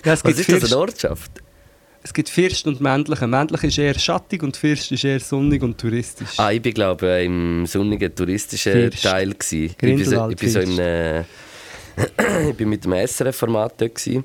Ja, 0.05 0.13
es, 0.15 0.25
Was 0.25 0.37
gibt 0.37 0.39
ist 0.41 0.49
das, 0.49 0.59
First, 0.61 0.73
eine 0.73 0.81
Ortschaft? 0.81 1.31
es 2.03 2.13
gibt 2.15 2.29
First 2.29 2.67
und 2.67 2.81
Männliche. 2.81 3.27
Männlich 3.27 3.65
ist 3.65 3.79
eher 3.79 3.99
schattig 3.99 4.43
und 4.43 4.57
First 4.57 4.91
ist 4.93 5.05
eher 5.05 5.21
sonnig 5.21 5.63
und 5.63 5.79
touristisch. 5.79 6.39
Ah, 6.39 6.51
ich 6.53 6.63
bin, 6.63 6.73
glaube 6.73 7.19
ich, 7.21 7.27
im 7.27 7.67
sonnigen 7.67 8.15
touristischen 8.15 8.73
First. 8.73 9.03
Teil. 9.03 9.33
Gewesen. 9.35 9.65
Ich 9.71 9.77
bin 9.77 10.05
so, 10.05 10.29
ich 10.31 10.37
bin 10.37 10.49
so 10.51 10.61
in 10.61 10.79
äh, 10.79 11.25
Ich 12.51 12.57
bin 12.57 12.69
mit 12.69 12.85
dem 12.85 12.93
SRF-Format 12.95 13.81
dort. 13.81 13.95
Gewesen. 13.97 14.25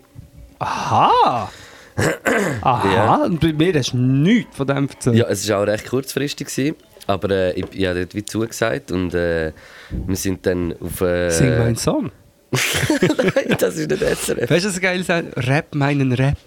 Aha! 0.59 1.51
Aha! 2.61 2.93
Ja. 2.93 3.15
Und 3.25 3.39
bei 3.39 3.51
mir 3.53 3.73
hast 3.73 3.93
du 3.93 3.97
nichts 3.97 4.55
von 4.55 4.67
dem 4.67 4.87
erzählt. 4.89 5.15
Ja, 5.15 5.25
es 5.27 5.47
war 5.49 5.61
auch 5.61 5.67
recht 5.67 5.87
kurzfristig. 5.87 6.47
Gewesen, 6.47 6.75
aber 7.07 7.29
äh, 7.29 7.51
ich, 7.59 7.65
ich 7.73 7.85
habe 7.85 7.99
dort 7.99 8.15
wie 8.15 8.25
zugesagt 8.25 8.91
und 8.91 9.13
äh, 9.13 9.51
wir 9.89 10.15
sind 10.15 10.45
dann 10.45 10.73
auf... 10.79 11.01
Äh, 11.01 11.29
Sing 11.29 11.57
meinen 11.57 11.75
Song. 11.75 12.11
Nein, 12.53 13.55
das 13.57 13.77
ist 13.77 13.89
nicht 13.89 13.99
SRF. 14.03 14.47
Weißt 14.49 14.65
du, 14.65 14.69
was 14.69 14.79
geil 14.79 14.99
ist? 14.99 15.09
Rap 15.09 15.73
meinen 15.73 16.11
Rap. 16.13 16.37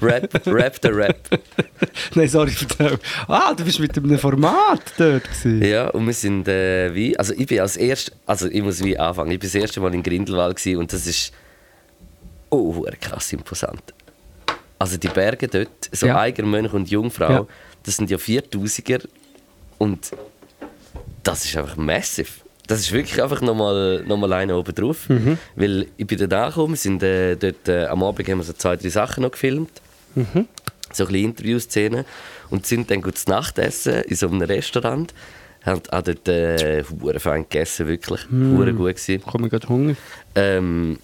Rap, 0.00 0.46
Rap 0.46 0.80
der 0.80 0.96
Rap. 0.96 1.18
Nein, 2.14 2.28
sorry, 2.28 2.52
erzähl. 2.58 2.98
Ah, 3.28 3.52
du 3.52 3.62
bist 3.62 3.78
mit 3.78 3.94
einem 3.96 4.18
Format 4.18 4.80
dort 4.96 5.24
gewesen. 5.24 5.62
Ja, 5.62 5.88
und 5.90 6.06
wir 6.06 6.14
sind 6.14 6.48
äh, 6.48 6.94
wie... 6.94 7.18
Also 7.18 7.34
ich 7.36 7.46
bin 7.46 7.60
als 7.60 7.76
erst... 7.76 8.12
Also 8.24 8.48
ich 8.48 8.62
muss 8.62 8.82
wie 8.82 8.98
anfangen. 8.98 9.30
Ich 9.30 9.38
bin 9.40 9.46
das 9.48 9.54
erste 9.54 9.80
Mal 9.80 9.92
in 9.94 10.02
Grindelwald 10.02 10.56
gewesen, 10.56 10.78
und 10.78 10.90
das 10.92 11.06
ist... 11.06 11.32
Oh, 12.48 12.86
krass 12.98 13.32
imposant. 13.34 13.82
Also 14.78 14.96
die 14.96 15.08
Berge 15.08 15.48
dort, 15.48 15.90
so 15.92 16.06
Ja. 16.06 16.18
Eiger, 16.18 16.44
Mönch 16.44 16.72
und 16.72 16.90
Jungfrau, 16.90 17.30
Ja. 17.30 17.46
das 17.82 17.96
sind 17.96 18.10
ja 18.10 18.16
4000er 18.16 19.06
und 19.82 20.12
das 21.24 21.44
ist 21.44 21.56
einfach 21.56 21.76
massiv. 21.76 22.44
Das 22.68 22.78
ist 22.78 22.92
wirklich 22.92 23.20
einfach 23.20 23.40
nochmal 23.40 24.04
noch 24.06 24.16
mal 24.16 24.32
einer 24.32 24.56
oben 24.56 24.72
drauf. 24.72 25.08
Mhm. 25.08 25.38
Weil 25.56 25.88
ich 25.96 26.06
bin 26.06 26.18
dort 26.18 26.32
angekommen, 26.32 26.76
sind 26.76 27.02
äh, 27.02 27.34
dort, 27.34 27.66
äh, 27.68 27.86
am 27.86 28.04
Abend 28.04 28.28
haben 28.28 28.38
wir 28.38 28.44
so 28.44 28.52
zwei, 28.52 28.76
drei 28.76 28.90
Sachen 28.90 29.24
noch 29.24 29.32
gefilmt. 29.32 29.72
Mhm. 30.14 30.46
So 30.92 31.04
ein 31.04 31.08
bisschen 31.08 31.14
Interviewszenen. 31.24 32.04
Und 32.50 32.64
sind 32.64 32.92
dann 32.92 33.02
gut 33.02 33.18
zu 33.18 33.28
Nacht 33.28 33.58
essen 33.58 34.02
in 34.02 34.14
so 34.14 34.28
einem 34.28 34.42
Restaurant. 34.42 35.12
Haben 35.64 35.82
auch 35.90 36.02
dort 36.02 36.28
äh, 36.28 36.84
fein 37.18 37.42
gegessen, 37.42 37.88
wirklich. 37.88 38.20
Hure 38.30 38.74
gut 38.74 38.86
gewesen. 38.86 39.16
Ich 39.16 39.22
komme 39.22 39.48
gerade 39.48 39.68
Hunger. 39.68 39.96
Ähm, 40.36 41.00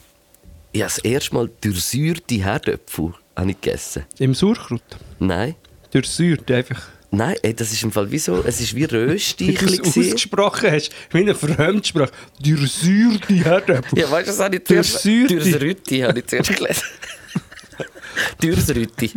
ich 0.71 0.83
habe 0.83 0.93
das 0.95 0.99
erste 0.99 1.35
Mal 1.35 1.51
durchsäuerte 1.61 2.37
Herdöpfel 2.37 3.13
habe 3.35 3.51
ich 3.51 3.61
gegessen. 3.61 4.05
Im 4.21 4.35
Sauerkraut. 4.35 4.83
Nein. 5.19 5.57
Durchsäuert 5.91 6.49
einfach. 6.51 6.87
Nein, 7.11 7.37
ey, 7.43 7.55
das 7.55 7.73
ist 7.73 7.83
im 7.83 7.91
Fall 7.91 8.11
wie 8.11 8.19
so, 8.19 8.45
es 8.45 8.61
ist 8.61 8.75
wie 8.75 8.83
Wie 8.83 8.87
du 8.87 9.07
Rösti. 9.07 9.55
es 9.55 9.81
ausgesprochen 9.81 10.71
hast, 10.71 10.91
wie 11.11 11.19
eine 11.19 11.35
Fremdsprache. 11.35 12.13
Durchsäuerte 12.41 13.33
Herdöpfel. 13.35 13.99
Ja, 13.99 14.11
weißt 14.11 14.29
du, 14.29 14.33
das 14.33 14.41
habe 14.41 14.57
ich 14.57 14.65
zuerst... 14.65 15.05
Durchsäuerte 15.05 16.07
habe 16.07 16.19
ich 16.19 16.27
zuerst 16.27 16.57
gelesen. 16.57 16.83
Dürsrütti. 18.43 19.11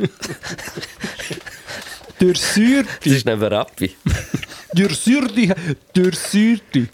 Durchsäurte. 2.19 2.89
Das 3.03 3.13
ist 3.13 3.25
neben 3.25 3.43
Rappi. 3.43 3.95
Durchsäurte. 4.73 5.55
Dürsürti. 5.95 6.87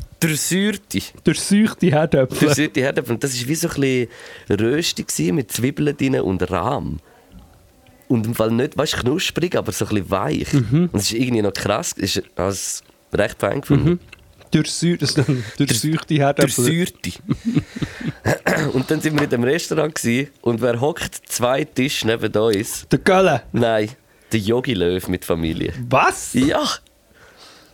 Durchsäurte 1.24 1.92
Herdöpfel. 1.92 2.48
Dürsürti 2.48 2.80
Herdöpfel. 2.80 3.14
Und 3.16 3.24
das 3.24 3.40
war 3.40 3.48
wie 3.48 3.56
so 3.56 3.68
ein 3.68 4.08
bisschen 4.48 5.06
gewesen, 5.06 5.36
mit 5.36 5.52
Zwiebeln 5.52 5.96
drin 5.96 6.20
und 6.22 6.50
Rahm. 6.50 7.00
Und 8.08 8.26
im 8.26 8.36
Fall 8.36 8.52
nicht, 8.52 8.78
weißt, 8.78 8.98
knusprig, 8.98 9.56
aber 9.56 9.72
so 9.72 9.86
ein 9.86 9.90
bisschen 9.90 10.12
weich. 10.12 10.54
Und 10.54 10.96
es 10.96 11.12
ist 11.12 11.14
irgendwie 11.14 11.42
noch 11.42 11.54
krass. 11.54 11.94
Es 11.98 12.16
ist 12.16 12.24
also 12.36 12.84
recht 13.14 13.40
fein 13.40 13.62
gefunden. 13.62 14.00
Durchsäurte 15.58 16.16
Herdöpfel. 16.16 16.66
Dürsürti. 16.66 17.14
und 18.74 18.90
dann 18.90 19.02
sind 19.02 19.16
wir 19.16 19.24
in 19.24 19.30
dem 19.30 19.44
Restaurant 19.44 19.94
gewesen, 19.94 20.30
und 20.42 20.62
wer 20.62 20.80
hockt 20.80 21.22
zwei 21.28 21.66
Tische 21.66 22.08
neben 22.08 22.32
uns? 22.34 22.88
Der 22.90 23.00
Gölle. 23.00 23.44
Nein, 23.52 23.90
der 24.32 24.40
Yogi 24.40 24.74
Löw 24.74 25.06
mit 25.10 25.26
Familie. 25.26 25.74
Was? 25.90 26.34
Ja! 26.34 26.64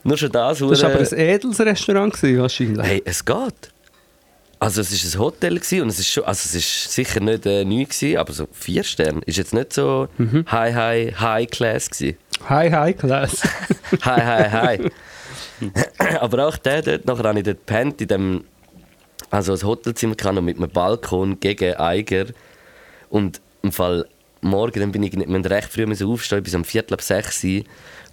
Nur 0.03 0.17
schon 0.17 0.31
das, 0.31 0.59
Das 0.59 0.81
war 0.81 0.91
aber 0.91 0.99
ein 0.99 1.17
edles 1.17 1.59
Restaurant 1.59 2.13
gewesen, 2.13 2.41
wahrscheinlich. 2.41 2.86
Hey, 2.86 3.01
es 3.05 3.23
geht. 3.23 3.72
Also 4.64 4.80
es 4.80 5.14
war 5.14 5.20
ein 5.20 5.26
Hotel 5.26 5.53
und 5.82 5.89
es 5.89 5.99
ist 5.99 6.07
schon, 6.09 6.24
also 6.24 6.39
es 6.45 6.55
ist 6.55 6.93
sicher 6.93 7.20
nicht 7.20 7.45
äh, 7.45 7.66
neu 7.66 7.84
gewesen, 7.84 8.16
aber 8.16 8.32
so 8.32 8.47
vier 8.53 8.86
Sterne 8.86 9.20
ist 9.26 9.38
jetzt 9.38 9.53
nicht 9.53 9.74
so 9.74 10.07
Mhm. 10.18 10.45
high, 10.49 10.74
high, 10.74 11.20
high 11.20 11.49
class 11.49 11.89
gewesen. 11.89 12.18
Hi, 12.47 12.70
hi, 12.72 12.93
Class. 12.93 13.41
High, 14.05 14.24
high, 14.24 14.51
high. 14.51 14.91
aber 16.22 16.47
auch 16.47 16.55
der 16.55 16.82
dort, 16.82 17.05
nachher 17.05 17.24
habe 17.26 17.39
ich 17.39 17.43
dort 17.45 17.57
gepennt, 17.57 18.01
in 18.01 18.07
dem, 18.07 18.43
also 19.32 19.51
ein 19.51 19.64
Hotelzimmer 19.64 20.16
noch 20.32 20.41
mit 20.41 20.55
einem 20.55 20.70
Balkon 20.70 21.41
gegen 21.41 21.74
Eiger 21.76 22.28
und 23.09 23.41
im 23.64 23.74
Fall 23.74 24.07
morgen, 24.39 24.80
dann 24.80 24.93
bin 24.93 25.03
ich 25.03 25.11
nicht, 25.11 25.28
mussten 25.28 25.47
recht 25.47 25.74
früh 25.74 25.86
aufstehen, 26.05 26.41
bis 26.41 26.55
um 26.55 26.64
Viertel 26.64 26.93
ab 26.93 27.01
sechs 27.01 27.43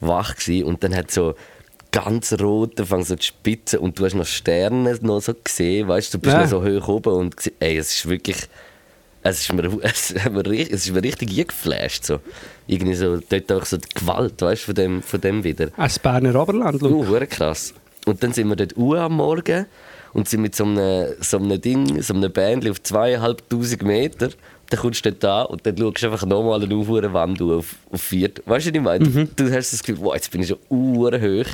wach 0.00 0.34
gewesen, 0.34 0.64
und 0.64 0.82
dann 0.82 0.96
hat 0.96 1.12
so 1.12 1.36
ganz 1.92 2.32
rot, 2.40 2.78
dann 2.78 2.86
fangen 2.86 3.04
so 3.04 3.14
die 3.16 3.22
Spitzen 3.24 3.80
und 3.80 3.98
du 3.98 4.04
hast 4.04 4.14
noch 4.14 4.26
Sterne 4.26 4.96
noch 5.02 5.20
so 5.20 5.32
gesehen, 5.42 5.88
weißt 5.88 6.14
du, 6.14 6.18
du 6.18 6.22
bist 6.22 6.34
Ja. 6.34 6.42
noch 6.42 6.48
so 6.48 6.62
hoch 6.64 6.88
oben 6.88 7.12
und 7.14 7.34
ey, 7.60 7.76
es 7.78 7.94
ist 7.94 8.08
wirklich, 8.08 8.36
es 9.22 9.40
ist 9.40 9.52
mir, 9.52 9.64
es 9.82 10.14
hat 10.22 10.32
mir, 10.32 10.46
es 10.46 10.86
ist 10.86 10.92
mir 10.92 11.02
richtig 11.02 11.30
eingeflasht, 11.38 12.04
so. 12.04 12.20
Irgendwie 12.66 12.94
so, 12.94 13.18
dort 13.28 13.52
auch 13.52 13.64
so 13.64 13.76
die 13.76 13.88
Gewalt, 13.94 14.40
weißt 14.40 14.62
du, 14.62 14.66
von 14.66 14.74
dem, 14.74 15.02
von 15.02 15.20
dem 15.20 15.42
wieder. 15.44 15.68
Das 15.76 15.98
Berner 15.98 16.34
Oberland, 16.40 16.80
Uh, 16.82 16.86
Luke. 16.88 17.08
hure 17.08 17.26
krass. 17.26 17.74
Und 18.06 18.22
dann 18.22 18.32
sind 18.32 18.48
wir 18.48 18.56
dort 18.56 18.76
uhr 18.76 18.98
am 19.00 19.16
Morgen 19.16 19.66
und 20.12 20.28
sind 20.28 20.40
mit 20.42 20.54
so 20.54 20.64
einem, 20.64 21.08
so 21.20 21.36
einem 21.38 21.60
Ding, 21.60 22.00
so 22.00 22.14
einem 22.14 22.32
Bändchen 22.32 22.70
auf 22.70 22.82
zweieinhalbtausend 22.82 23.82
Meter. 23.82 24.30
Dann 24.70 24.80
kommst 24.80 25.04
du 25.04 25.10
dort 25.12 25.24
an 25.24 25.46
und 25.52 25.66
dann 25.66 25.76
schaust 25.76 26.02
du 26.02 26.06
einfach 26.06 26.24
nochmal 26.24 26.62
eine 26.62 27.12
Wand 27.12 27.42
auf, 27.42 27.74
auf 27.90 28.00
vier. 28.00 28.30
Weißt 28.46 28.66
du, 28.66 28.70
was 28.70 28.76
ich 28.76 28.80
meine? 28.80 29.26
Du 29.36 29.50
hast 29.52 29.72
das 29.72 29.82
Gefühl, 29.82 29.98
wow, 30.04 30.14
jetzt 30.14 30.30
bin 30.30 30.42
ich 30.42 30.48
schon 30.48 30.58
uhr 30.70 31.10
hoch. 31.20 31.46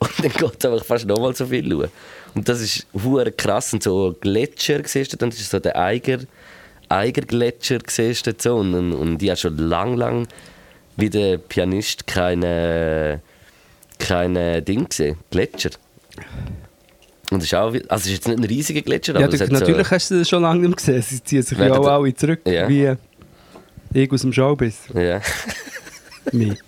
Und 0.00 0.10
dann 0.18 0.32
geht 0.32 0.56
es 0.58 0.64
einfach 0.64 0.84
fast 0.84 1.06
nochmal 1.06 1.34
so 1.34 1.46
viel 1.46 1.70
schauen. 1.70 1.88
Und 2.34 2.48
das 2.48 2.60
ist 2.60 2.86
hure 3.04 3.30
krass. 3.32 3.72
Und 3.72 3.82
so 3.82 4.16
Gletscher 4.20 4.80
siehst 4.84 5.12
du, 5.12 5.16
dann 5.16 5.28
ist 5.28 5.50
so 5.50 5.58
der 5.58 5.78
Eiger, 5.78 6.18
Eigergletscher 6.88 7.78
siehst 7.86 8.26
du 8.26 8.32
so. 8.36 8.56
Und, 8.56 8.74
und, 8.74 8.92
und 8.94 9.22
ich 9.22 9.28
habe 9.30 9.38
schon 9.38 9.56
lang, 9.58 9.96
lang 9.96 10.26
wie 10.96 11.10
der 11.10 11.38
Pianist 11.38 12.06
keine, 12.06 13.20
keine 13.98 14.62
Ding 14.62 14.88
gesehen, 14.88 15.16
Gletscher. 15.30 15.70
Und 17.30 17.38
es 17.38 17.44
ist 17.44 17.54
auch, 17.54 17.72
also 17.72 17.84
es 17.88 18.06
ist 18.06 18.12
jetzt 18.12 18.28
nicht 18.28 18.38
ein 18.38 18.44
riesiger 18.44 18.82
Gletscher, 18.82 19.18
Ja, 19.18 19.26
aber 19.26 19.36
du, 19.36 19.52
natürlich 19.52 19.86
so, 19.86 19.94
hast 19.94 20.10
du 20.10 20.18
das 20.18 20.28
schon 20.28 20.42
lange 20.42 20.66
nicht 20.66 20.76
gesehen. 20.78 21.00
Sie 21.02 21.22
ziehen 21.22 21.42
sich 21.42 21.56
ja 21.58 21.72
auch 21.78 21.86
alle 21.86 22.14
zurück, 22.14 22.40
Ja. 22.44 22.68
wie 22.68 22.96
ich 23.92 24.10
aus 24.10 24.22
dem 24.22 24.32
Showbiz. 24.32 24.78
ja. 24.94 25.20
Mich. 26.32 26.58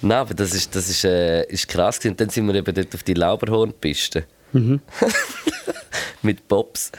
Nein, 0.00 0.18
aber 0.18 0.34
das 0.34 0.54
ist, 0.54 0.74
das 0.74 0.88
ist, 0.88 1.04
äh, 1.04 1.44
ist 1.46 1.68
krass. 1.68 1.98
Und 2.04 2.20
dann 2.20 2.28
sind 2.28 2.46
wir 2.46 2.54
eben 2.54 2.74
dort 2.74 2.94
auf 2.94 3.02
die 3.02 3.14
Lauberhornpiste. 3.14 4.24
Mhm. 4.52 4.80
Mit 6.22 6.46
Bobs. 6.48 6.92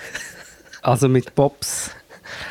Also 0.81 1.09
mit 1.09 1.35
Bobs. 1.35 1.91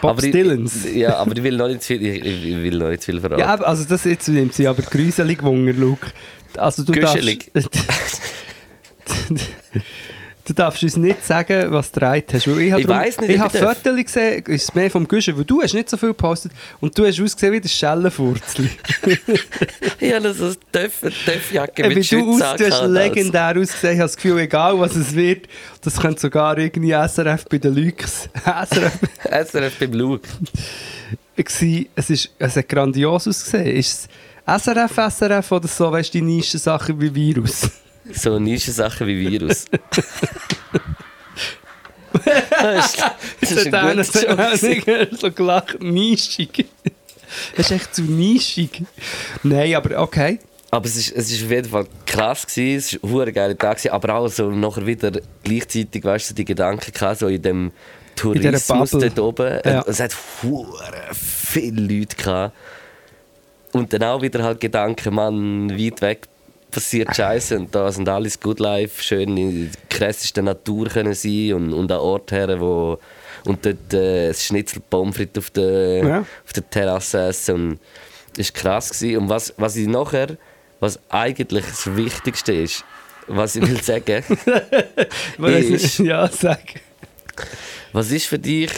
Bob 0.02 0.10
aber 0.10 0.22
ich-. 0.22 0.94
Ja, 0.94 1.16
aber 1.16 1.36
ich 1.36 1.42
will 1.42 1.56
noch 1.56 1.68
nicht 1.68 1.82
viel, 1.82 2.04
ich, 2.04 2.24
ich 2.24 2.44
will 2.44 2.76
noch 2.76 2.90
nicht 2.90 3.04
viel 3.04 3.20
verraten. 3.20 3.40
Ja, 3.40 3.54
also 3.54 3.84
das 3.84 4.04
jetzt 4.04 4.28
nimmt 4.28 4.52
sie 4.52 4.66
aber 4.68 4.82
gruselig 4.82 5.42
Wunder, 5.42 5.72
Luke. 5.72 6.06
Also 6.56 6.84
du 6.84 6.92
Güschelig. 6.92 7.50
darfst... 7.54 7.70
Du 10.48 10.54
darfst 10.54 10.82
uns 10.82 10.96
nicht 10.96 11.26
sagen, 11.26 11.70
was 11.70 11.92
du 11.92 12.00
getragen 12.00 12.24
hast. 12.32 12.48
Weil 12.48 12.60
ich 12.62 12.72
habe 12.72 12.80
Ich 12.80 12.88
weiss 12.88 13.20
nicht, 13.20 13.30
Ich 13.30 13.38
habe. 13.38 13.58
Fotos 13.58 13.96
gesehen, 14.02 14.42
ist 14.46 14.74
mehr 14.74 14.90
vom 14.90 15.06
Güschen, 15.06 15.36
weil 15.36 15.44
du 15.44 15.60
hast 15.60 15.74
nicht 15.74 15.90
so 15.90 15.98
viel 15.98 16.08
gepostet 16.08 16.52
und 16.80 16.96
du 16.96 17.04
hast 17.04 17.20
ausgesehen 17.20 17.52
wie 17.52 17.60
das 17.60 17.72
Schellenfurzli. 17.72 18.70
Ich 20.00 20.14
habe 20.14 20.32
so 20.32 20.46
eine 20.46 20.56
Töffjacke 20.72 21.82
Äh, 21.82 21.88
mit 21.88 22.10
Wie 22.10 22.16
du, 22.16 22.30
aus, 22.30 22.56
du 22.56 22.70
hast 22.70 22.86
legendär 22.86 23.56
ausgesehen. 23.58 23.94
Ich 23.94 24.00
habe 24.00 24.08
das 24.08 24.16
Gefühl, 24.16 24.38
egal 24.38 24.78
was 24.78 24.96
es 24.96 25.14
wird, 25.14 25.48
das 25.82 26.00
könnte 26.00 26.20
sogar 26.20 26.56
irgendwie 26.56 26.92
SRF 26.92 27.44
bei 27.46 27.58
den 27.58 27.74
Lux. 27.74 28.28
SRF 28.44 28.98
SRF 29.24 29.78
beim 29.78 30.20
gsi. 31.36 31.90
Es, 31.94 32.08
ist, 32.08 32.30
es 32.38 32.56
hat 32.56 32.68
grandios 32.68 33.28
ausgesehen. 33.28 33.76
Ist 33.76 34.08
es 34.46 34.62
SRF, 34.62 35.12
SRF 35.12 35.52
oder 35.52 35.68
so, 35.68 35.92
weißt 35.92 36.14
du, 36.14 36.18
die 36.18 36.24
Nischen-Sachen 36.24 36.98
wie 37.00 37.14
Virus? 37.14 37.70
So 38.12 38.38
Nischensachen 38.38 39.06
wie 39.06 39.18
Virus. 39.30 39.66
das 42.60 42.86
ist, 42.86 43.04
das 43.40 43.50
ist 43.50 43.74
ein 43.74 44.80
guter 44.80 45.16
so 45.16 45.30
gelacht, 45.30 45.82
nischig. 45.82 46.66
Das 47.56 47.66
ist 47.66 47.72
echt 47.72 47.94
zu 47.94 48.02
nischig. 48.02 48.82
Nein, 49.42 49.74
aber 49.74 50.00
okay. 50.00 50.38
Aber 50.70 50.86
es 50.86 50.96
ist, 50.96 51.12
es 51.12 51.30
ist 51.30 51.44
auf 51.44 51.50
jeden 51.50 51.68
Fall 51.68 51.86
krass 52.04 52.46
gewesen, 52.46 52.98
es 52.98 52.98
war 53.02 53.26
ein 53.26 53.32
geiler 53.32 53.56
Tag, 53.56 53.78
gewesen, 53.78 53.92
aber 53.92 54.14
auch 54.14 54.28
so 54.28 54.50
nachher 54.50 54.86
wieder 54.86 55.12
gleichzeitig, 55.42 56.04
weißt 56.04 56.30
du, 56.30 56.34
die 56.34 56.44
Gedanken 56.44 56.92
gehabt, 56.92 57.20
so 57.20 57.28
in 57.28 57.40
dem 57.40 57.72
Tourismus 58.16 58.90
Bubble. 58.90 59.10
dort 59.10 59.18
oben. 59.18 59.60
Ja. 59.64 59.82
Es 59.86 60.00
hat 60.00 60.12
viele 60.12 61.80
Leute 61.80 62.16
gehabt. 62.16 62.54
Und 63.72 63.92
dann 63.92 64.02
auch 64.02 64.20
wieder 64.20 64.42
halt 64.42 64.60
Gedanken, 64.60 65.14
man, 65.14 65.70
weit 65.70 66.02
weg 66.02 66.28
passiert 66.70 67.14
Scheiße 67.14 67.58
und 67.58 67.74
da 67.74 67.90
sind 67.90 68.08
alles 68.08 68.38
Good 68.38 68.60
Life, 68.60 69.02
schön 69.02 69.36
in 69.36 69.70
der 69.70 69.80
krassesten 69.88 70.44
Natur 70.44 70.88
können 70.88 71.14
sein 71.14 71.54
und, 71.54 71.72
und 71.72 71.90
an 71.90 71.98
Ort 71.98 72.32
her, 72.32 72.60
wo 72.60 72.98
und 73.44 73.64
dort 73.64 73.94
äh, 73.94 74.28
das 74.28 74.44
Schnitzel 74.44 74.82
Pommes 74.90 75.16
frites 75.16 75.44
auf 75.44 75.50
der, 75.50 75.98
Ja. 76.04 76.18
auf 76.44 76.52
der 76.54 76.68
Terrasse 76.68 77.20
essen 77.28 77.54
und 77.54 77.80
das 78.36 78.54
war 78.54 78.60
krass. 78.62 78.90
Gewesen. 78.90 79.16
Und 79.22 79.28
was, 79.28 79.52
was 79.56 79.76
ich 79.76 79.88
nachher, 79.88 80.36
was 80.80 81.00
eigentlich 81.08 81.64
das 81.64 81.96
Wichtigste 81.96 82.52
ist, 82.52 82.84
was 83.26 83.56
ich 83.56 83.66
will 83.66 83.82
sagen, 83.82 84.22
ist, 85.38 85.98
ja, 85.98 86.28
sag. 86.28 86.60
was 87.92 88.10
ist 88.10 88.26
für 88.26 88.38
dich 88.38 88.70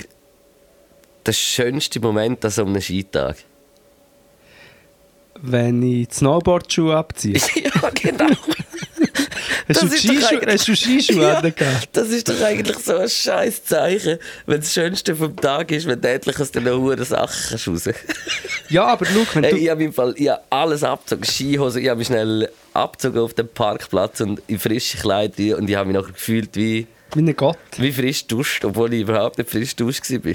der 1.27 1.33
schönste 1.33 2.01
Moment 2.01 2.45
an 2.45 2.51
so 2.51 2.65
einem 2.65 2.81
Skitag? 2.81 3.37
Wenn 5.43 5.83
ich 5.83 6.09
die 6.09 6.15
Snowboardschuhe 6.15 6.97
abziehe. 6.97 7.35
ja, 7.55 7.91
genau. 7.95 8.27
Hast 9.69 9.83
du, 9.83 9.87
Das 9.87 9.95
ist 9.95 9.99
Skischuhe, 10.03 10.21
doch 10.21 10.31
eigentlich- 10.33 10.55
hast 10.55 10.69
du 10.69 10.77
Skischuhe 10.77 11.23
Ja, 11.23 11.35
angehabt? 11.39 11.89
das 11.93 12.09
ist 12.09 12.29
doch 12.29 12.41
eigentlich 12.43 12.79
so 12.79 12.97
ein 12.97 13.09
scheiß 13.09 13.65
Zeichen, 13.65 14.19
wenn 14.47 14.61
das 14.61 14.73
Schönste 14.73 15.15
vom 15.15 15.37
Tag 15.37 15.71
ist, 15.71 15.87
wenn 15.87 16.01
du 16.01 16.09
endlich 16.09 16.39
aus 16.41 16.51
den 16.51 16.69
hohen 16.69 17.03
Sachen 17.05 17.59
raus 17.73 17.89
Ja, 18.69 18.85
aber 18.87 19.07
schau, 19.07 19.21
wenn 19.35 19.45
Hey, 19.45 19.53
du... 19.53 19.59
ich 19.59 19.71
habe 19.71 19.85
im 19.85 19.93
Fall 19.93 20.15
ich 20.17 20.29
hab 20.29 20.45
alles 20.51 20.83
abgezogen, 20.83 21.25
Skihose, 21.25 21.81
ich 21.81 21.89
habe 21.89 21.99
mich 21.99 22.09
schnell 22.09 22.51
abgezogen 22.75 23.21
auf 23.21 23.35
dem 23.35 23.49
Parkplatz 23.49 24.21
und 24.21 24.43
in 24.49 24.59
frische 24.59 24.99
Kleider 24.99 25.57
und 25.59 25.71
ich 25.71 25.77
habe 25.77 25.89
mich 25.91 25.97
nachher 26.01 26.13
gefühlt 26.13 26.51
wie, 26.57 26.87
Wie 27.15 27.21
ein 27.21 27.37
Gott. 27.37 27.57
wie 27.77 27.93
frisch 27.93 28.27
duscht, 28.27 28.65
obwohl 28.65 28.93
ich 28.93 29.03
überhaupt 29.03 29.39
nicht 29.39 29.51
frisch 29.51 29.77
duscht 29.77 30.11
war. 30.11 30.33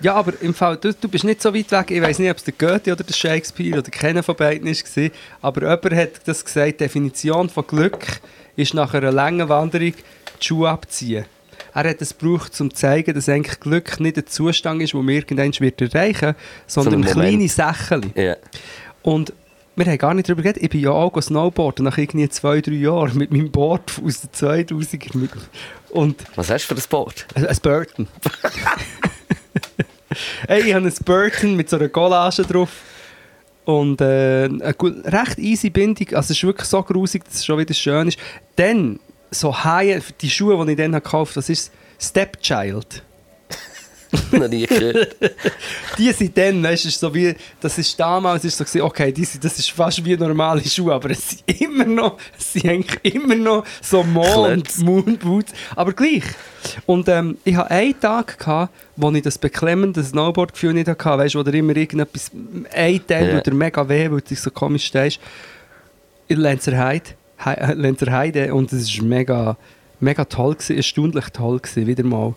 Ja, 0.00 0.14
aber 0.14 0.34
im 0.42 0.52
Fall, 0.52 0.76
du, 0.76 0.92
du 0.92 1.08
bist 1.08 1.24
nicht 1.24 1.40
so 1.40 1.54
weit 1.54 1.70
weg. 1.72 1.90
Ich 1.90 2.02
weiß 2.02 2.18
nicht, 2.18 2.30
ob 2.30 2.36
es 2.36 2.44
der 2.44 2.54
Goethe 2.56 2.92
oder 2.92 3.02
der 3.02 3.14
Shakespeare 3.14 3.78
oder 3.78 3.90
keiner 3.90 4.22
von 4.22 4.36
beiden 4.36 4.66
war. 4.68 5.10
Aber 5.40 5.62
jemand 5.62 5.92
hat 5.94 6.10
das 6.26 6.44
gesagt, 6.44 6.72
die 6.72 6.76
Definition 6.84 7.48
von 7.48 7.66
Glück 7.66 8.20
ist 8.56 8.74
nach 8.74 8.92
einer 8.94 9.10
langen 9.12 9.48
Wanderung 9.48 9.92
die 10.40 10.44
Schuhe 10.46 10.68
abziehen. 10.68 11.24
Er 11.72 11.90
hat 11.90 12.00
es 12.02 12.16
gebraucht, 12.16 12.58
um 12.60 12.70
zu 12.70 12.76
zeigen, 12.76 13.14
dass 13.14 13.28
eigentlich 13.28 13.58
Glück 13.60 13.98
nicht 14.00 14.16
ein 14.18 14.26
Zustand 14.26 14.82
ist, 14.82 14.92
den 14.92 15.04
man 15.04 15.14
irgendwann 15.14 15.52
wird 15.60 15.80
erreichen 15.80 16.20
wird, 16.28 16.36
sondern 16.66 17.02
Sondern 17.02 17.12
kleine. 17.12 17.48
Sachen. 17.48 18.12
Ja. 18.14 18.36
Und 19.02 19.32
wir 19.76 19.84
haben 19.86 19.98
gar 19.98 20.14
nicht 20.14 20.28
darüber 20.28 20.42
geredet. 20.42 20.62
Ich 20.62 20.70
bin 20.70 20.80
ja 20.80 20.90
auch 20.90 21.20
Snowboarden 21.20 21.84
nach 21.84 21.98
irgendwie 21.98 22.28
zwei, 22.30 22.62
drei 22.62 22.72
Jahren 22.72 23.16
mit 23.18 23.30
meinem 23.30 23.50
Board 23.50 23.92
aus 24.04 24.22
den 24.22 24.30
2000er. 24.30 25.16
Mit- 25.18 25.30
Und 25.90 26.16
Was 26.34 26.50
hast 26.50 26.70
du 26.70 26.74
für 26.74 26.80
ein 26.80 26.88
ein 27.34 27.46
ein 27.46 27.56
Burton. 27.62 28.08
hey, 30.48 30.62
ich 30.62 30.74
habe 30.74 30.86
ein 30.86 30.94
Burton 31.04 31.56
mit 31.56 31.68
so 31.68 31.76
einer 31.76 31.88
Collage 31.88 32.42
drauf. 32.42 32.70
Und 33.64 34.00
äh, 34.00 34.44
eine 34.44 34.74
recht 34.78 35.38
easy 35.38 35.70
Bindung. 35.70 36.08
Also 36.08 36.32
es 36.32 36.38
ist 36.38 36.44
wirklich 36.44 36.68
so 36.68 36.82
grusig, 36.82 37.24
dass 37.24 37.34
es 37.34 37.44
schon 37.44 37.58
wieder 37.58 37.74
schön 37.74 38.08
ist. 38.08 38.18
Dann, 38.54 39.00
so 39.32 39.64
High, 39.64 40.12
die 40.20 40.30
Schuhe, 40.30 40.64
die 40.64 40.72
ich 40.72 40.78
dann 40.78 40.92
gekauft 40.92 41.32
habe, 41.32 41.40
das 41.40 41.48
ist 41.48 41.72
Stepchild. 41.98 43.02
Noch 44.32 44.48
nie 44.48 44.66
gehört. 44.66 45.16
Die 45.98 46.12
sind 46.12 46.36
dann, 46.36 46.62
weißt 46.62 46.84
du, 46.84 46.90
so 46.90 47.14
wie, 47.14 47.34
das 47.60 47.78
ist 47.78 47.98
damals 47.98 48.44
ist 48.44 48.56
so 48.58 48.64
gewesen, 48.64 48.82
okay, 48.82 49.12
die 49.12 49.24
sind, 49.24 49.42
das 49.44 49.58
ist 49.58 49.70
fast 49.70 50.04
wie 50.04 50.16
normale 50.16 50.62
Schuhe, 50.64 50.92
aber 50.94 51.10
es 51.10 51.30
sind 51.30 51.60
immer 51.60 51.84
noch, 51.84 52.18
es 52.38 52.52
sind 52.52 52.68
eigentlich 52.68 53.14
immer 53.14 53.34
noch 53.34 53.64
so 53.80 54.02
Mond. 54.02 54.78
Moonboots, 54.78 55.52
aber 55.74 55.92
gleich. 55.92 56.24
Und 56.84 57.08
ähm, 57.08 57.38
ich 57.44 57.56
hatte 57.56 57.70
einen 57.70 57.98
Tag, 58.00 58.38
gehabt, 58.38 58.72
wo 58.96 59.10
ich 59.12 59.22
das 59.22 59.38
beklemmende 59.38 60.02
Snowboard-Gefühl 60.02 60.74
nicht 60.74 60.88
hatte, 60.88 61.04
weißt 61.04 61.34
du, 61.34 61.38
wo 61.38 61.42
dir 61.42 61.54
immer 61.58 61.76
irgendetwas, 61.76 62.30
ein 62.72 63.06
Teil, 63.06 63.28
yeah. 63.28 63.40
dir 63.40 63.54
mega 63.54 63.88
weh, 63.88 64.10
weil 64.10 64.20
du 64.20 64.34
so 64.34 64.50
komisch 64.50 64.86
stehst, 64.86 65.20
in 66.28 66.40
Lenzerheide, 66.40 67.10
He- 67.42 67.50
äh, 67.50 67.74
Lenzerheide 67.74 68.54
und 68.54 68.72
es 68.72 68.82
ist 68.82 69.02
mega, 69.02 69.56
mega 70.00 70.24
toll 70.24 70.54
gewesen, 70.54 70.76
erstaunlich 70.76 71.26
toll 71.32 71.60
gewesen, 71.60 71.86
wieder 71.86 72.04
mal 72.04 72.34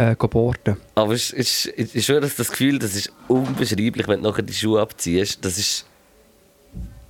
äh, 0.00 0.16
geboren. 0.16 0.76
Aber 0.94 1.12
es 1.12 1.30
ist, 1.30 1.66
ist, 1.66 1.94
ist 1.94 2.06
schon 2.06 2.20
das 2.20 2.36
Gefühl, 2.36 2.78
das 2.78 2.96
ist 2.96 3.12
unbeschreiblich, 3.28 4.08
wenn 4.08 4.22
du 4.22 4.30
nachher 4.30 4.42
die 4.42 4.54
Schuhe 4.54 4.80
abziehst. 4.80 5.44
Das 5.44 5.58
ist... 5.58 5.84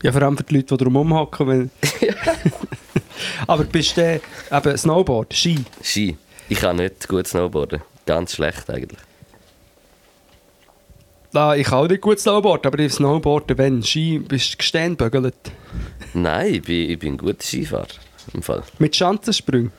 Ja, 0.02 0.12
vor 0.12 0.22
allem 0.22 0.36
für 0.36 0.44
die 0.44 0.56
Leute, 0.56 0.76
die 0.76 0.84
drum 0.84 0.96
rumhocken. 0.96 1.46
Wenn... 1.46 1.70
Aber 3.46 3.64
bist 3.64 3.96
du 3.96 4.20
eben 4.50 4.76
Snowboard, 4.76 5.34
Ski? 5.34 5.64
Ski. 5.82 6.16
Ich 6.48 6.58
kann 6.58 6.76
nicht 6.76 7.06
gut 7.06 7.28
snowboarden. 7.28 7.80
Ganz 8.06 8.34
schlecht 8.34 8.68
eigentlich. 8.70 8.98
Ah, 11.32 11.54
ich 11.54 11.66
kann 11.66 11.84
auch 11.84 11.88
nicht 11.88 12.00
gut 12.00 12.18
Snowboard, 12.18 12.66
aber 12.66 12.80
ich 12.80 12.92
Snowboarden, 12.92 13.56
wenn 13.56 13.82
Ski 13.84 14.18
bist 14.18 14.54
du 14.54 14.56
gesteinbügelt. 14.56 15.36
Nein, 16.12 16.54
ich 16.54 16.62
bin, 16.62 16.90
ich 16.90 16.98
bin 16.98 17.14
ein 17.14 17.18
guter 17.18 17.44
Skifahrer. 17.44 17.86
Im 18.34 18.42
Fall. 18.42 18.64
Mit 18.78 18.96
Schanzensprüngen. 18.96 19.70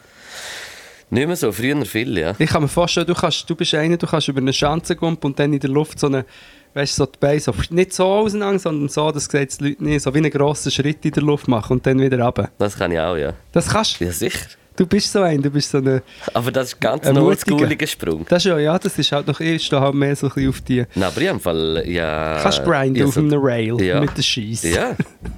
Nicht 1.12 1.28
mehr 1.28 1.36
so, 1.36 1.52
früher 1.52 1.86
viel, 1.86 2.18
ja. 2.18 2.34
Ich 2.40 2.50
kann 2.50 2.62
mir 2.62 2.70
vorstellen, 2.70 3.06
du, 3.06 3.14
kannst, 3.14 3.48
du 3.50 3.54
bist 3.54 3.74
einer, 3.76 3.98
du 3.98 4.08
kannst 4.08 4.30
über 4.30 4.40
eine 4.40 4.54
Schanze 4.54 4.96
gehen 4.96 5.18
und 5.22 5.38
dann 5.38 5.52
in 5.52 5.60
der 5.60 5.70
Luft 5.70 6.00
so 6.00 6.08
eine, 6.08 6.26
weißt 6.74 6.98
du, 6.98 7.04
so 7.04 7.06
die 7.06 7.20
Beine 7.20 7.40
so, 7.42 7.54
nicht 7.70 7.92
so 7.92 8.06
auseinander, 8.06 8.60
sondern 8.60 8.88
so, 8.88 9.12
das 9.12 9.26
sehen 9.26 9.48
die 9.60 9.64
Leute 9.70 9.84
nicht, 9.84 10.02
so 10.02 10.14
wie 10.14 10.20
einen 10.20 10.32
grossen 10.32 10.72
Schritt 10.72 11.04
in 11.04 11.12
der 11.12 11.24
Luft 11.24 11.50
machen 11.50 11.74
und 11.74 11.86
dann 11.86 12.00
wieder 12.00 12.18
runter. 12.24 12.50
Das 12.58 12.78
kann 12.78 12.94
ich 12.94 13.00
auch, 13.00 13.18
ja. 13.18 13.34
Das 13.52 13.68
kannst 13.68 14.00
du. 14.00 14.06
Ja, 14.06 14.12
sicher. 14.14 14.48
Du 14.74 14.88
bist 14.88 15.12
so 15.12 15.22
ein, 15.22 15.42
du 15.42 15.50
bist 15.50 15.70
so 15.70 15.80
eine... 15.80 16.02
Aber 16.34 16.50
das 16.50 16.70
ist 16.70 16.80
ganz 16.80 17.06
Ein 17.06 17.16
mutiger. 17.16 17.28
oldschooliger 17.56 17.88
Sprung. 17.88 18.26
Das 18.30 18.46
ist 18.46 18.50
ja, 18.50 18.58
ja, 18.58 18.80
das 18.80 18.98
ist 18.98 19.12
halt 19.12 19.28
noch, 19.28 19.38
ich 19.42 19.66
stehe 19.66 19.82
halt 19.82 19.94
mehr 19.94 20.16
so 20.16 20.28
ein 20.28 20.34
bisschen 20.34 20.50
auf 20.50 20.62
die... 20.62 20.86
Nein, 20.96 21.04
aber 21.04 21.22
ich 21.22 21.28
im 21.28 21.40
Fall, 21.42 21.84
ja... 21.88 22.40
Kannst 22.42 22.60
du 22.60 22.64
grinden 22.64 22.96
ja, 22.96 23.06
auf 23.06 23.14
so- 23.14 23.20
einem 23.20 23.40
Rail 23.44 23.82
ja. 23.82 24.00
mit 24.00 24.16
den 24.16 24.24
Scheiss. 24.24 24.64
Ja, 24.64 24.96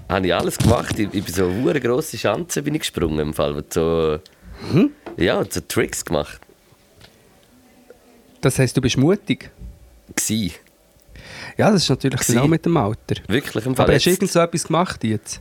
habe 0.07 0.27
ich 0.27 0.35
alles 0.35 0.59
gemacht. 0.59 0.99
Ich, 0.99 1.09
ich 1.11 1.23
bin 1.23 1.33
so 1.33 1.45
eine 1.47 1.81
grosse 1.81 2.15
Schanze 2.15 2.61
bin 2.61 2.75
ich 2.75 2.81
gesprungen 2.81 3.17
im 3.19 3.33
Fall. 3.33 3.63
So, 3.71 4.19
Mhm. 4.71 4.91
Ja, 5.17 5.43
so 5.49 5.61
Tricks 5.61 6.03
gemacht. 6.05 6.39
Das 8.41 8.59
heisst, 8.59 8.75
du 8.75 8.81
bist 8.81 8.97
mutig. 8.97 9.49
Gsi. 10.15 10.51
Ja, 11.57 11.71
das 11.71 11.83
ist 11.83 11.89
natürlich 11.89 12.19
Gsi. 12.19 12.33
genau 12.33 12.47
mit 12.47 12.65
dem 12.65 12.75
Alter. 12.77 13.15
Wirklich 13.27 13.65
im 13.65 13.75
Fall. 13.75 13.85
Aber 13.85 13.93
hast 13.93 14.05
du 14.05 14.09
irgend 14.09 14.31
so 14.31 14.39
etwas 14.39 14.65
gemacht 14.65 15.03
jetzt? 15.03 15.39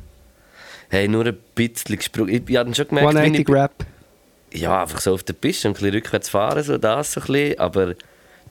Hey, 0.88 1.08
nur 1.08 1.24
ein 1.26 1.36
bisschen 1.54 1.96
gesprungen. 1.96 2.28
Ich, 2.34 2.42
ich 2.48 2.56
habe 2.56 2.74
schon 2.74 2.88
gemerkt, 2.88 3.14
wie 3.14 3.18
180 3.18 3.40
ich, 3.40 3.46
Grab. 3.46 3.86
ja, 4.52 4.82
einfach 4.82 5.00
so 5.00 5.14
auf 5.14 5.22
der 5.22 5.32
Piste 5.32 5.68
und 5.68 5.72
ein 5.72 5.80
bisschen 5.80 5.94
rückwärts 5.94 6.28
fahren, 6.28 6.62
so 6.62 6.76
das 6.78 7.12
so 7.12 7.20
ein 7.20 7.26
bisschen. 7.26 7.58
Aber, 7.58 7.94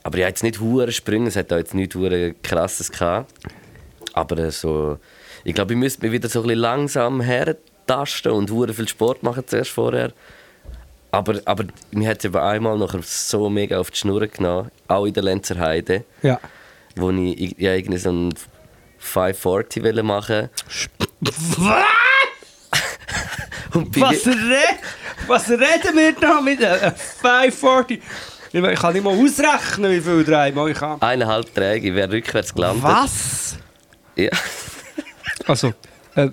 aber 0.02 0.18
ich 0.18 0.24
habe 0.24 0.30
jetzt 0.30 0.42
nicht 0.42 0.60
hure 0.60 0.90
springen, 0.90 1.28
es 1.28 1.36
hat 1.36 1.52
auch 1.52 1.58
jetzt 1.58 1.74
nichts 1.74 1.96
krasses 2.42 2.90
gehabt. 2.90 3.32
Aber 4.12 4.38
äh, 4.38 4.50
so, 4.50 4.98
ich 5.44 5.54
glaube, 5.54 5.72
ich 5.74 5.78
müsste 5.78 6.02
mich 6.02 6.12
wieder 6.12 6.28
so 6.28 6.40
ein 6.40 6.48
bisschen 6.48 6.58
langsam 6.58 7.20
hertasten 7.20 8.32
und 8.32 8.50
hure 8.50 8.74
viel 8.74 8.88
Sport 8.88 9.22
machen 9.22 9.44
zuerst 9.46 9.70
vorher. 9.70 10.12
Aber, 11.12 11.40
aber 11.44 11.64
mir 11.90 12.08
hat 12.08 12.18
es 12.20 12.24
eben 12.24 12.36
einmal 12.38 12.78
noch 12.78 12.94
so 13.02 13.50
mega 13.50 13.78
auf 13.78 13.90
die 13.90 13.98
Schnur 13.98 14.26
genommen, 14.26 14.70
auch 14.88 15.04
in 15.04 15.12
der 15.12 15.22
Lenzer 15.22 15.56
Ja. 16.22 16.40
wo 16.96 17.10
ich 17.10 17.54
ja, 17.58 17.74
irgendwie 17.74 17.98
so 17.98 18.10
ein 18.10 18.34
540 18.98 19.82
wollte 19.84 20.02
machen 20.02 20.48
Was? 21.20 21.86
Was, 23.74 24.26
re 24.26 24.62
Was 25.26 25.48
reden 25.50 25.96
wir 25.96 26.12
da 26.12 26.40
mit 26.40 26.64
einem 26.64 26.94
540? 26.94 28.00
Ich 28.54 28.62
kann 28.80 28.92
nicht 28.92 29.02
mal 29.04 29.14
ausrechnen, 29.14 29.90
wie 29.90 30.00
viel 30.00 30.24
dreimal 30.24 30.70
ich 30.70 30.78
kann. 30.78 31.00
eineinhalb 31.00 31.54
Träge, 31.54 31.88
ich 31.88 31.94
wäre 31.94 32.10
rückwärts 32.12 32.52
gelandet. 32.54 32.82
Was? 32.84 33.56
Ja. 34.16 34.30
Also, 35.46 35.72
äh, 36.14 36.28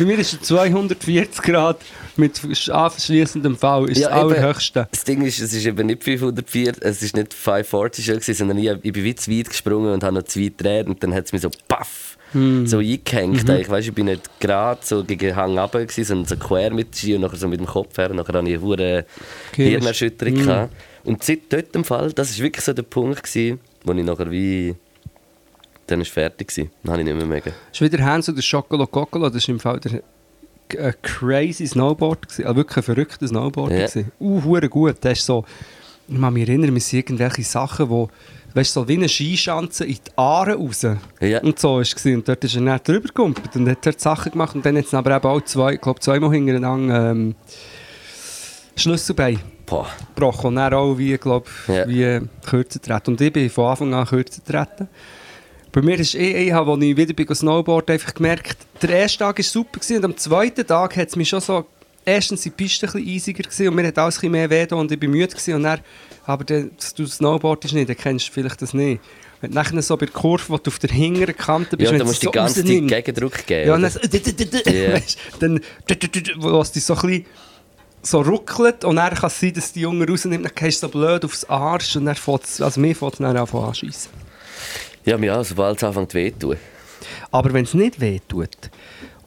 bei 0.00 0.06
mir 0.06 0.18
ist 0.18 0.32
es 0.32 0.40
240 0.42 1.42
Grad 1.42 1.78
mit 2.16 2.40
anschliessendem 2.70 3.56
V. 3.56 3.84
Ist 3.84 3.96
das 4.02 4.10
Ja, 4.10 4.20
eben. 4.20 4.32
allerhöchste. 4.34 4.88
Das 4.90 5.04
Ding 5.04 5.22
ist, 5.22 5.38
es 5.40 5.52
ist 5.52 5.64
eben 5.66 5.86
nicht 5.86 6.02
504, 6.02 6.72
es 6.80 7.02
ist 7.02 7.14
nicht 7.16 7.32
540 7.34 8.04
schon 8.04 8.14
gewesen, 8.16 8.34
sondern 8.34 8.58
ich, 8.58 8.70
ich 8.82 8.92
bin 8.92 9.04
wie 9.04 9.14
zu 9.14 9.30
weit 9.30 9.48
gesprungen 9.48 9.92
und 9.92 10.02
habe 10.02 10.14
noch 10.16 10.24
zu 10.24 10.40
weit 10.40 10.58
gedreht 10.58 10.86
und 10.86 11.02
dann 11.02 11.14
hat 11.14 11.26
es 11.26 11.32
mich 11.32 11.42
so 11.42 11.50
paff 11.68 12.16
Hm. 12.32 12.64
so 12.64 12.78
eingehängt. 12.78 13.48
Mhm. 13.48 13.54
Ich, 13.56 13.68
weiss, 13.68 13.86
ich 13.88 13.92
bin 13.92 14.06
nicht 14.06 14.22
gerade 14.38 14.78
so 14.84 15.02
gegen 15.02 15.34
Hang 15.34 15.58
runter, 15.58 15.80
gewesen, 15.84 16.04
sondern 16.04 16.26
so 16.28 16.36
quer 16.36 16.72
mit 16.72 16.92
dem 16.94 16.96
Ski 16.96 17.14
und 17.16 17.22
nachher 17.22 17.36
so 17.36 17.48
mit 17.48 17.58
dem 17.58 17.66
Kopf 17.66 17.98
her. 17.98 18.08
Nachher 18.10 18.34
hatte 18.34 18.48
ich 18.48 18.54
eine 18.54 18.62
hohe 18.62 19.04
Hirnerschütterung. 19.56 20.34
das- 20.36 20.46
gehabt. 20.46 20.72
Und 21.02 21.24
seit 21.24 21.40
dort 21.52 21.74
im 21.74 21.82
Fall, 21.82 22.12
das 22.12 22.38
war 22.38 22.44
wirklich 22.44 22.64
so 22.64 22.72
der 22.72 22.82
Punkt, 22.84 23.22
gewesen, 23.24 23.58
wo 23.84 23.92
ich 23.92 24.04
nachher 24.04 24.30
wie... 24.30 24.74
Dann 25.90 25.98
war 25.98 26.02
es 26.02 26.08
fertig. 26.08 26.48
Gewesen. 26.48 26.70
Dann 26.82 26.92
habe 26.92 27.02
ich 27.02 27.06
nicht 27.08 27.16
mehr 27.16 27.26
mögen. 27.26 27.52
Das 27.70 27.80
ist 27.80 27.92
wieder 27.92 28.04
Hans 28.04 28.28
und 28.28 28.36
der 28.36 28.42
Schokolo 28.42 28.86
Kokolo. 28.86 29.28
Das 29.28 29.46
war 29.46 29.52
im 29.54 29.60
Fall 29.60 29.80
der 29.80 30.02
ein 30.78 30.94
crazy 31.02 31.66
Snowboard. 31.66 32.28
Gewesen. 32.28 32.44
Also 32.44 32.56
wirklich 32.56 32.76
ein 32.76 32.82
verrückter 32.82 33.26
Snowboard. 33.28 33.72
Ja. 33.72 34.02
Uh, 34.20 34.60
gut. 34.68 34.96
Das 35.00 35.18
ist 35.18 35.26
so, 35.26 35.44
ich 36.08 36.20
kann 36.20 36.32
mich 36.32 36.48
erinnern, 36.48 36.78
sind 36.78 36.98
irgendwelche 36.98 37.42
Sachen, 37.42 37.90
wo 37.90 38.08
weißt 38.54 38.76
du, 38.76 38.80
so 38.80 38.88
wie 38.88 38.94
eine 38.94 39.08
Skischanze 39.08 39.84
in 39.84 39.94
die 39.94 40.00
Aare 40.16 40.54
raus. 40.54 40.86
Ja. 41.20 41.40
Und 41.42 41.58
so 41.58 41.80
ist 41.80 41.88
es. 41.88 41.94
gewesen. 41.96 42.18
Und 42.18 42.28
dort 42.28 42.44
ist 42.44 42.54
er 42.54 42.62
dann 42.62 42.80
drüber 42.82 43.08
gegumpelt 43.08 43.54
und 43.56 43.68
hat 43.68 43.84
dort 43.84 44.00
Sachen 44.00 44.32
gemacht. 44.32 44.54
Und 44.54 44.64
dann 44.64 44.76
hat 44.76 44.84
es 44.86 44.94
aber 44.94 45.16
eben 45.16 45.26
auch 45.26 45.40
zwei, 45.42 45.74
ich 45.74 45.80
glaube 45.80 46.00
zweimal 46.00 46.30
hintereinander 46.32 47.10
ähm, 47.10 47.34
Schlüsselbein 48.76 49.38
gebrochen. 49.66 50.46
Und 50.48 50.56
dann 50.56 50.74
auch 50.74 50.96
wie, 50.98 51.16
glaub, 51.18 51.48
Ja. 51.68 51.86
wie 51.88 52.20
kürzer 52.48 52.80
treten. 52.80 53.10
Und 53.12 53.20
ich 53.20 53.32
bin 53.32 53.50
von 53.50 53.66
Anfang 53.70 53.94
an 53.94 54.06
kürzer 54.06 54.42
treten. 54.44 54.88
Bei 55.72 55.82
mir 55.82 55.98
ist 56.00 56.14
eh, 56.14 56.46
ich 56.46 56.52
habe, 56.52 56.72
als 56.72 56.82
ich 56.82 56.96
wieder 56.96 57.14
bin 57.14 57.32
Snowboard 57.32 57.90
einfach 57.90 58.14
gemerkt, 58.14 58.56
der 58.82 58.90
erste 58.90 59.18
Tag 59.18 59.38
war 59.38 59.44
super 59.44 59.78
gewesen, 59.78 59.98
und 59.98 60.04
am 60.04 60.16
zweiten 60.16 60.66
Tag 60.66 60.96
hat 60.96 61.08
es 61.08 61.16
mich 61.16 61.28
schon 61.28 61.40
so, 61.40 61.64
erstens 62.04 62.42
die 62.42 62.50
Piste 62.50 62.86
ein 62.86 62.92
bisschen 62.92 63.14
eisiger 63.14 63.42
gewesen, 63.44 63.68
und 63.68 63.74
mir 63.76 63.86
hat 63.86 63.98
alles 63.98 64.16
ein 64.16 64.32
bisschen 64.32 64.32
mehr 64.32 64.50
weh 64.50 64.74
und 64.74 64.90
ich 64.90 64.98
bin 64.98 65.10
müde 65.10 65.28
gewesen, 65.28 65.54
und 65.54 65.62
dann, 65.62 65.80
aber 66.26 66.44
dann, 66.44 66.70
du 66.96 67.06
snowboardest 67.06 67.74
nicht, 67.74 67.88
dann 67.88 67.96
kennst 67.96 68.28
du 68.28 68.32
vielleicht 68.32 68.60
das 68.62 68.74
nicht. 68.74 69.00
Wenn 69.40 69.52
du 69.52 69.54
nachher 69.54 69.80
so 69.80 69.96
bei 69.96 70.06
der 70.06 70.12
Kurve, 70.12 70.44
wo 70.48 70.58
du 70.58 70.70
auf 70.70 70.78
der 70.80 70.90
hinteren 70.90 71.36
Kante 71.36 71.76
bist, 71.76 71.90
Ja, 71.90 71.92
wenn 71.92 72.00
da 72.00 72.04
es 72.04 72.10
musst 72.10 72.22
du 72.22 72.26
so 72.26 72.30
die 72.32 72.38
ganze 72.38 72.64
Zeit. 72.64 73.04
Gegendruck 73.04 73.46
geben. 73.46 73.68
Ja, 73.68 73.78
dann, 75.38 75.60
dann 75.86 75.98
wo 76.38 76.60
es 76.60 76.72
dich 76.72 76.84
so 76.84 76.94
ein 76.94 77.00
bisschen 77.00 77.26
so 78.02 78.20
ruckelt 78.20 78.84
und 78.84 78.96
dann 78.96 79.14
kann 79.14 79.28
es 79.28 79.40
sein, 79.40 79.52
dass 79.54 79.72
die 79.72 79.80
Junge 79.80 80.06
rausnimmt, 80.06 80.44
dann 80.44 80.52
gehst 80.54 80.82
du 80.82 80.86
so 80.86 80.90
blöd 80.90 81.24
aufs 81.24 81.44
Arsch 81.44 81.96
und 81.96 82.06
dann 82.06 82.16
fängt 82.16 82.44
es, 82.44 82.60
also 82.60 82.80
mir 82.80 82.94
fängt 82.94 83.14
es 83.14 83.18
dann 83.18 83.36
an 83.36 83.48
anschiessen. 83.48 84.10
Ja, 85.04 85.16
ja, 85.18 85.42
sobald 85.44 85.78
es 85.78 85.84
anfängt 85.84 86.14
weh 86.14 86.32
zu 86.32 86.38
tun. 86.50 86.56
Aber 87.30 87.52
wenn 87.52 87.64
es 87.64 87.74
nicht 87.74 88.00
weh 88.00 88.20
tut 88.28 88.48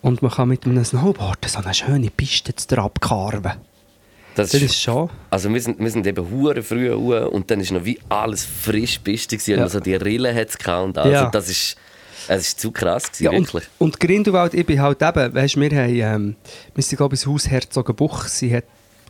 und 0.02 0.22
man 0.22 0.32
kann 0.32 0.50
mit 0.50 0.66
einem 0.66 0.84
Snowboard 0.84 1.40
so 1.48 1.60
eine 1.60 1.74
schöne 1.74 2.10
Piste 2.10 2.54
abkarven, 2.78 3.54
Das 4.36 4.52
das 4.52 4.62
ist 4.62 4.80
schon... 4.82 5.10
Also 5.30 5.52
wir 5.54 5.62
sind, 5.62 5.80
wir 5.80 5.90
sind 5.92 6.06
eben 6.08 6.30
hure 6.30 6.62
früh 6.64 6.92
hoch 6.92 7.32
und 7.32 7.50
dann 7.50 7.60
ist 7.60 7.72
noch 7.72 7.86
wie 7.86 8.00
alles 8.10 8.46
frisch 8.46 9.00
Piste 9.00 9.38
gewesen 9.38 9.58
Ja. 9.58 9.64
und 9.64 9.70
so 9.72 9.80
die 9.80 9.96
Rille 9.96 10.34
hat 10.34 10.50
es 10.50 10.56
und 10.68 10.98
alles. 10.98 11.14
Ja. 11.14 11.26
Und 11.26 11.36
das 11.36 11.50
ist, 11.50 11.76
es 12.28 12.48
ist 12.48 12.60
zu 12.60 12.72
krass 12.72 13.12
gewesen, 13.12 13.24
Ja, 13.24 13.32
und, 13.32 13.54
wirklich. 13.54 13.70
und 13.80 14.00
Grindelwald, 14.00 14.54
ich 14.54 14.66
bin 14.66 14.82
halt 14.82 15.02
eben, 15.02 15.34
weißt, 15.34 15.58
wir 15.60 15.70
haben, 15.72 15.96
ähm, 15.96 16.36
wir 16.76 16.84
sind 16.84 16.98
glaube 16.98 17.16
ich 17.16 17.26
Haus 17.26 17.50
Herzogenbuch, 17.50 18.26
sie 18.26 18.56
hat 18.56 18.66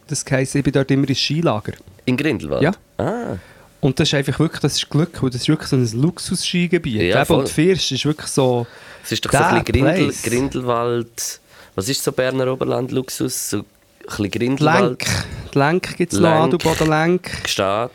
das 0.07 0.23
geheißen, 0.25 0.59
ich 0.59 0.63
bin 0.63 0.73
dort 0.73 0.91
immer 0.91 1.07
ins 1.07 1.19
Skilager. 1.19 1.73
In 2.05 2.17
Grindelwald? 2.17 2.61
Ja. 2.63 2.71
Ah, 2.97 3.37
Und 3.83 3.99
das 3.99 4.07
ist 4.07 4.13
einfach 4.13 4.39
wirklich, 4.39 4.61
das 4.61 4.77
ist 4.77 4.89
Glück, 4.89 5.21
weil 5.21 5.29
das 5.29 5.41
ist 5.41 5.49
wirklich 5.49 5.67
so 5.67 5.75
ein 5.75 6.01
Luxus-Skigebiet. 6.01 7.01
Ja, 7.01 7.21
Eben, 7.21 7.33
und 7.33 7.49
First 7.49 7.91
ist 7.91 8.05
wirklich 8.05 8.27
so... 8.27 8.65
es 9.03 9.11
ist 9.11 9.25
doch 9.25 9.31
so 9.31 9.37
ein 9.37 9.55
Der 9.65 9.73
bisschen 9.73 9.85
Grindel. 9.85 10.13
Grindelwald... 10.23 11.39
Was 11.75 11.89
ist 11.89 12.01
so 12.01 12.11
Berner 12.13 12.47
Oberland-Luxus? 12.53 13.49
So 13.49 13.57
ein 13.57 13.65
bisschen 14.05 14.31
Grindelwald, 14.31 15.05
Lenk. 15.05 15.53
Lenk 15.55 15.97
gibt 15.97 16.13
es 16.13 16.19
noch, 16.19 16.29
Lenk. 16.29 16.53
Adelboden-Lenk. 16.53 17.43
Gstaad. 17.43 17.91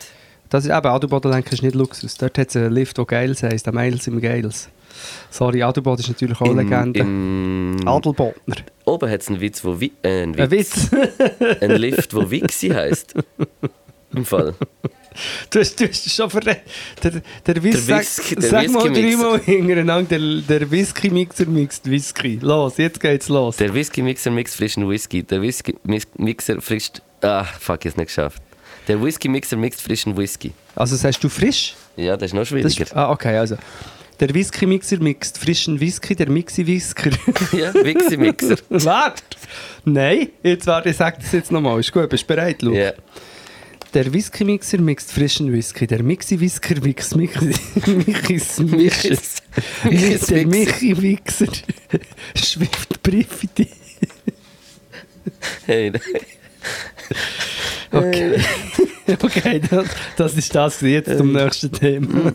Das 0.50 0.64
ist 0.64 0.70
eben, 0.70 0.86
Adelboden-Lenk 0.86 1.52
ist 1.52 1.62
nicht 1.62 1.74
Luxus. 1.74 2.16
Dort 2.18 2.36
hat 2.36 2.48
es 2.50 2.56
einen 2.56 2.72
Lift, 2.72 2.98
der 2.98 3.04
Geiles 3.06 3.42
heisst, 3.42 3.64
der 3.64 3.72
Miles 3.72 4.06
im 4.08 4.20
Geiles. 4.20 4.68
Sorry, 5.30 5.62
Adelboden 5.62 6.00
ist 6.02 6.08
natürlich 6.08 6.38
auch 6.40 6.46
Im, 6.50 6.58
Legende. 6.58 7.00
im, 7.00 7.76
Adelbodner. 7.86 8.56
oben 8.84 9.10
hat 9.10 9.20
es 9.22 9.28
einen 9.28 9.40
Witz, 9.40 9.64
wo 9.64 9.80
Wi 9.80 9.92
äh, 10.02 10.22
einen 10.24 10.38
Ein 10.38 10.50
Witz, 10.50 10.90
Witz. 10.92 11.62
einen 11.62 11.76
Lift, 11.76 12.14
wo 12.14 12.30
Wixi 12.30 12.68
heisst. 12.70 13.14
Im 14.14 14.24
Fall. 14.26 14.54
du, 15.50 15.60
hast, 15.60 15.80
du 15.80 15.88
hast 15.88 16.10
schon 16.10 16.30
verrät. 16.30 16.60
Der, 17.02 17.22
der, 17.46 17.62
Whis 17.62 17.86
Der 17.86 17.96
sag, 17.96 18.00
Whisky- 18.00 18.34
der 18.36 18.50
sag 18.50 18.68
mal 18.70 18.84
Whisky-Mixer. 18.84 19.18
dreimal 19.18 19.40
hintereinander, 19.40 20.18
der, 20.18 20.58
der 20.58 20.70
Whisky-Mixer 20.70 21.46
mixt 21.46 21.90
Whisky. 21.90 22.38
Los, 22.42 22.76
jetzt 22.76 23.00
geht's 23.00 23.28
los. 23.28 23.56
Der 23.56 23.72
Whisky-Mixer 23.74 24.30
mixt 24.30 24.56
frischen 24.56 24.88
Whisky. 24.88 25.22
Der 25.22 25.40
Whisky-Mixer 25.42 26.60
frischt... 26.60 27.00
Ah, 27.20 27.44
fuck, 27.44 27.84
ich 27.84 27.90
hab's 27.90 27.96
nicht 27.96 28.06
geschafft. 28.08 28.42
Der 28.86 29.02
Whisky-Mixer 29.02 29.56
mixt 29.56 29.82
frischen 29.82 30.16
Whisky. 30.16 30.52
Also 30.74 30.96
sagst 30.96 31.22
du 31.22 31.28
frisch? 31.28 31.74
Ja, 31.96 32.16
das 32.16 32.30
ist 32.30 32.34
noch 32.34 32.46
schwieriger. 32.46 32.82
ist, 32.84 32.96
ah, 32.96 33.10
okay, 33.10 33.36
also. 33.36 33.56
Der 34.20 34.32
Whisky-Mixer 34.34 34.98
mixt 34.98 35.38
frischen 35.38 35.78
Whisky, 35.80 36.14
der 36.16 36.28
Mixi-Whisker. 36.28 37.10
ja, 37.56 37.74
Whisky-Mixer. 37.74 38.56
Warte! 38.68 39.22
Nein, 39.84 40.28
jetzt 40.42 40.66
warte, 40.66 40.90
ich 40.90 40.96
sag 40.96 41.18
das 41.20 41.32
jetzt 41.32 41.50
nochmal. 41.52 41.78
Ist 41.80 41.92
gut, 41.92 42.08
bist 42.08 42.24
du 42.24 42.26
bereit, 42.34 42.62
Lu? 42.62 42.72
Ja. 42.74 42.92
Der 43.94 44.12
Whisky-Mixer 44.12 44.78
mixt 44.78 45.12
frischen 45.12 45.50
Whisky, 45.52 45.86
der 45.86 46.02
Mixi-Whisker 46.02 46.80
mixt. 46.82 47.16
Michis... 47.16 48.58
Michis... 48.58 49.36
Michis 49.84 50.26
Der 50.26 50.46
Mixer. 50.46 50.46
Michi-Mixer 50.46 51.52
schwifft 52.34 53.02
Briefiti. 53.02 53.68
Hey, 55.66 55.92
Okay. 57.90 58.38
okay, 59.22 59.60
das, 59.70 59.86
das 60.16 60.36
ist 60.36 60.54
das 60.54 60.80
jetzt 60.82 61.16
zum 61.16 61.32
nächsten 61.32 61.72
Thema. 61.72 62.32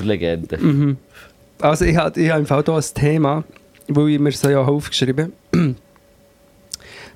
Legende. 0.00 0.58
Mhm. 0.58 0.96
Also 1.60 1.84
ich 1.84 1.96
habe 1.96 2.20
ich 2.20 2.30
hab 2.30 2.38
im 2.40 2.46
Fall 2.46 2.64
hier 2.64 2.74
ein 2.74 2.84
Thema, 2.94 3.44
wo 3.88 4.06
ich 4.08 4.18
mir 4.18 4.32
so 4.32 4.50
ja 4.50 4.62
aufgeschrieben 4.62 5.32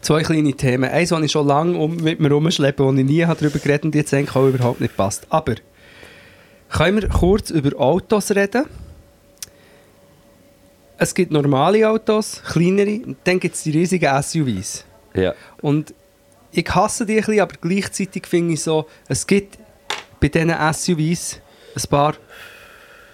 Zwei 0.00 0.22
kleine 0.22 0.52
Themen. 0.54 0.90
Eins, 0.90 1.10
das 1.10 1.22
ich 1.22 1.32
schon 1.32 1.46
lange 1.46 1.78
um, 1.78 1.96
mit 1.96 2.20
mir 2.20 2.30
rumschleppe, 2.30 2.84
wo 2.84 2.92
ich 2.92 3.04
nie 3.04 3.20
darüber 3.20 3.58
geredet 3.58 3.84
und 3.84 3.94
jetzt 3.94 4.14
eigentlich 4.14 4.34
auch 4.34 4.46
überhaupt 4.46 4.80
nicht 4.80 4.96
passt. 4.96 5.26
Aber 5.30 5.54
können 6.70 7.02
wir 7.02 7.08
kurz 7.08 7.50
über 7.50 7.78
Autos 7.78 8.30
reden? 8.30 8.64
Es 10.96 11.14
gibt 11.14 11.32
normale 11.32 11.88
Autos, 11.88 12.42
kleinere, 12.42 13.00
und 13.06 13.16
dann 13.24 13.40
gibt 13.40 13.54
es 13.54 13.62
die 13.62 13.70
riesigen 13.70 14.22
SUVs. 14.22 14.84
Ja. 15.14 15.34
Und 15.62 15.94
ich 16.52 16.68
hasse 16.74 17.06
die 17.06 17.14
ein 17.14 17.24
bisschen, 17.24 17.40
aber 17.40 17.54
gleichzeitig 17.60 18.26
finde 18.26 18.54
ich 18.54 18.62
so, 18.62 18.86
es 19.08 19.26
gibt 19.26 19.58
bei 20.20 20.28
diesen 20.28 20.50
SUVs 20.50 21.40
ein 21.74 21.88
paar, 21.88 22.14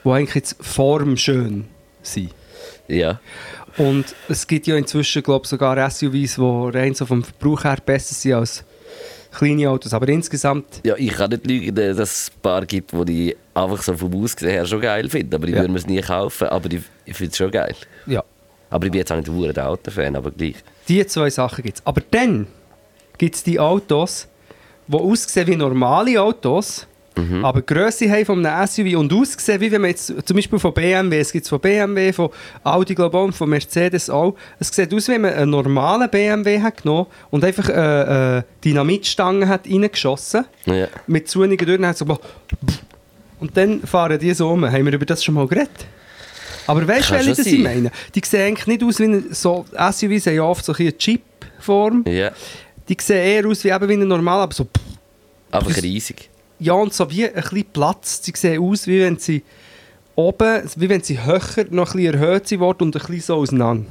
die 0.05 0.11
eigentlich 0.11 0.35
jetzt 0.35 0.57
formschön 0.61 1.69
sind. 2.03 2.35
Ja. 2.89 3.21
Und 3.79 4.15
es 4.29 4.47
gibt 4.47 4.67
ja 4.67 4.77
inzwischen, 4.77 5.23
glaube 5.23 5.45
ich, 5.45 5.51
sogar 5.51 5.91
SUVs, 5.91 6.37
die 6.37 6.79
rein 6.79 6.95
so 6.95 7.05
vom 7.07 7.23
Verbrauch 7.23 7.65
her 7.65 7.77
besser 7.85 8.15
sind 8.15 8.33
als 8.35 8.65
kleine 9.37 9.69
Autos. 9.69 9.93
Aber 9.93 10.09
insgesamt, 10.09 10.81
Ja, 10.85 10.95
ich 10.97 11.13
kann 11.13 11.31
nicht 11.31 11.47
lügen, 11.47 11.75
dass 11.75 11.99
es 11.99 12.31
ein 12.35 12.41
paar 12.41 12.65
gibt, 12.65 12.93
die 12.93 13.05
die 13.05 13.37
einfach 13.53 13.83
so 13.83 13.95
vom 13.97 14.15
Aussehen 14.23 14.49
her 14.51 14.65
schon 14.67 14.81
geil 14.81 15.09
finden. 15.11 15.35
Aber 15.35 15.47
ich 15.47 15.55
Ja. 15.55 15.61
würde 15.61 15.73
mir 15.73 15.79
es 15.79 15.87
nie 15.87 16.01
kaufen, 16.01 16.49
aber 16.49 16.73
ich, 16.73 16.83
ich 17.05 17.17
finde 17.17 17.31
es 17.33 17.37
schon 17.37 17.51
geil. 17.51 17.75
ja, 18.07 18.25
Aber 18.71 18.87
ich 18.87 18.93
bin 18.93 18.99
jetzt 18.99 19.13
auch 19.13 19.17
nicht 19.17 19.29
ein 19.29 19.59
Autofan, 19.65 20.17
aber 20.17 20.31
gleich. 20.31 20.57
die 20.89 21.07
zwei 21.07 21.29
Sachen 21.29 21.63
gibt 21.63 21.79
es. 21.79 21.87
Aber 21.87 22.01
dann 22.11 22.47
gibt 23.19 23.35
es 23.35 23.43
die 23.43 23.61
Autos, 23.61 24.27
die 24.89 24.97
aussehen 24.97 25.47
wie 25.49 25.57
normale 25.57 26.21
Autos, 26.23 26.87
aber 27.43 27.63
die 27.63 27.75
Grösse 27.75 28.11
haben 28.11 28.25
von 28.27 28.45
einem 28.45 28.67
SUV 28.67 28.99
und 28.99 29.13
aussehen 29.13 29.61
wie 29.61 29.73
wenn 29.73 29.81
man 29.81 29.91
jetzt 29.91 30.13
zum 30.25 30.37
Beispiel 30.37 30.59
von 30.59 30.75
BMW, 30.75 31.19
es 31.19 31.33
gibt 31.33 31.45
es 31.45 31.49
von 31.49 31.61
BMW, 31.61 32.13
von 32.13 32.29
Audi 32.63 32.95
glaube 32.95 33.17
ich, 33.19 33.25
und 33.25 33.33
von 33.33 33.49
Mercedes 33.49 34.11
auch, 34.11 34.35
es 34.59 34.69
sieht 34.69 34.93
aus, 34.93 35.09
wie 35.09 35.13
wenn 35.13 35.23
man 35.23 35.33
einen 35.35 35.51
normalen 35.51 36.11
BMW 36.11 36.61
hat 36.61 36.83
genommen 36.83 37.07
und 37.31 37.43
einfach 37.45 37.69
eine 37.71 38.45
äh, 38.47 38.65
Dynamitstange 38.65 39.49
hat 39.49 39.67
reingeschossen 39.67 40.45
Ja. 40.67 40.89
mit 41.07 41.29
zunigen 41.29 41.67
Türen 41.67 41.87
hat 41.87 41.97
so 41.97 42.05
und 43.39 43.57
dann 43.57 43.81
fahren 43.83 44.19
die 44.19 44.33
so 44.35 44.49
um. 44.51 44.65
Haben 44.65 44.87
wir 44.87 44.93
über 44.95 45.07
das 45.07 45.23
schon 45.23 45.35
mal 45.35 45.47
geredet? 45.47 45.87
Aber 46.67 46.87
weißt 46.87 47.11
du, 47.11 47.15
welche 47.15 47.35
das 47.35 47.47
ich 47.47 47.59
meine? 47.63 47.91
Die 48.15 48.23
sehen 48.25 48.49
eigentlich 48.49 48.67
nicht 48.67 48.83
aus 48.83 48.99
wie 48.99 49.05
eine, 49.05 49.23
so 49.31 49.65
SUVs 49.73 50.27
haben 50.27 50.35
ja 50.35 50.43
oft 50.43 50.65
so 50.65 50.73
ein 50.73 50.81
eine 50.81 50.97
Chip-Form. 50.97 52.05
Ja. 52.09 52.31
Die 52.89 52.97
sehen 53.01 53.19
eher 53.25 53.47
aus 53.47 53.63
wie, 53.65 53.69
eben 53.71 53.89
wie 53.89 53.93
ein 53.95 54.09
normal, 54.09 54.41
aber 54.41 54.55
so 54.55 54.67
Einfach 55.51 55.83
riesig. 55.83 56.29
Ja 56.59 56.73
und 56.73 56.93
so 56.93 57.11
wie 57.11 57.27
ein 57.27 57.35
bisschen 57.35 57.65
Platz. 57.73 58.21
Sie 58.23 58.33
sehen 58.35 58.63
aus, 58.63 58.87
wie 58.87 59.01
wenn 59.01 59.19
sie 59.19 59.43
oben, 60.15 60.63
wie 60.77 60.89
wenn 60.89 61.03
sie 61.03 61.23
höher 61.23 61.41
noch 61.71 61.95
ein 61.95 62.03
bisschen 62.03 62.15
erhöht 62.15 62.49
sind 62.49 62.61
worden 62.61 62.85
und 62.85 62.97
ein 62.97 63.01
bisschen 63.01 63.21
so 63.21 63.35
auseinander. 63.37 63.91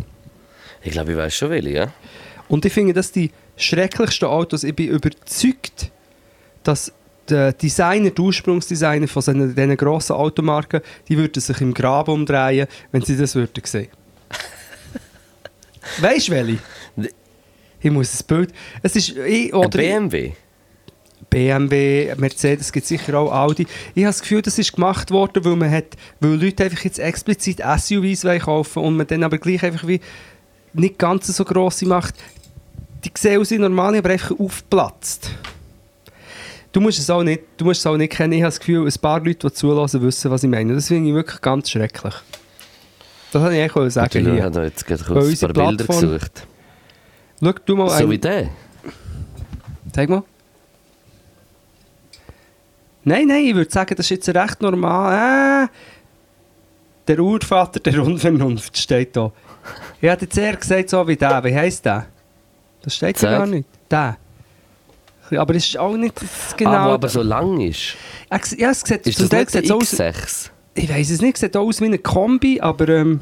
Ich 0.83 0.91
glaube, 0.91 1.11
ich 1.11 1.17
weiß 1.17 1.35
schon 1.35 1.49
welche, 1.49 1.69
ja. 1.69 1.93
Und 2.47 2.65
ich 2.65 2.73
finde, 2.73 2.93
das 2.93 3.11
die 3.11 3.31
schrecklichsten 3.57 4.27
Autos. 4.27 4.63
Ich 4.63 4.75
bin 4.75 4.89
überzeugt, 4.89 5.91
dass 6.63 6.91
die 7.29 7.51
Designer, 7.59 8.11
die 8.11 8.21
Ursprungsdesigner 8.21 9.07
von 9.07 9.21
diesen, 9.21 9.55
diesen 9.55 9.77
grossen 9.77 10.13
Automarken, 10.13 10.81
die 11.07 11.17
würden 11.17 11.41
sich 11.41 11.59
im 11.61 11.73
Grab 11.73 12.07
umdrehen, 12.07 12.67
wenn 12.91 13.01
sie 13.01 13.17
das 13.17 13.33
würden 13.33 13.63
sehen. 13.63 13.87
weißt 16.01 16.27
du 16.27 16.31
welche? 16.31 16.59
Ich 17.79 17.91
muss 17.91 18.19
ein 18.19 18.27
Bild. 18.27 18.53
Es 18.81 18.95
ist 18.95 19.09
ich, 19.09 19.53
Ein 19.53 19.59
oder 19.59 19.77
BMW. 19.77 20.33
BMW, 21.29 22.13
Mercedes, 22.17 22.71
gibt 22.71 22.85
sicher 22.85 23.17
auch 23.19 23.31
Audi. 23.31 23.67
Ich 23.93 24.03
habe 24.03 24.09
das 24.11 24.21
Gefühl, 24.21 24.41
das 24.41 24.57
ist 24.57 24.73
gemacht 24.73 25.11
worden, 25.11 25.43
weil 25.43 25.55
man 25.55 25.71
hat, 25.71 25.85
weil 26.19 26.41
Leute 26.41 26.63
einfach 26.63 26.83
jetzt 26.83 26.99
explizit 26.99 27.59
SUVs 27.61 28.25
kaufen 28.43 28.83
und 28.83 28.95
man 28.97 29.07
dann 29.07 29.23
aber 29.23 29.37
gleich 29.37 29.63
einfach 29.63 29.87
wie 29.87 29.99
nicht 30.73 30.97
ganz 30.97 31.27
so 31.27 31.43
grosse 31.43 31.85
macht. 31.87 32.15
Die 33.03 33.11
sehen 33.17 33.39
aus 33.41 33.51
wie 33.51 33.57
normale, 33.57 33.99
aber 33.99 34.09
einfach 34.09 34.37
aufgeplatzt. 34.39 35.31
Du 36.71 36.81
musst 36.81 36.99
es 36.99 37.09
auch 37.09 37.23
nicht, 37.23 37.41
du 37.57 37.65
musst 37.65 37.79
es 37.79 37.85
auch 37.87 37.95
nicht 37.95 38.11
kennen. 38.13 38.33
Ich 38.33 38.41
habe 38.41 38.47
das 38.49 38.59
Gefühl, 38.59 38.85
ein 38.85 38.93
paar 39.01 39.19
Leute, 39.19 39.47
die 39.47 39.53
zulassen, 39.53 40.01
wissen, 40.01 40.29
was 40.31 40.43
ich 40.43 40.49
meine. 40.49 40.73
Das 40.73 40.87
finde 40.89 41.09
ich 41.09 41.15
wirklich 41.15 41.39
ganz 41.41 41.69
schrecklich. 41.69 42.13
Das 43.31 43.41
wollte 43.41 43.55
ich 43.55 43.61
eigentlich 43.61 43.87
Ich 43.87 43.93
sagen 43.93 44.33
hier. 44.33 44.43
habe 44.43 44.63
jetzt 44.63 44.85
gerade 44.85 45.03
kurz 45.03 45.25
ein 45.43 45.53
paar 45.53 45.67
Bilder 45.69 45.83
Plattform- 45.85 46.01
gesucht. 46.11 46.47
Schau 47.43 47.51
du 47.65 47.75
mal 47.75 47.89
So 47.89 47.95
einen- 47.95 48.09
wie 48.11 48.17
der. 48.17 48.49
Zeig 49.93 50.09
mal. 50.09 50.23
Nein, 53.05 53.27
nein, 53.27 53.45
ich 53.45 53.55
würde 53.55 53.71
sagen, 53.71 53.95
das 53.95 54.07
ist 54.07 54.27
jetzt 54.27 54.29
recht 54.29 54.61
normal. 54.61 55.65
Äh, 55.65 55.67
der 57.07 57.19
Urvater 57.19 57.79
der 57.79 58.01
Unvernunft 58.01 58.75
steht 58.77 59.15
da. 59.15 59.31
Ich 60.01 60.09
hätte 60.09 60.25
jetzt 60.25 60.37
eher 60.37 60.55
gesagt, 60.55 60.89
so 60.89 61.07
wie 61.07 61.15
der. 61.15 61.43
Wie 61.43 61.55
heisst 61.55 61.85
der? 61.85 62.07
Das 62.81 62.95
steht 62.95 63.21
ja 63.21 63.37
gar 63.37 63.45
nicht. 63.45 63.67
Der. 63.89 64.17
Aber 65.37 65.55
es 65.55 65.67
ist 65.67 65.77
auch 65.77 65.95
nicht 65.95 66.19
das 66.21 66.55
Genau. 66.57 66.71
Ah, 66.71 66.93
aber 66.93 67.07
so 67.09 67.21
lang 67.21 67.59
ist. 67.61 67.95
Ja, 68.57 68.71
es 68.71 68.81
sieht, 68.81 69.07
Ist 69.07 69.17
zum 69.17 69.29
das 69.29 69.29
Teil 69.29 69.39
nicht 69.41 69.53
der 69.53 69.61
sieht 69.61 69.71
es 69.71 69.71
aus. 69.71 69.99
X6? 69.99 70.49
Ich 70.73 70.89
weiß 70.89 71.09
es 71.11 71.21
nicht, 71.21 71.35
es 71.35 71.41
sieht 71.41 71.55
aus 71.55 71.81
wie 71.81 71.85
eine 71.85 71.97
Kombi, 71.99 72.59
aber 72.59 72.89
ähm, 72.89 73.21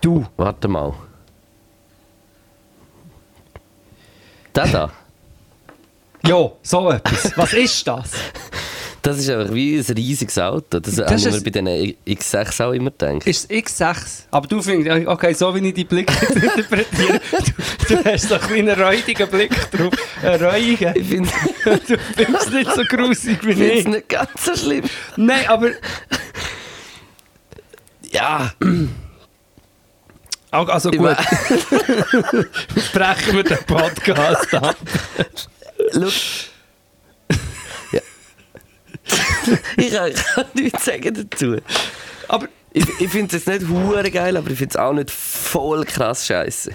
du. 0.00 0.24
Warte 0.36 0.68
mal. 0.68 0.94
Der 4.54 4.66
da. 4.68 4.92
Ja, 6.26 6.50
so 6.62 6.90
etwas. 6.90 7.32
Was 7.36 7.52
ist 7.52 7.86
das? 7.86 8.10
Das 9.02 9.18
ist 9.18 9.30
einfach 9.30 9.54
wie 9.54 9.76
ein 9.78 9.84
riesiges 9.94 10.36
Auto. 10.38 10.80
Das, 10.80 10.96
Das 10.96 11.06
habe 11.06 11.14
ist 11.14 11.26
ich 11.26 11.32
mir 11.32 11.36
ein- 11.38 11.44
bei 11.44 11.50
diesen 11.50 12.18
X6 12.18 12.64
auch 12.64 12.72
immer 12.72 12.90
gedacht. 12.90 13.24
Ist 13.26 13.48
es 13.48 13.56
X6. 13.56 13.96
Aber 14.32 14.48
du 14.48 14.60
findest, 14.60 15.06
okay, 15.06 15.32
so 15.32 15.54
wie 15.54 15.68
ich 15.68 15.74
die 15.74 15.84
Blicke 15.84 16.12
interpretiere, 16.34 17.20
du, 17.88 17.94
du 17.96 18.04
hast 18.04 18.28
so 18.28 18.34
einen 18.34 18.46
kleinen 18.48 18.80
räudigen 18.82 19.28
Blick 19.30 19.70
drauf. 19.70 19.92
Einen 20.24 20.44
räudigen. 20.44 20.92
Ich 20.96 21.06
finde 21.06 21.30
Du 21.64 21.98
findest 22.16 22.46
es 22.48 22.52
nicht 22.52 22.74
so 22.74 22.82
grusig 22.82 23.38
wie 23.42 23.52
es 23.52 23.60
ich. 23.80 23.86
nicht 23.86 24.08
ganz 24.08 24.30
so 24.44 24.56
schlimm. 24.56 24.84
Nein, 25.16 25.46
aber 25.46 25.70
Ja, 28.10 28.52
Al- 30.50 30.70
also 30.70 30.90
Ich 30.90 30.98
gut. 30.98 31.16
Brechen 32.92 33.36
wir 33.36 33.44
den 33.44 33.58
Podcast 33.66 34.54
ab. 34.54 34.76
schau. 35.92 37.36
ja. 37.92 38.00
ich, 39.76 39.90
kann, 39.92 40.12
kann 40.34 40.44
nichts 40.54 40.84
sagen 40.84 41.26
dazu. 41.30 41.56
Aber 42.28 42.48
Ich, 42.72 42.84
ich 43.00 43.08
finde 43.10 43.36
es 43.36 43.46
nicht 43.46 43.68
hure 43.68 44.10
geil, 44.10 44.36
aber 44.36 44.50
ich 44.50 44.58
finde 44.58 44.70
es 44.72 44.76
auch 44.76 44.92
nicht 44.92 45.10
voll 45.10 45.84
krass 45.84 46.26
scheiße. 46.26 46.72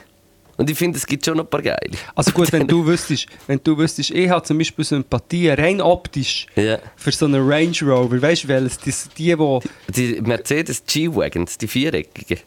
Und 0.57 0.69
ich 0.69 0.77
finde, 0.77 0.97
es 0.97 1.07
gibt 1.07 1.25
schon 1.25 1.37
noch 1.37 1.45
ein 1.45 1.49
paar 1.49 1.61
geile. 1.61 1.97
also 2.13 2.31
gut, 2.31 2.51
wenn 2.51 2.67
du 2.67 2.85
wüsstest, 2.87 3.25
wenn 3.47 3.59
du 3.63 3.77
wüsstest, 3.77 4.11
ich 4.11 4.29
habe 4.29 4.43
zum 4.45 4.57
Beispiel 4.59 4.85
Sympathie 4.85 5.49
rein 5.49 5.81
optisch 5.81 6.45
Ja. 6.55 6.77
für 6.95 7.11
so 7.11 7.25
einen 7.25 7.47
Range 7.47 7.75
Rover. 7.81 8.21
Weißt 8.21 8.43
du, 8.43 8.47
welches? 8.49 8.77
Die, 8.79 8.91
die, 9.17 9.35
die 9.35 10.15
Die 10.15 10.21
Mercedes 10.21 10.83
G-Wagons, 10.85 11.57
die 11.57 11.67
viereckigen. 11.67 12.39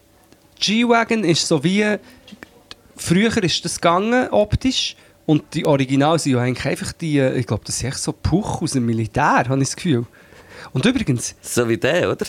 G-Wagon 0.61 1.25
ist 1.25 1.47
so 1.49 1.63
wie. 1.65 1.97
Früher 2.97 3.37
ist 3.43 3.65
das 3.65 3.81
gegangen, 3.81 4.29
optisch. 4.31 4.95
Und 5.27 5.43
die 5.55 5.65
Original 5.67 6.19
sind 6.19 6.33
ja 6.33 6.41
eigentlich 6.41 6.67
einfach 6.67 6.93
die. 6.93 7.19
äh, 7.19 7.39
Ich 7.39 7.47
glaube, 7.47 7.65
das 7.65 7.79
sind 7.79 7.89
echt 7.89 7.99
so 7.99 8.13
Puch 8.13 8.63
aus 8.63 8.73
dem 8.73 8.85
Militär, 8.87 9.45
habe 9.49 9.57
ich 9.63 9.69
das 9.69 9.77
Gefühl. 9.77 10.07
Und 10.73 10.85
übrigens, 10.85 11.35
So 11.41 11.69
wie 11.69 11.77
der, 11.79 12.11
oder? 12.11 12.27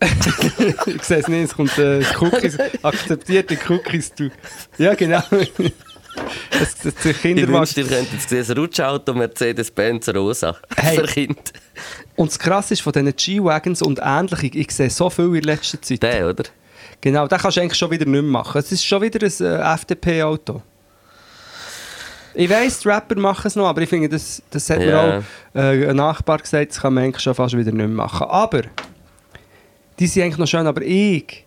ich 0.86 1.02
sehe 1.02 1.18
es 1.18 1.28
nicht, 1.28 1.44
es 1.44 1.54
kommt 1.54 1.76
äh, 1.76 2.02
Cookies, 2.20 2.56
akzeptierte 2.82 3.58
Cookies. 3.68 4.14
Du. 4.14 4.30
Ja, 4.78 4.94
genau. 4.94 5.22
Das, 6.50 6.76
das, 6.82 6.94
der 7.02 7.24
Ich 7.24 7.48
wünschte, 7.48 7.80
ihr 7.82 7.86
könntet 7.88 8.20
sehen, 8.28 8.44
ein 8.48 8.58
Rutschauto 8.58 9.14
Mercedes-Benz 9.14 10.08
Rosa. 10.10 10.56
Hey. 10.76 10.96
Für 10.98 11.06
Kinder. 11.06 11.42
Und 12.16 12.30
das 12.30 12.38
Krasse 12.38 12.74
ist 12.74 12.80
von 12.80 12.92
diesen 12.92 13.14
G-Wagons 13.14 13.82
und 13.82 14.00
ähnliche, 14.02 14.46
ich 14.58 14.70
sehe 14.70 14.90
so 14.90 15.10
viel 15.10 15.34
in 15.36 15.42
letzter 15.42 15.80
Zeit. 15.82 16.02
Der, 16.02 16.28
oder? 16.28 16.44
Genau, 17.00 17.26
den 17.28 17.38
kannst 17.38 17.56
du 17.56 17.60
eigentlich 17.60 17.78
schon 17.78 17.90
wieder 17.90 18.04
nicht 18.04 18.12
mehr 18.12 18.22
machen. 18.22 18.58
Es 18.58 18.72
ist 18.72 18.84
schon 18.84 19.02
wieder 19.02 19.24
ein 19.24 19.44
äh, 19.44 19.74
FDP-Auto. 19.74 20.62
Ich 22.40 22.48
weiss, 22.48 22.78
die 22.80 22.88
Rapper 22.88 23.18
machen 23.18 23.48
es 23.48 23.56
noch, 23.56 23.66
aber 23.66 23.82
ich 23.82 23.88
finde, 23.88 24.08
das, 24.08 24.40
das 24.50 24.70
hat 24.70 24.78
mir 24.78 24.86
Ja. 24.90 25.18
auch 25.18 25.22
äh, 25.60 25.88
ein 25.90 25.96
Nachbar 25.96 26.38
gesagt, 26.38 26.70
das 26.70 26.80
kann 26.80 26.94
man 26.94 27.04
eigentlich 27.04 27.20
schon 27.22 27.34
fast 27.34 27.56
wieder 27.56 27.72
nicht 27.72 27.74
mehr 27.74 27.88
machen. 27.88 28.28
Aber, 28.28 28.62
die 29.98 30.06
sind 30.06 30.22
eigentlich 30.22 30.38
noch 30.38 30.46
schön, 30.46 30.66
aber 30.66 30.80
ich 30.82 31.44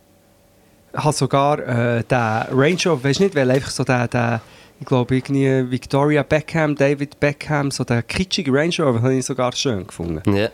habe 0.94 1.12
sogar 1.14 1.58
äh, 1.60 2.02
den 2.04 2.18
Range 2.58 2.76
Rover, 2.84 3.04
weißt 3.04 3.20
du 3.20 3.24
nicht, 3.24 3.34
weil 3.34 3.50
einfach 3.50 3.70
so 3.70 3.84
der, 3.84 4.06
der 4.08 4.42
ich 4.80 4.86
glaube 4.86 5.16
irgendwie 5.16 5.70
Victoria 5.70 6.22
Beckham, 6.24 6.74
David 6.74 7.18
Beckham, 7.18 7.70
so 7.70 7.84
der 7.84 8.02
kitschige 8.02 8.52
Range 8.52 8.74
Rover 8.80 9.00
habe 9.00 9.14
ich 9.14 9.24
sogar 9.24 9.52
schön 9.52 9.86
gefunden. 9.86 10.20
Ja. 10.36 10.48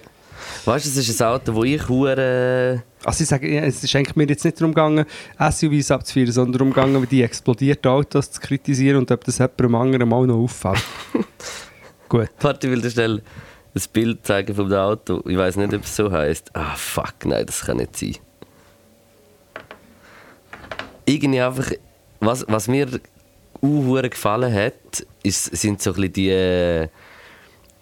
Weißt 0.65 0.87
du, 0.87 0.91
es 0.91 1.09
ist 1.09 1.23
ein 1.23 1.29
Auto, 1.29 1.55
wo 1.55 1.65
ich 1.65 1.89
hure. 1.89 2.83
Also 3.05 3.23
ich 3.23 3.29
sage, 3.29 3.61
es 3.61 3.83
ist 3.83 3.95
eigentlich 3.95 4.17
mir 4.17 4.27
jetzt 4.27 4.45
nicht 4.45 4.61
darum 4.61 4.75
gegangen, 4.75 5.07
SUVs 5.39 5.91
abzuführen, 5.91 6.33
sondern 6.33 6.53
darum 6.53 6.73
gegangen, 6.73 7.07
die 7.11 7.23
explodierten 7.23 7.91
Autos 7.91 8.31
zu 8.31 8.41
kritisieren 8.41 8.99
und 8.99 9.11
ob 9.11 9.25
das 9.25 9.39
jemandem 9.39 9.75
anderen 9.75 10.09
mal 10.09 10.27
noch 10.27 10.37
auffällt. 10.37 10.83
Gut. 12.09 12.31
Warte, 12.41 12.67
ich 12.67 12.73
will 12.73 12.81
dir 12.81 12.91
schnell 12.91 13.23
ein 13.75 13.83
Bild 13.93 14.27
zeigen 14.27 14.55
vom 14.55 14.73
Auto. 14.73 15.23
Ich 15.27 15.37
weiß 15.37 15.57
nicht, 15.57 15.73
ob 15.75 15.85
es 15.85 15.95
so 15.95 16.11
heißt. 16.11 16.51
Ah, 16.55 16.75
fuck, 16.75 17.25
nein, 17.25 17.47
das 17.47 17.65
kann 17.65 17.77
nicht 17.77 17.97
sein. 17.97 18.17
Irgendwie 21.05 21.41
einfach. 21.41 21.71
Was, 22.21 22.45
was 22.49 22.67
mir 22.67 22.89
uh, 23.63 24.03
gefallen 24.03 24.53
hat, 24.53 25.07
ist, 25.23 25.45
sind 25.57 25.81
so 25.81 25.91
ein 25.91 25.97
bisschen 25.97 26.13
die, 26.15 26.89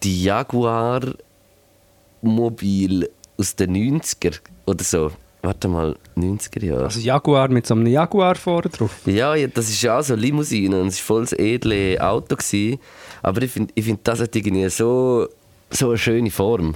die 0.02 0.24
Jaguar 0.24 1.00
Mobil 2.26 3.08
aus 3.38 3.56
den 3.56 3.76
90er 3.76 4.34
oder 4.66 4.84
so. 4.84 5.10
Warte 5.42 5.68
mal, 5.68 5.96
90er 6.16 6.64
Jahre. 6.64 6.84
Also 6.84 6.98
Jaguar 6.98 7.48
mit 7.48 7.66
so 7.66 7.74
einem 7.74 7.86
Jaguar 7.86 8.34
vorne 8.34 8.68
drauf. 8.68 8.90
Ja, 9.06 9.36
ja, 9.36 9.46
das 9.46 9.68
ist 9.68 9.80
ja 9.82 9.98
auch 9.98 10.02
so 10.02 10.14
eine 10.14 10.22
Limousine 10.22 10.80
und 10.80 10.88
es 10.88 10.98
war 10.98 11.16
voll 11.16 11.20
das 11.22 11.34
edle 11.34 12.00
Auto. 12.00 12.34
Gewesen. 12.34 12.80
Aber 13.22 13.42
ich 13.42 13.52
finde, 13.52 13.72
ich 13.76 13.84
find, 13.84 14.00
das 14.08 14.20
hat 14.20 14.34
irgendwie 14.34 14.68
so, 14.68 15.28
so 15.70 15.90
eine 15.90 15.98
schöne 15.98 16.30
Form. 16.30 16.74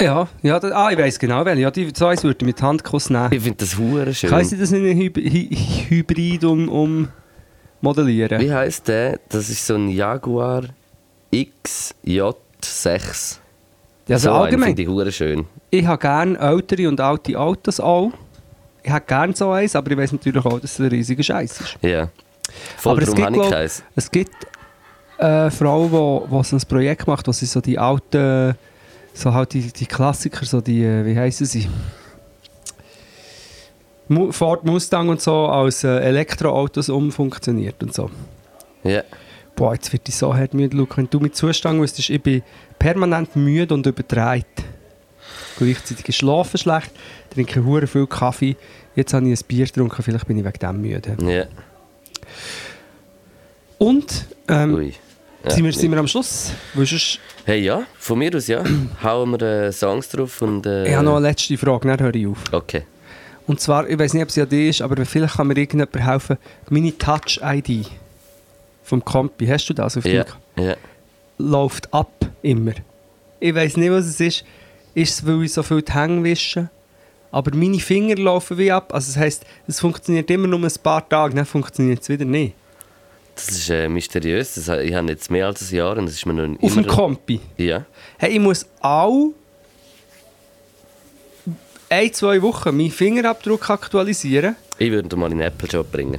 Ja, 0.00 0.28
ja 0.42 0.60
da, 0.60 0.68
ah, 0.68 0.92
ich 0.92 0.98
weiß 0.98 1.18
genau 1.18 1.44
welche. 1.44 1.62
Ja, 1.62 1.72
die 1.72 1.86
eins 1.86 2.22
würde 2.22 2.36
ich 2.38 2.46
mit 2.46 2.62
Handkuss 2.62 3.10
nehmen. 3.10 3.32
Ich 3.32 3.42
finde 3.42 3.58
das 3.58 3.76
hure 3.76 4.14
schön. 4.14 4.30
Kann 4.30 4.42
ich 4.42 4.50
das 4.50 4.70
in 4.70 4.84
einen 4.84 4.96
Hy 4.96 5.10
Hy 5.16 5.56
Hybrid 5.88 6.44
um, 6.44 6.68
um 6.68 7.08
modellieren? 7.80 8.40
Wie 8.40 8.52
heißt 8.52 8.86
der? 8.86 9.18
Das 9.28 9.50
ist 9.50 9.66
so 9.66 9.74
ein 9.74 9.88
Jaguar 9.88 10.66
XJ6. 11.32 13.38
Ja, 14.08 14.16
also 14.16 14.30
so 14.30 14.34
allgemein, 14.34 14.74
finde 14.76 15.08
ich 15.08 15.16
schön. 15.16 15.44
ich 15.70 15.86
habe 15.86 15.98
gerne 16.00 16.38
ältere 16.38 16.88
und 16.88 17.00
alte 17.00 17.38
Autos 17.38 17.78
auch. 17.78 18.10
Ich 18.82 18.90
habe 18.90 19.04
gerne 19.06 19.36
so 19.36 19.50
eins, 19.50 19.76
aber 19.76 19.90
ich 19.90 19.98
weiß 19.98 20.12
natürlich 20.12 20.44
auch, 20.44 20.58
dass 20.60 20.72
es 20.72 20.78
ein 20.80 20.86
riesiger 20.86 21.22
Scheiß 21.22 21.60
ist. 21.60 21.76
Ja. 21.82 22.08
Voll, 22.78 22.92
aber 22.92 23.02
es 23.02 23.14
gibt, 23.14 23.32
glaub- 23.32 23.52
es 23.96 24.10
gibt 24.10 24.34
eine 25.18 25.50
Frau, 25.50 26.26
die 26.30 26.44
so 26.44 26.56
ein 26.56 26.62
Projekt 26.68 27.06
macht, 27.06 27.28
wo 27.28 27.32
sie 27.32 27.44
so 27.46 27.60
die 27.60 27.78
alten, 27.78 28.54
so 29.12 29.34
halt 29.34 29.52
die, 29.52 29.70
die 29.72 29.86
Klassiker, 29.86 30.46
so 30.46 30.60
die, 30.62 30.82
äh, 30.84 31.04
wie 31.04 31.18
heißen 31.18 31.44
sie? 31.44 31.68
Ford 34.30 34.64
Mustang 34.64 35.10
und 35.10 35.20
so 35.20 35.46
als 35.48 35.84
äh, 35.84 35.98
Elektroautos 35.98 36.88
umfunktioniert 36.88 37.82
und 37.82 37.94
so. 37.94 38.10
Ja. 38.84 39.02
Boah, 39.58 39.74
jetzt 39.74 39.92
wird 39.92 40.08
ich 40.08 40.14
so 40.14 40.32
hart 40.32 40.54
müde, 40.54 40.76
Luke. 40.76 40.96
Wenn 40.96 41.10
du 41.10 41.18
mit 41.18 41.34
Zustand 41.34 41.80
wüsstest, 41.80 42.10
ich 42.10 42.22
bin 42.22 42.42
permanent 42.78 43.34
müde 43.34 43.74
und 43.74 43.84
überdreht. 43.84 44.46
Gleichzeitig 45.58 46.16
Schlafen 46.16 46.58
schlecht, 46.58 46.92
trinke 47.34 47.64
hure 47.64 47.88
viel 47.88 48.06
Kaffee. 48.06 48.54
Jetzt 48.94 49.12
habe 49.14 49.28
ich 49.28 49.36
ein 49.36 49.44
Bier 49.48 49.66
getrunken, 49.66 50.00
vielleicht 50.00 50.28
bin 50.28 50.38
ich 50.38 50.44
wegen 50.44 50.58
dem 50.60 50.80
müde. 50.80 51.16
Ja. 51.26 51.46
Und, 53.78 54.26
ähm. 54.46 54.92
Ja, 55.44 55.50
sind, 55.50 55.64
wir, 55.64 55.72
sind 55.72 55.90
wir 55.90 55.98
am 55.98 56.06
Schluss? 56.06 56.52
Sonst, 56.76 57.18
Hey, 57.44 57.60
ja, 57.64 57.82
von 57.98 58.20
mir 58.20 58.32
aus 58.36 58.46
ja. 58.46 58.62
Hauen 59.02 59.32
wir 59.32 59.42
äh, 59.42 59.72
Songs 59.72 60.08
drauf 60.08 60.40
und. 60.40 60.66
Äh, 60.66 60.86
ich 60.86 60.94
habe 60.94 61.04
noch 61.04 61.16
eine 61.16 61.26
letzte 61.26 61.58
Frage, 61.58 61.88
dann 61.88 61.98
höre 61.98 62.14
ich 62.14 62.28
auf. 62.28 62.38
Okay. 62.52 62.82
Und 63.48 63.60
zwar, 63.60 63.88
ich 63.88 63.98
weiß 63.98 64.14
nicht, 64.14 64.22
ob 64.22 64.30
sie 64.30 64.42
an 64.42 64.48
dir 64.48 64.68
ist, 64.68 64.82
aber 64.82 65.04
vielleicht 65.04 65.34
kann 65.34 65.48
mir 65.48 65.56
irgendjemand 65.56 66.06
helfen. 66.06 66.38
Meine 66.70 66.96
Touch-ID 66.96 67.88
vom 68.88 69.04
Kompi, 69.04 69.46
hast 69.46 69.66
du 69.68 69.74
das 69.74 69.96
auf 69.96 70.04
Ja. 70.04 70.24
deinem 70.56 70.68
Ja. 70.68 70.76
läuft 71.38 71.92
ab, 71.92 72.10
immer. 72.42 72.72
Ich 73.40 73.54
weiß 73.54 73.76
nicht, 73.76 73.90
was 73.90 74.06
es 74.06 74.18
ist. 74.20 74.44
Ist 74.94 75.14
es, 75.20 75.26
weil 75.26 75.44
ich 75.44 75.52
so 75.52 75.62
viel 75.62 75.82
die 75.82 75.92
Hänge 75.92 76.24
wische? 76.24 76.70
Aber 77.30 77.54
meine 77.54 77.78
Finger 77.78 78.16
laufen 78.16 78.56
wie 78.58 78.72
ab. 78.72 78.92
Also 78.94 79.12
das 79.12 79.16
heisst, 79.18 79.44
es 79.66 79.78
funktioniert 79.80 80.30
immer 80.30 80.48
nur 80.48 80.58
ein 80.60 80.72
paar 80.82 81.06
Tage, 81.08 81.34
dann 81.34 81.44
funktioniert 81.44 82.00
es 82.02 82.08
wieder 82.08 82.24
nicht. 82.24 82.54
Das 83.34 83.48
ist 83.50 83.68
äh, 83.70 83.88
mysteriös. 83.88 84.54
Das, 84.54 84.66
ich 84.80 84.94
habe 84.94 85.08
jetzt 85.08 85.30
mehr 85.30 85.46
als 85.46 85.70
ein 85.70 85.76
Jahr 85.76 85.96
und 85.96 86.06
das 86.06 86.14
ist 86.14 86.26
mir 86.26 86.32
noch 86.32 86.60
Auf 86.62 86.74
dem 86.74 86.86
Kompi. 86.86 87.38
Ja. 87.56 87.84
Hey, 88.16 88.32
ich 88.32 88.40
muss 88.40 88.66
all 88.80 89.28
ein, 91.90 92.12
zwei 92.12 92.42
Wochen 92.42 92.76
meinen 92.76 92.90
Fingerabdruck 92.90 93.70
aktualisieren. 93.70 94.56
Ich 94.78 94.90
würde 94.90 95.14
ihn 95.14 95.20
mal 95.20 95.30
in 95.30 95.38
den 95.38 95.46
Apple 95.46 95.70
Shop 95.70 95.90
bringen. 95.92 96.18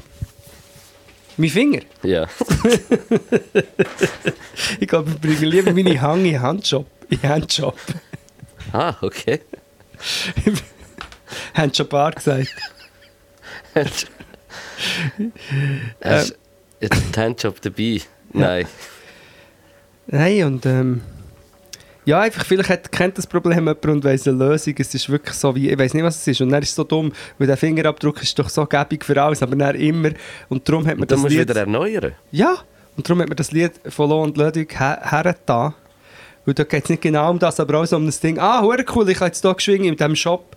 Mein 1.39 1.49
Finger? 1.49 1.81
Ja. 2.03 2.27
Ich 4.79 4.87
glaube, 4.87 5.11
ich 5.11 5.19
bringe 5.21 5.45
lieber 5.45 5.73
meine 5.73 5.99
Hang 6.01 6.25
in 6.25 6.41
Handjob. 6.41 6.85
In 7.09 7.21
Handjob. 7.23 7.77
ah, 8.73 8.93
okay. 9.01 9.39
Ein 11.53 11.71
paar 11.71 12.11
gesagt. 12.11 12.53
Hast 16.03 16.35
du 16.81 16.87
den 16.87 17.15
Handjob 17.15 17.61
dabei? 17.61 18.01
Nein. 18.33 18.67
Nein, 20.07 20.43
und 20.43 20.65
ähm, 20.65 21.01
ja, 22.05 22.21
einfach, 22.21 22.45
vielleicht 22.45 22.69
hat, 22.69 22.91
kennt 22.91 23.17
das 23.17 23.27
Problem 23.27 23.59
jemand 23.59 23.85
und 23.85 24.03
weiss 24.03 24.27
eine 24.27 24.37
Lösung. 24.37 24.73
Es 24.77 24.93
ist 24.95 25.09
wirklich 25.09 25.35
so 25.35 25.55
wie, 25.55 25.69
ich 25.69 25.77
weiß 25.77 25.93
nicht, 25.93 26.03
was 26.03 26.17
es 26.17 26.27
ist. 26.27 26.41
Und 26.41 26.49
dann 26.49 26.63
ist 26.63 26.69
es 26.69 26.75
so 26.75 26.83
dumm, 26.83 27.11
weil 27.37 27.47
der 27.47 27.57
Fingerabdruck 27.57 28.21
ist 28.21 28.37
doch 28.39 28.49
so 28.49 28.65
gäbig 28.65 29.05
für 29.05 29.21
alles, 29.21 29.43
aber 29.43 29.55
dann 29.55 29.75
immer. 29.75 30.11
Und 30.47 30.67
darum 30.67 30.85
hat 30.87 30.95
man 30.95 31.01
Und 31.01 31.11
das 31.11 31.19
musst 31.19 31.31
Lied... 31.31 31.49
wieder 31.49 31.59
erneuern. 31.59 32.13
Ja, 32.31 32.57
und 32.97 33.07
darum 33.07 33.21
hat 33.21 33.29
man 33.29 33.35
das 33.35 33.51
Lied 33.51 33.73
von 33.89 34.09
Lo 34.09 34.23
und 34.23 34.37
Ludwig 34.37 34.79
her 34.79 34.99
hergetan. 35.03 35.73
Weil 36.45 36.53
da 36.53 36.63
geht 36.63 36.85
es 36.85 36.89
nicht 36.89 37.01
genau 37.01 37.29
um 37.29 37.37
das, 37.37 37.59
aber 37.59 37.79
auch 37.79 37.85
so 37.85 37.95
um 37.95 38.05
das 38.05 38.19
Ding, 38.19 38.39
ah, 38.39 38.63
cool, 38.63 39.09
ich 39.09 39.17
kann 39.17 39.27
jetzt 39.27 39.41
hier 39.41 39.53
geschwingen 39.53 39.89
in 39.89 39.95
diesem 39.95 40.15
Shop 40.15 40.55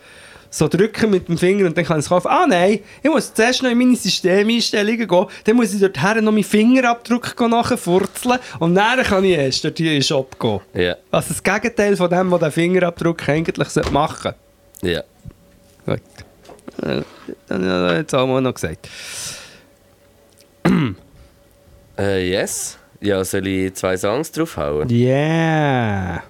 so 0.53 0.69
drücken 0.69 1.11
mit 1.11 1.29
dem 1.29 1.39
Finger 1.39 1.67
und 1.67 1.77
dann 1.77 1.85
kann 1.85 1.99
ich 1.99 2.05
es 2.05 2.09
kaufen. 2.11 2.29
Ah 2.29 2.47
nein, 2.47 2.81
ich 3.03 3.11
muss 3.11 3.33
zuerst 3.33 3.63
noch 3.63 3.71
in 3.71 3.79
meine 3.79 3.97
Systemeinstellungen 3.97 5.09
gehen, 5.09 5.27
dann 5.45 5.57
muss 5.57 5.73
ich 5.73 5.81
dort 5.81 6.01
her 6.01 6.21
noch 6.21 6.31
meinen 6.31 6.45
Fingerabdruck 6.45 7.41
nachfurzeln 7.41 8.39
und 8.61 8.75
dann 8.75 9.03
kann 9.03 9.25
ich 9.25 9.37
erst 9.37 9.65
dort 9.65 9.79
hier 9.79 9.89
in 9.93 9.97
den 9.97 10.03
Shop 10.03 10.39
gehen. 10.39 10.61
Ja. 10.75 10.97
Also 11.11 11.31
das 11.31 11.43
Gegenteil 11.43 11.97
von 11.97 12.11
dem, 12.11 12.31
was 12.31 12.41
der 12.41 12.53
Fingerabdruck 12.53 13.29
eigentlich 13.29 13.91
machen 13.91 14.23
sollte. 14.23 14.37
Ja. 14.83 15.03
Gut. 15.87 16.01
Äh, 16.83 17.03
Dann 17.49 17.69
habe 17.69 17.93
ich 17.93 17.99
jetzt 18.01 18.15
auch 18.15 18.27
mal 18.27 18.41
noch 18.41 18.55
gesagt. 18.55 18.89
Äh, 21.99 22.29
yes. 22.31 22.79
Ja, 23.01 23.25
soll 23.25 23.47
ich 23.47 23.75
zwei 23.75 23.97
Songs 23.97 24.31
draufhauen? 24.33 24.89
Yeah! 24.91 26.23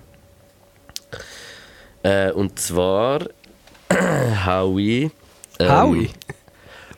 Äh, 2.03 2.33
und 2.33 2.59
zwar 2.59 3.21
ich... 4.79 5.11
ähm, 5.59 5.71
Howie? 5.71 6.11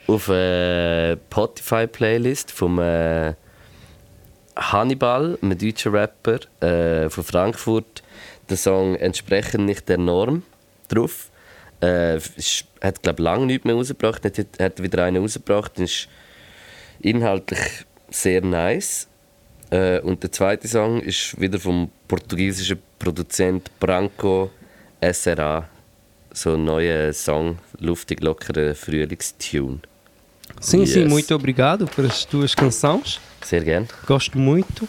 Auf 0.07 0.29
eine 0.29 1.19
Spotify-Playlist 1.31 2.53
vom 2.53 2.79
äh, 2.79 3.35
Hannibal, 4.57 5.39
einem 5.41 5.59
deutschen 5.59 5.95
Rapper 5.95 6.39
äh, 6.61 7.09
von 7.09 7.25
Frankfurt, 7.25 8.03
den 8.51 8.57
Song 8.57 8.95
«Entsprechen 8.97 9.65
nicht 9.65 9.89
der 9.89 9.99
Norm» 9.99 10.43
drauf. 10.89 11.31
Äh, 11.83 12.17
ist, 12.17 12.67
hat, 12.81 13.03
glaube 13.03 13.21
ich, 13.21 13.25
lange 13.25 13.47
nichts 13.47 13.65
mehr 13.65 13.75
rausgebracht. 13.75 14.25
Hat, 14.25 14.39
hat 14.61 14.83
wieder 14.83 15.05
einen 15.05 15.23
rausgebracht. 15.23 15.79
Ist 15.79 16.09
inhaltlich 17.01 17.85
sehr 18.11 18.43
nice. 18.43 19.09
Äh, 19.71 20.01
und 20.01 20.23
der 20.23 20.31
zweite 20.31 20.69
Song 20.69 21.01
ist 21.01 21.39
wieder 21.41 21.59
vom 21.59 21.91
portugiesischen 22.07 22.79
Produzent 22.99 23.71
Branco 23.81 24.51
SRA. 25.03 25.69
So 26.35 26.55
ein 26.57 26.65
neuer 26.65 27.13
Song, 27.15 27.57
luftig, 27.81 28.21
lockerer 28.23 28.75
Frühlingstune. 28.75 29.79
Sim, 30.61 30.85
sim, 30.85 31.01
Yes. 31.03 31.11
muito 31.11 31.35
obrigado 31.35 31.87
pelas 31.87 32.25
tuas 32.25 32.55
canções. 32.55 33.21
Sehr 33.43 33.63
gern. 33.65 33.87
Gosto 34.07 34.39
muito. 34.39 34.89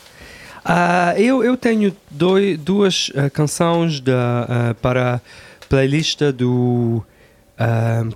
Ah, 0.64 1.14
eu, 1.18 1.44
eu 1.44 1.56
tenho 1.56 1.96
doi- 2.10 2.58
duas 2.58 3.12
ah, 3.16 3.30
canções 3.30 4.00
da, 4.00 4.46
ah, 4.72 4.74
para 4.82 5.16
a 5.16 5.22
playlist 5.70 6.20
do 6.36 7.04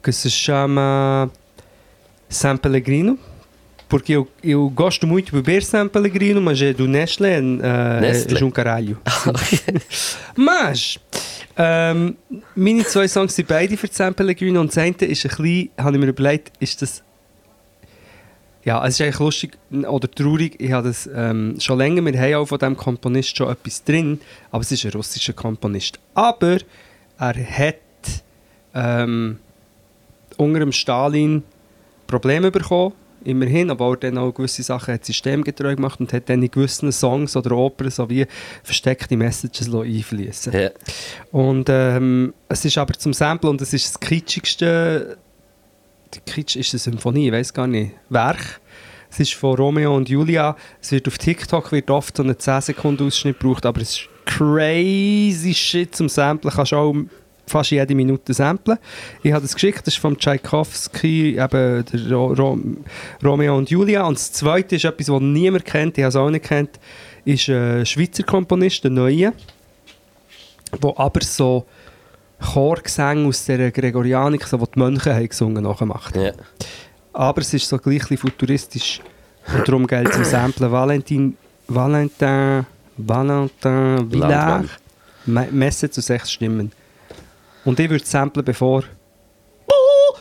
que 0.02 0.12
se 0.12 0.30
chama 0.30 1.30
San 2.28 2.58
Pellegrino. 2.58 3.18
Porque 3.88 4.14
eu, 4.14 4.28
eu 4.44 4.70
gosto 4.70 5.08
muito 5.08 5.28
de 5.28 5.32
beber 5.34 5.64
San 5.64 5.88
Pellegrino, 5.88 6.42
mas 6.42 6.62
é 6.62 6.74
do 6.74 6.88
Nestlé, 6.88 7.38
ah, 7.38 8.00
Nestlé. 8.02 8.34
é 8.34 8.38
de 8.38 8.44
um 8.44 8.52
caralho. 8.52 9.00
Mas, 10.36 10.98
ähm, 11.62 12.16
meine 12.56 12.86
zwei 12.86 13.06
Songs 13.06 13.36
sind 13.36 13.50
beide 13.50 13.76
für 13.76 13.90
San 13.92 14.16
Pellegrino 14.16 14.62
und 14.62 14.70
das 14.70 14.78
eine 14.78 14.96
ist 14.96 15.26
ein 15.26 15.30
bisschen, 15.30 15.70
habe 15.78 15.98
ich 15.98 16.02
mir 16.02 16.08
überlegt, 16.08 16.54
ist 16.62 16.82
das... 16.82 17.04
Ja, 18.64 18.86
es 18.86 18.94
ist 18.94 19.02
eigentlich 19.02 19.20
lustig 19.20 19.58
oder 19.72 20.10
traurig. 20.10 20.56
Ich 20.60 20.72
habe 20.72 20.88
das 20.88 21.10
ähm, 21.14 21.56
schon 21.60 21.78
länger. 21.78 22.06
Wir 22.06 22.20
haben 22.20 22.34
auch 22.36 22.46
von 22.46 22.60
diesem 22.60 22.78
Komponist 22.78 23.36
schon 23.36 23.50
etwas 23.50 23.84
drin, 23.84 24.22
aber 24.52 24.62
es 24.62 24.72
ist 24.72 24.86
ein 24.86 24.92
russischer 24.92 25.34
Komponist. 25.34 26.00
Aber 26.14 26.60
er 27.18 27.36
hat 27.36 27.76
ähm, 28.74 29.40
unter 30.38 30.60
dem 30.60 30.72
Stalin 30.72 31.44
Probleme 32.08 32.52
bekommen. 32.52 32.94
Immerhin, 33.24 33.70
aber 33.70 33.92
er 33.92 33.98
dann 33.98 34.18
auch 34.18 34.32
gewisse 34.32 34.64
Sachen 34.64 34.94
hat 34.94 35.06
systemgetreu 35.06 35.76
gemacht 35.76 36.00
und 36.00 36.14
hat 36.14 36.30
dann 36.30 36.42
in 36.42 36.52
gewissen 36.52 36.92
Songs 36.92 37.36
oder 37.36 37.52
Opern 37.52 37.90
so 37.90 38.10
wie 38.10 38.26
versteckte 38.64 39.18
Messages 39.18 39.74
einfließen. 39.74 40.54
Ja. 40.54 40.70
Und 41.32 41.68
ähm, 41.70 42.34
es 42.48 42.64
ist 42.66 42.78
aber 42.78 42.94
zum 42.94 43.14
Sample 43.14 43.50
und 43.50 43.62
es 43.62 43.74
ist 43.74 43.96
das 43.96 44.00
kitschigste, 44.00 45.18
die 46.14 46.20
Kitsch 46.22 46.56
ist 46.56 46.74
eine 46.74 46.80
Symphonie, 46.80 47.28
ich 47.28 47.34
weiß 47.34 47.54
gar 47.54 47.68
nicht, 47.68 47.92
Werk. 48.10 48.62
Es 49.12 49.20
ist 49.20 49.34
von 49.34 49.56
Romeo 49.56 49.96
und 49.96 50.08
Julia. 50.08 50.56
Es 50.82 50.92
wird 50.92 51.08
auf 51.08 51.18
TikTok 51.18 51.72
wird 51.72 51.90
oft 51.90 52.16
so 52.16 52.24
einen 52.24 52.38
10 52.38 52.62
Sekunden 52.62 53.08
Ausschnitt 53.08 53.40
gebraucht, 53.40 53.66
aber 53.66 53.82
es 53.82 53.92
ist 53.92 54.10
crazy 54.26 55.54
shit 55.54 55.96
zum 55.96 56.10
Samplen. 56.10 56.54
Kannst 56.54 56.74
auch 56.74 56.94
fast 57.50 57.72
jede 57.72 57.96
Minute 57.96 58.34
samplen. 58.34 58.78
Ich 59.24 59.32
habe 59.32 59.42
das 59.42 59.54
geschickt, 59.54 59.80
das 59.86 59.96
ist 59.96 60.00
von 60.00 60.18
Tchaikovsky, 60.18 61.38
eben 61.38 61.86
Romeo 63.24 63.58
und 63.58 63.70
Julia. 63.70 64.04
Und 64.04 64.18
das 64.18 64.32
zweite 64.32 64.76
ist 64.76 64.86
etwas, 64.86 65.08
das 65.08 65.22
niemand 65.22 65.66
kennt, 65.66 65.98
ich 65.98 66.04
habe 66.04 66.10
es 66.10 66.16
auch 66.16 66.30
nicht 66.30 66.46
kennt, 66.46 66.80
ist 67.26 67.50
ein 67.50 67.86
Schweizer 67.86 68.24
Komponist, 68.24 68.84
der 68.84 68.92
Neue, 68.92 69.34
der 70.82 70.94
aber 70.96 71.22
so 71.22 71.66
Chorgesänge 72.40 73.28
aus 73.28 73.46
der 73.46 73.72
Gregorianik, 73.72 74.46
so, 74.46 74.58
die 74.58 74.66
die 74.74 74.80
Mönche 74.80 75.14
haben 75.14 75.28
gesungen 75.28 75.64
nachmacht. 75.64 76.16
Ja. 76.16 76.32
Aber 77.12 77.42
es 77.42 77.54
ist 77.54 77.68
so 77.68 77.78
gleich 77.78 78.04
futuristisch. 78.18 79.02
Und 79.54 79.68
darum 79.68 79.88
gilt 79.88 80.10
es 80.10 80.18
im 80.18 80.24
Samplen 80.24 80.72
Valentin, 80.72 81.36
Valentin, 81.68 82.66
Valentin 82.98 84.12
Villard, 84.12 84.70
Messe 85.26 85.90
zu 85.90 86.02
sechs 86.02 86.32
Stimmen. 86.32 86.72
Und 87.66 87.80
ich 87.80 87.90
würde 87.90 88.06
samplen, 88.06 88.46
bevor 88.46 88.84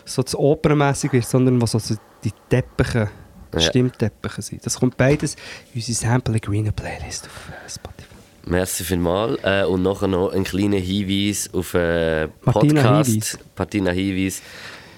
so 0.04 0.22
das 0.22 0.34
Opernmäßig 0.34 1.12
wird, 1.12 1.26
sondern 1.26 1.60
was 1.60 1.72
so 1.72 1.94
die 2.24 2.32
Teppiche, 2.48 3.10
Ja. 3.54 3.60
Stimmteppiche 3.60 4.42
sind. 4.42 4.64
Das 4.64 4.78
kommt 4.78 4.96
beides 4.96 5.34
in 5.72 5.76
unsere 5.80 5.96
Sample 5.96 6.40
Green 6.40 6.72
Playlist 6.72 7.26
auf 7.26 7.48
äh, 7.50 7.68
Spotify. 7.70 8.08
Merci 8.46 8.84
vielmals. 8.84 9.38
Äh, 9.42 9.64
und 9.64 9.82
nachher 9.82 10.08
noch 10.08 10.32
ein 10.32 10.44
kleiner 10.44 10.78
Hinweis 10.78 11.50
auf 11.52 11.74
äh, 11.74 12.28
Podcast. 12.28 13.38
Martina 13.56 13.90
Hinweis. 13.90 14.42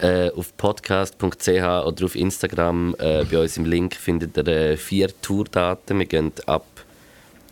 Äh, 0.00 0.30
auf 0.30 0.56
podcast.ch 0.56 1.46
oder 1.48 2.04
auf 2.06 2.16
Instagram 2.16 2.94
äh, 2.98 3.22
bei 3.24 3.38
uns 3.38 3.58
im 3.58 3.66
Link 3.66 3.94
findet 3.94 4.34
ihr 4.38 4.46
äh, 4.48 4.76
vier 4.78 5.10
Tourdaten. 5.20 5.98
Wir 5.98 6.06
gehen 6.06 6.32
ab 6.46 6.64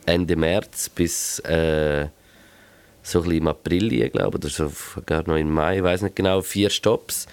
Ende 0.07 0.35
März 0.35 0.89
bis 0.89 1.41
äh, 1.41 2.07
so 3.11 3.21
ein 3.21 3.25
bisschen 3.25 3.39
im 3.39 3.49
April, 3.49 3.93
ich 3.93 4.13
glaube, 4.13 4.39
oder 4.39 4.49
so 4.49 4.71
gar 5.07 5.27
noch 5.27 5.37
im 5.37 5.51
Mai, 5.51 5.79
ich 5.79 5.83
weiß 5.83 6.03
nicht 6.03 6.17
genau. 6.17 6.41
Vier 6.43 6.71
Stops. 6.71 7.27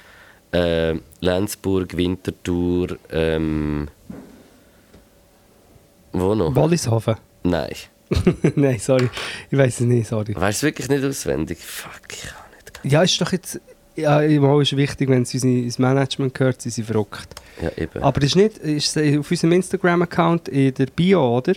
Äh, 0.51 0.95
Lenzburg, 1.19 1.97
Winterthur, 1.97 2.97
ähm, 3.11 3.89
wo 6.13 6.34
noch? 6.34 6.55
Wallishofen. 6.55 7.15
Nein. 7.43 7.73
Nein, 8.55 8.80
sorry. 8.80 9.09
Ich 9.49 9.57
weiß 9.57 9.82
es 9.82 9.86
nicht, 9.86 10.07
sorry. 10.07 10.34
Weißt 10.36 10.61
du 10.61 10.67
wirklich 10.67 10.88
nicht 10.88 11.03
auswendig? 11.03 11.57
Fuck, 11.59 12.13
ich 12.13 12.21
kann 12.21 12.43
nicht. 12.53 12.93
Ja, 12.93 13.03
ist 13.03 13.19
doch 13.19 13.32
jetzt. 13.32 13.59
Ja, 13.97 14.19
mal 14.39 14.61
ist 14.61 14.76
wichtig, 14.76 15.09
wenn 15.09 15.23
es 15.23 15.34
ins 15.34 15.80
Management 15.80 16.34
gehört, 16.34 16.61
sind 16.61 16.71
sie 16.71 16.84
verrückt. 16.84 17.34
Ja, 17.61 17.71
eben. 17.78 18.03
Aber 18.03 18.21
ist 18.21 18.36
nicht, 18.36 18.57
ist 18.57 18.97
es 18.97 19.19
auf 19.19 19.32
unserem 19.32 19.53
Instagram-Account 19.53 20.49
in 20.49 20.73
der 20.73 20.88
Bio, 20.88 21.38
oder? 21.38 21.53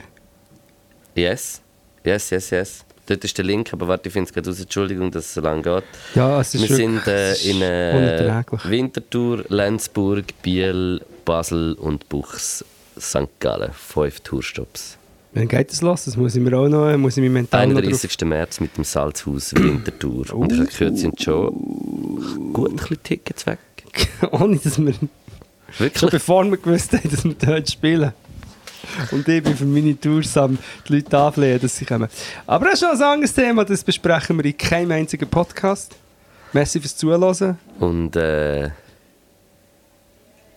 Yes. 1.15 1.61
Yes, 2.05 2.31
yes, 2.31 2.51
yes. 2.51 2.85
Dort 3.09 3.25
ist 3.25 3.39
der 3.39 3.45
Link, 3.47 3.73
aber 3.73 3.89
warte, 3.89 4.09
ich 4.09 4.13
finde 4.13 4.29
es 4.29 4.35
gerade 4.35 4.51
aus. 4.51 4.61
Entschuldigung, 4.61 5.11
dass 5.11 5.25
es 5.25 5.35
so 5.35 5.41
lange 5.41 5.63
geht. 5.63 5.85
Ja, 6.15 6.43
es 6.43 6.55
ist 6.55 6.69
Wir 6.69 6.77
sind 6.77 7.07
äh, 7.07 7.33
in 7.37 7.63
äh. 7.63 8.45
Winterthur, 8.65 9.47
Lenzburg, 9.49 10.27
Biel, 10.43 11.01
Basel 11.25 11.73
und 11.73 12.07
Buchs, 12.11 12.63
St. 13.01 13.29
Gallen. 13.41 13.73
Fünf 13.73 14.21
Tourstops. 14.21 14.99
Wenn 15.33 15.49
geht 15.49 15.71
das 15.71 15.81
los? 15.81 16.05
Das 16.05 16.19
muss 16.19 16.37
ich 16.37 16.43
mir 16.43 16.59
auch 16.59 16.69
noch, 16.69 16.95
muss 16.99 17.17
ich 17.17 17.23
mich 17.23 17.31
mental 17.31 17.67
noch 17.69 17.77
drauf... 17.77 17.85
31. 17.85 18.21
März 18.23 18.61
mit 18.61 18.77
dem 18.77 18.85
Salzhaus 18.85 19.55
Winterthur. 19.55 20.35
Und 20.35 20.53
ich 20.53 20.59
habe 20.59 20.69
gehört, 20.69 20.95
es 20.95 21.01
sind 21.01 21.23
schon 21.23 22.53
gut 22.53 22.73
ein 22.73 22.77
bisschen 22.77 23.03
Tickets 23.03 23.47
weg. 23.47 23.59
Ohne, 24.33 24.59
dass 24.59 24.79
wir... 24.79 24.93
Schon 24.93 25.09
Wirklich? 25.79 26.11
bevor 26.11 26.45
wir 26.45 26.59
gewusst 26.59 26.93
haben, 26.93 27.11
dass 27.11 27.25
wir 27.25 27.35
dort 27.35 27.71
spielen. 27.71 28.13
Und 29.11 29.27
ich 29.29 29.43
bin 29.43 29.57
für 29.57 29.65
meine 29.65 29.99
Tours 29.99 30.37
am 30.37 30.59
die 30.89 30.95
Leute 30.95 31.19
anflehen, 31.19 31.61
dass 31.61 31.77
sie 31.77 31.85
kommen. 31.85 32.09
Aber 32.47 32.67
das 32.67 32.75
ist 32.75 32.81
schon 32.81 32.97
ein 32.97 33.03
anderes 33.03 33.35
Thema, 33.35 33.65
das 33.65 33.85
besprechen 33.85 34.37
wir 34.37 34.45
in 34.45 34.57
keinem 34.57 34.93
einzigen 34.93 35.29
Podcast. 35.29 35.97
Merci 36.53 36.81
fürs 36.81 36.97
Zuhören. 36.97 37.59
Und 37.79 38.17
äh, 38.17 38.71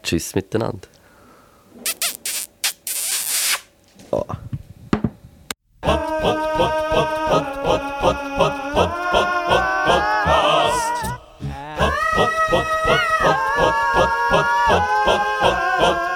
tschüss 0.03 0.33
miteinander. 0.35 0.87
Oh. 4.11 4.25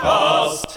Podcast. 0.05 0.74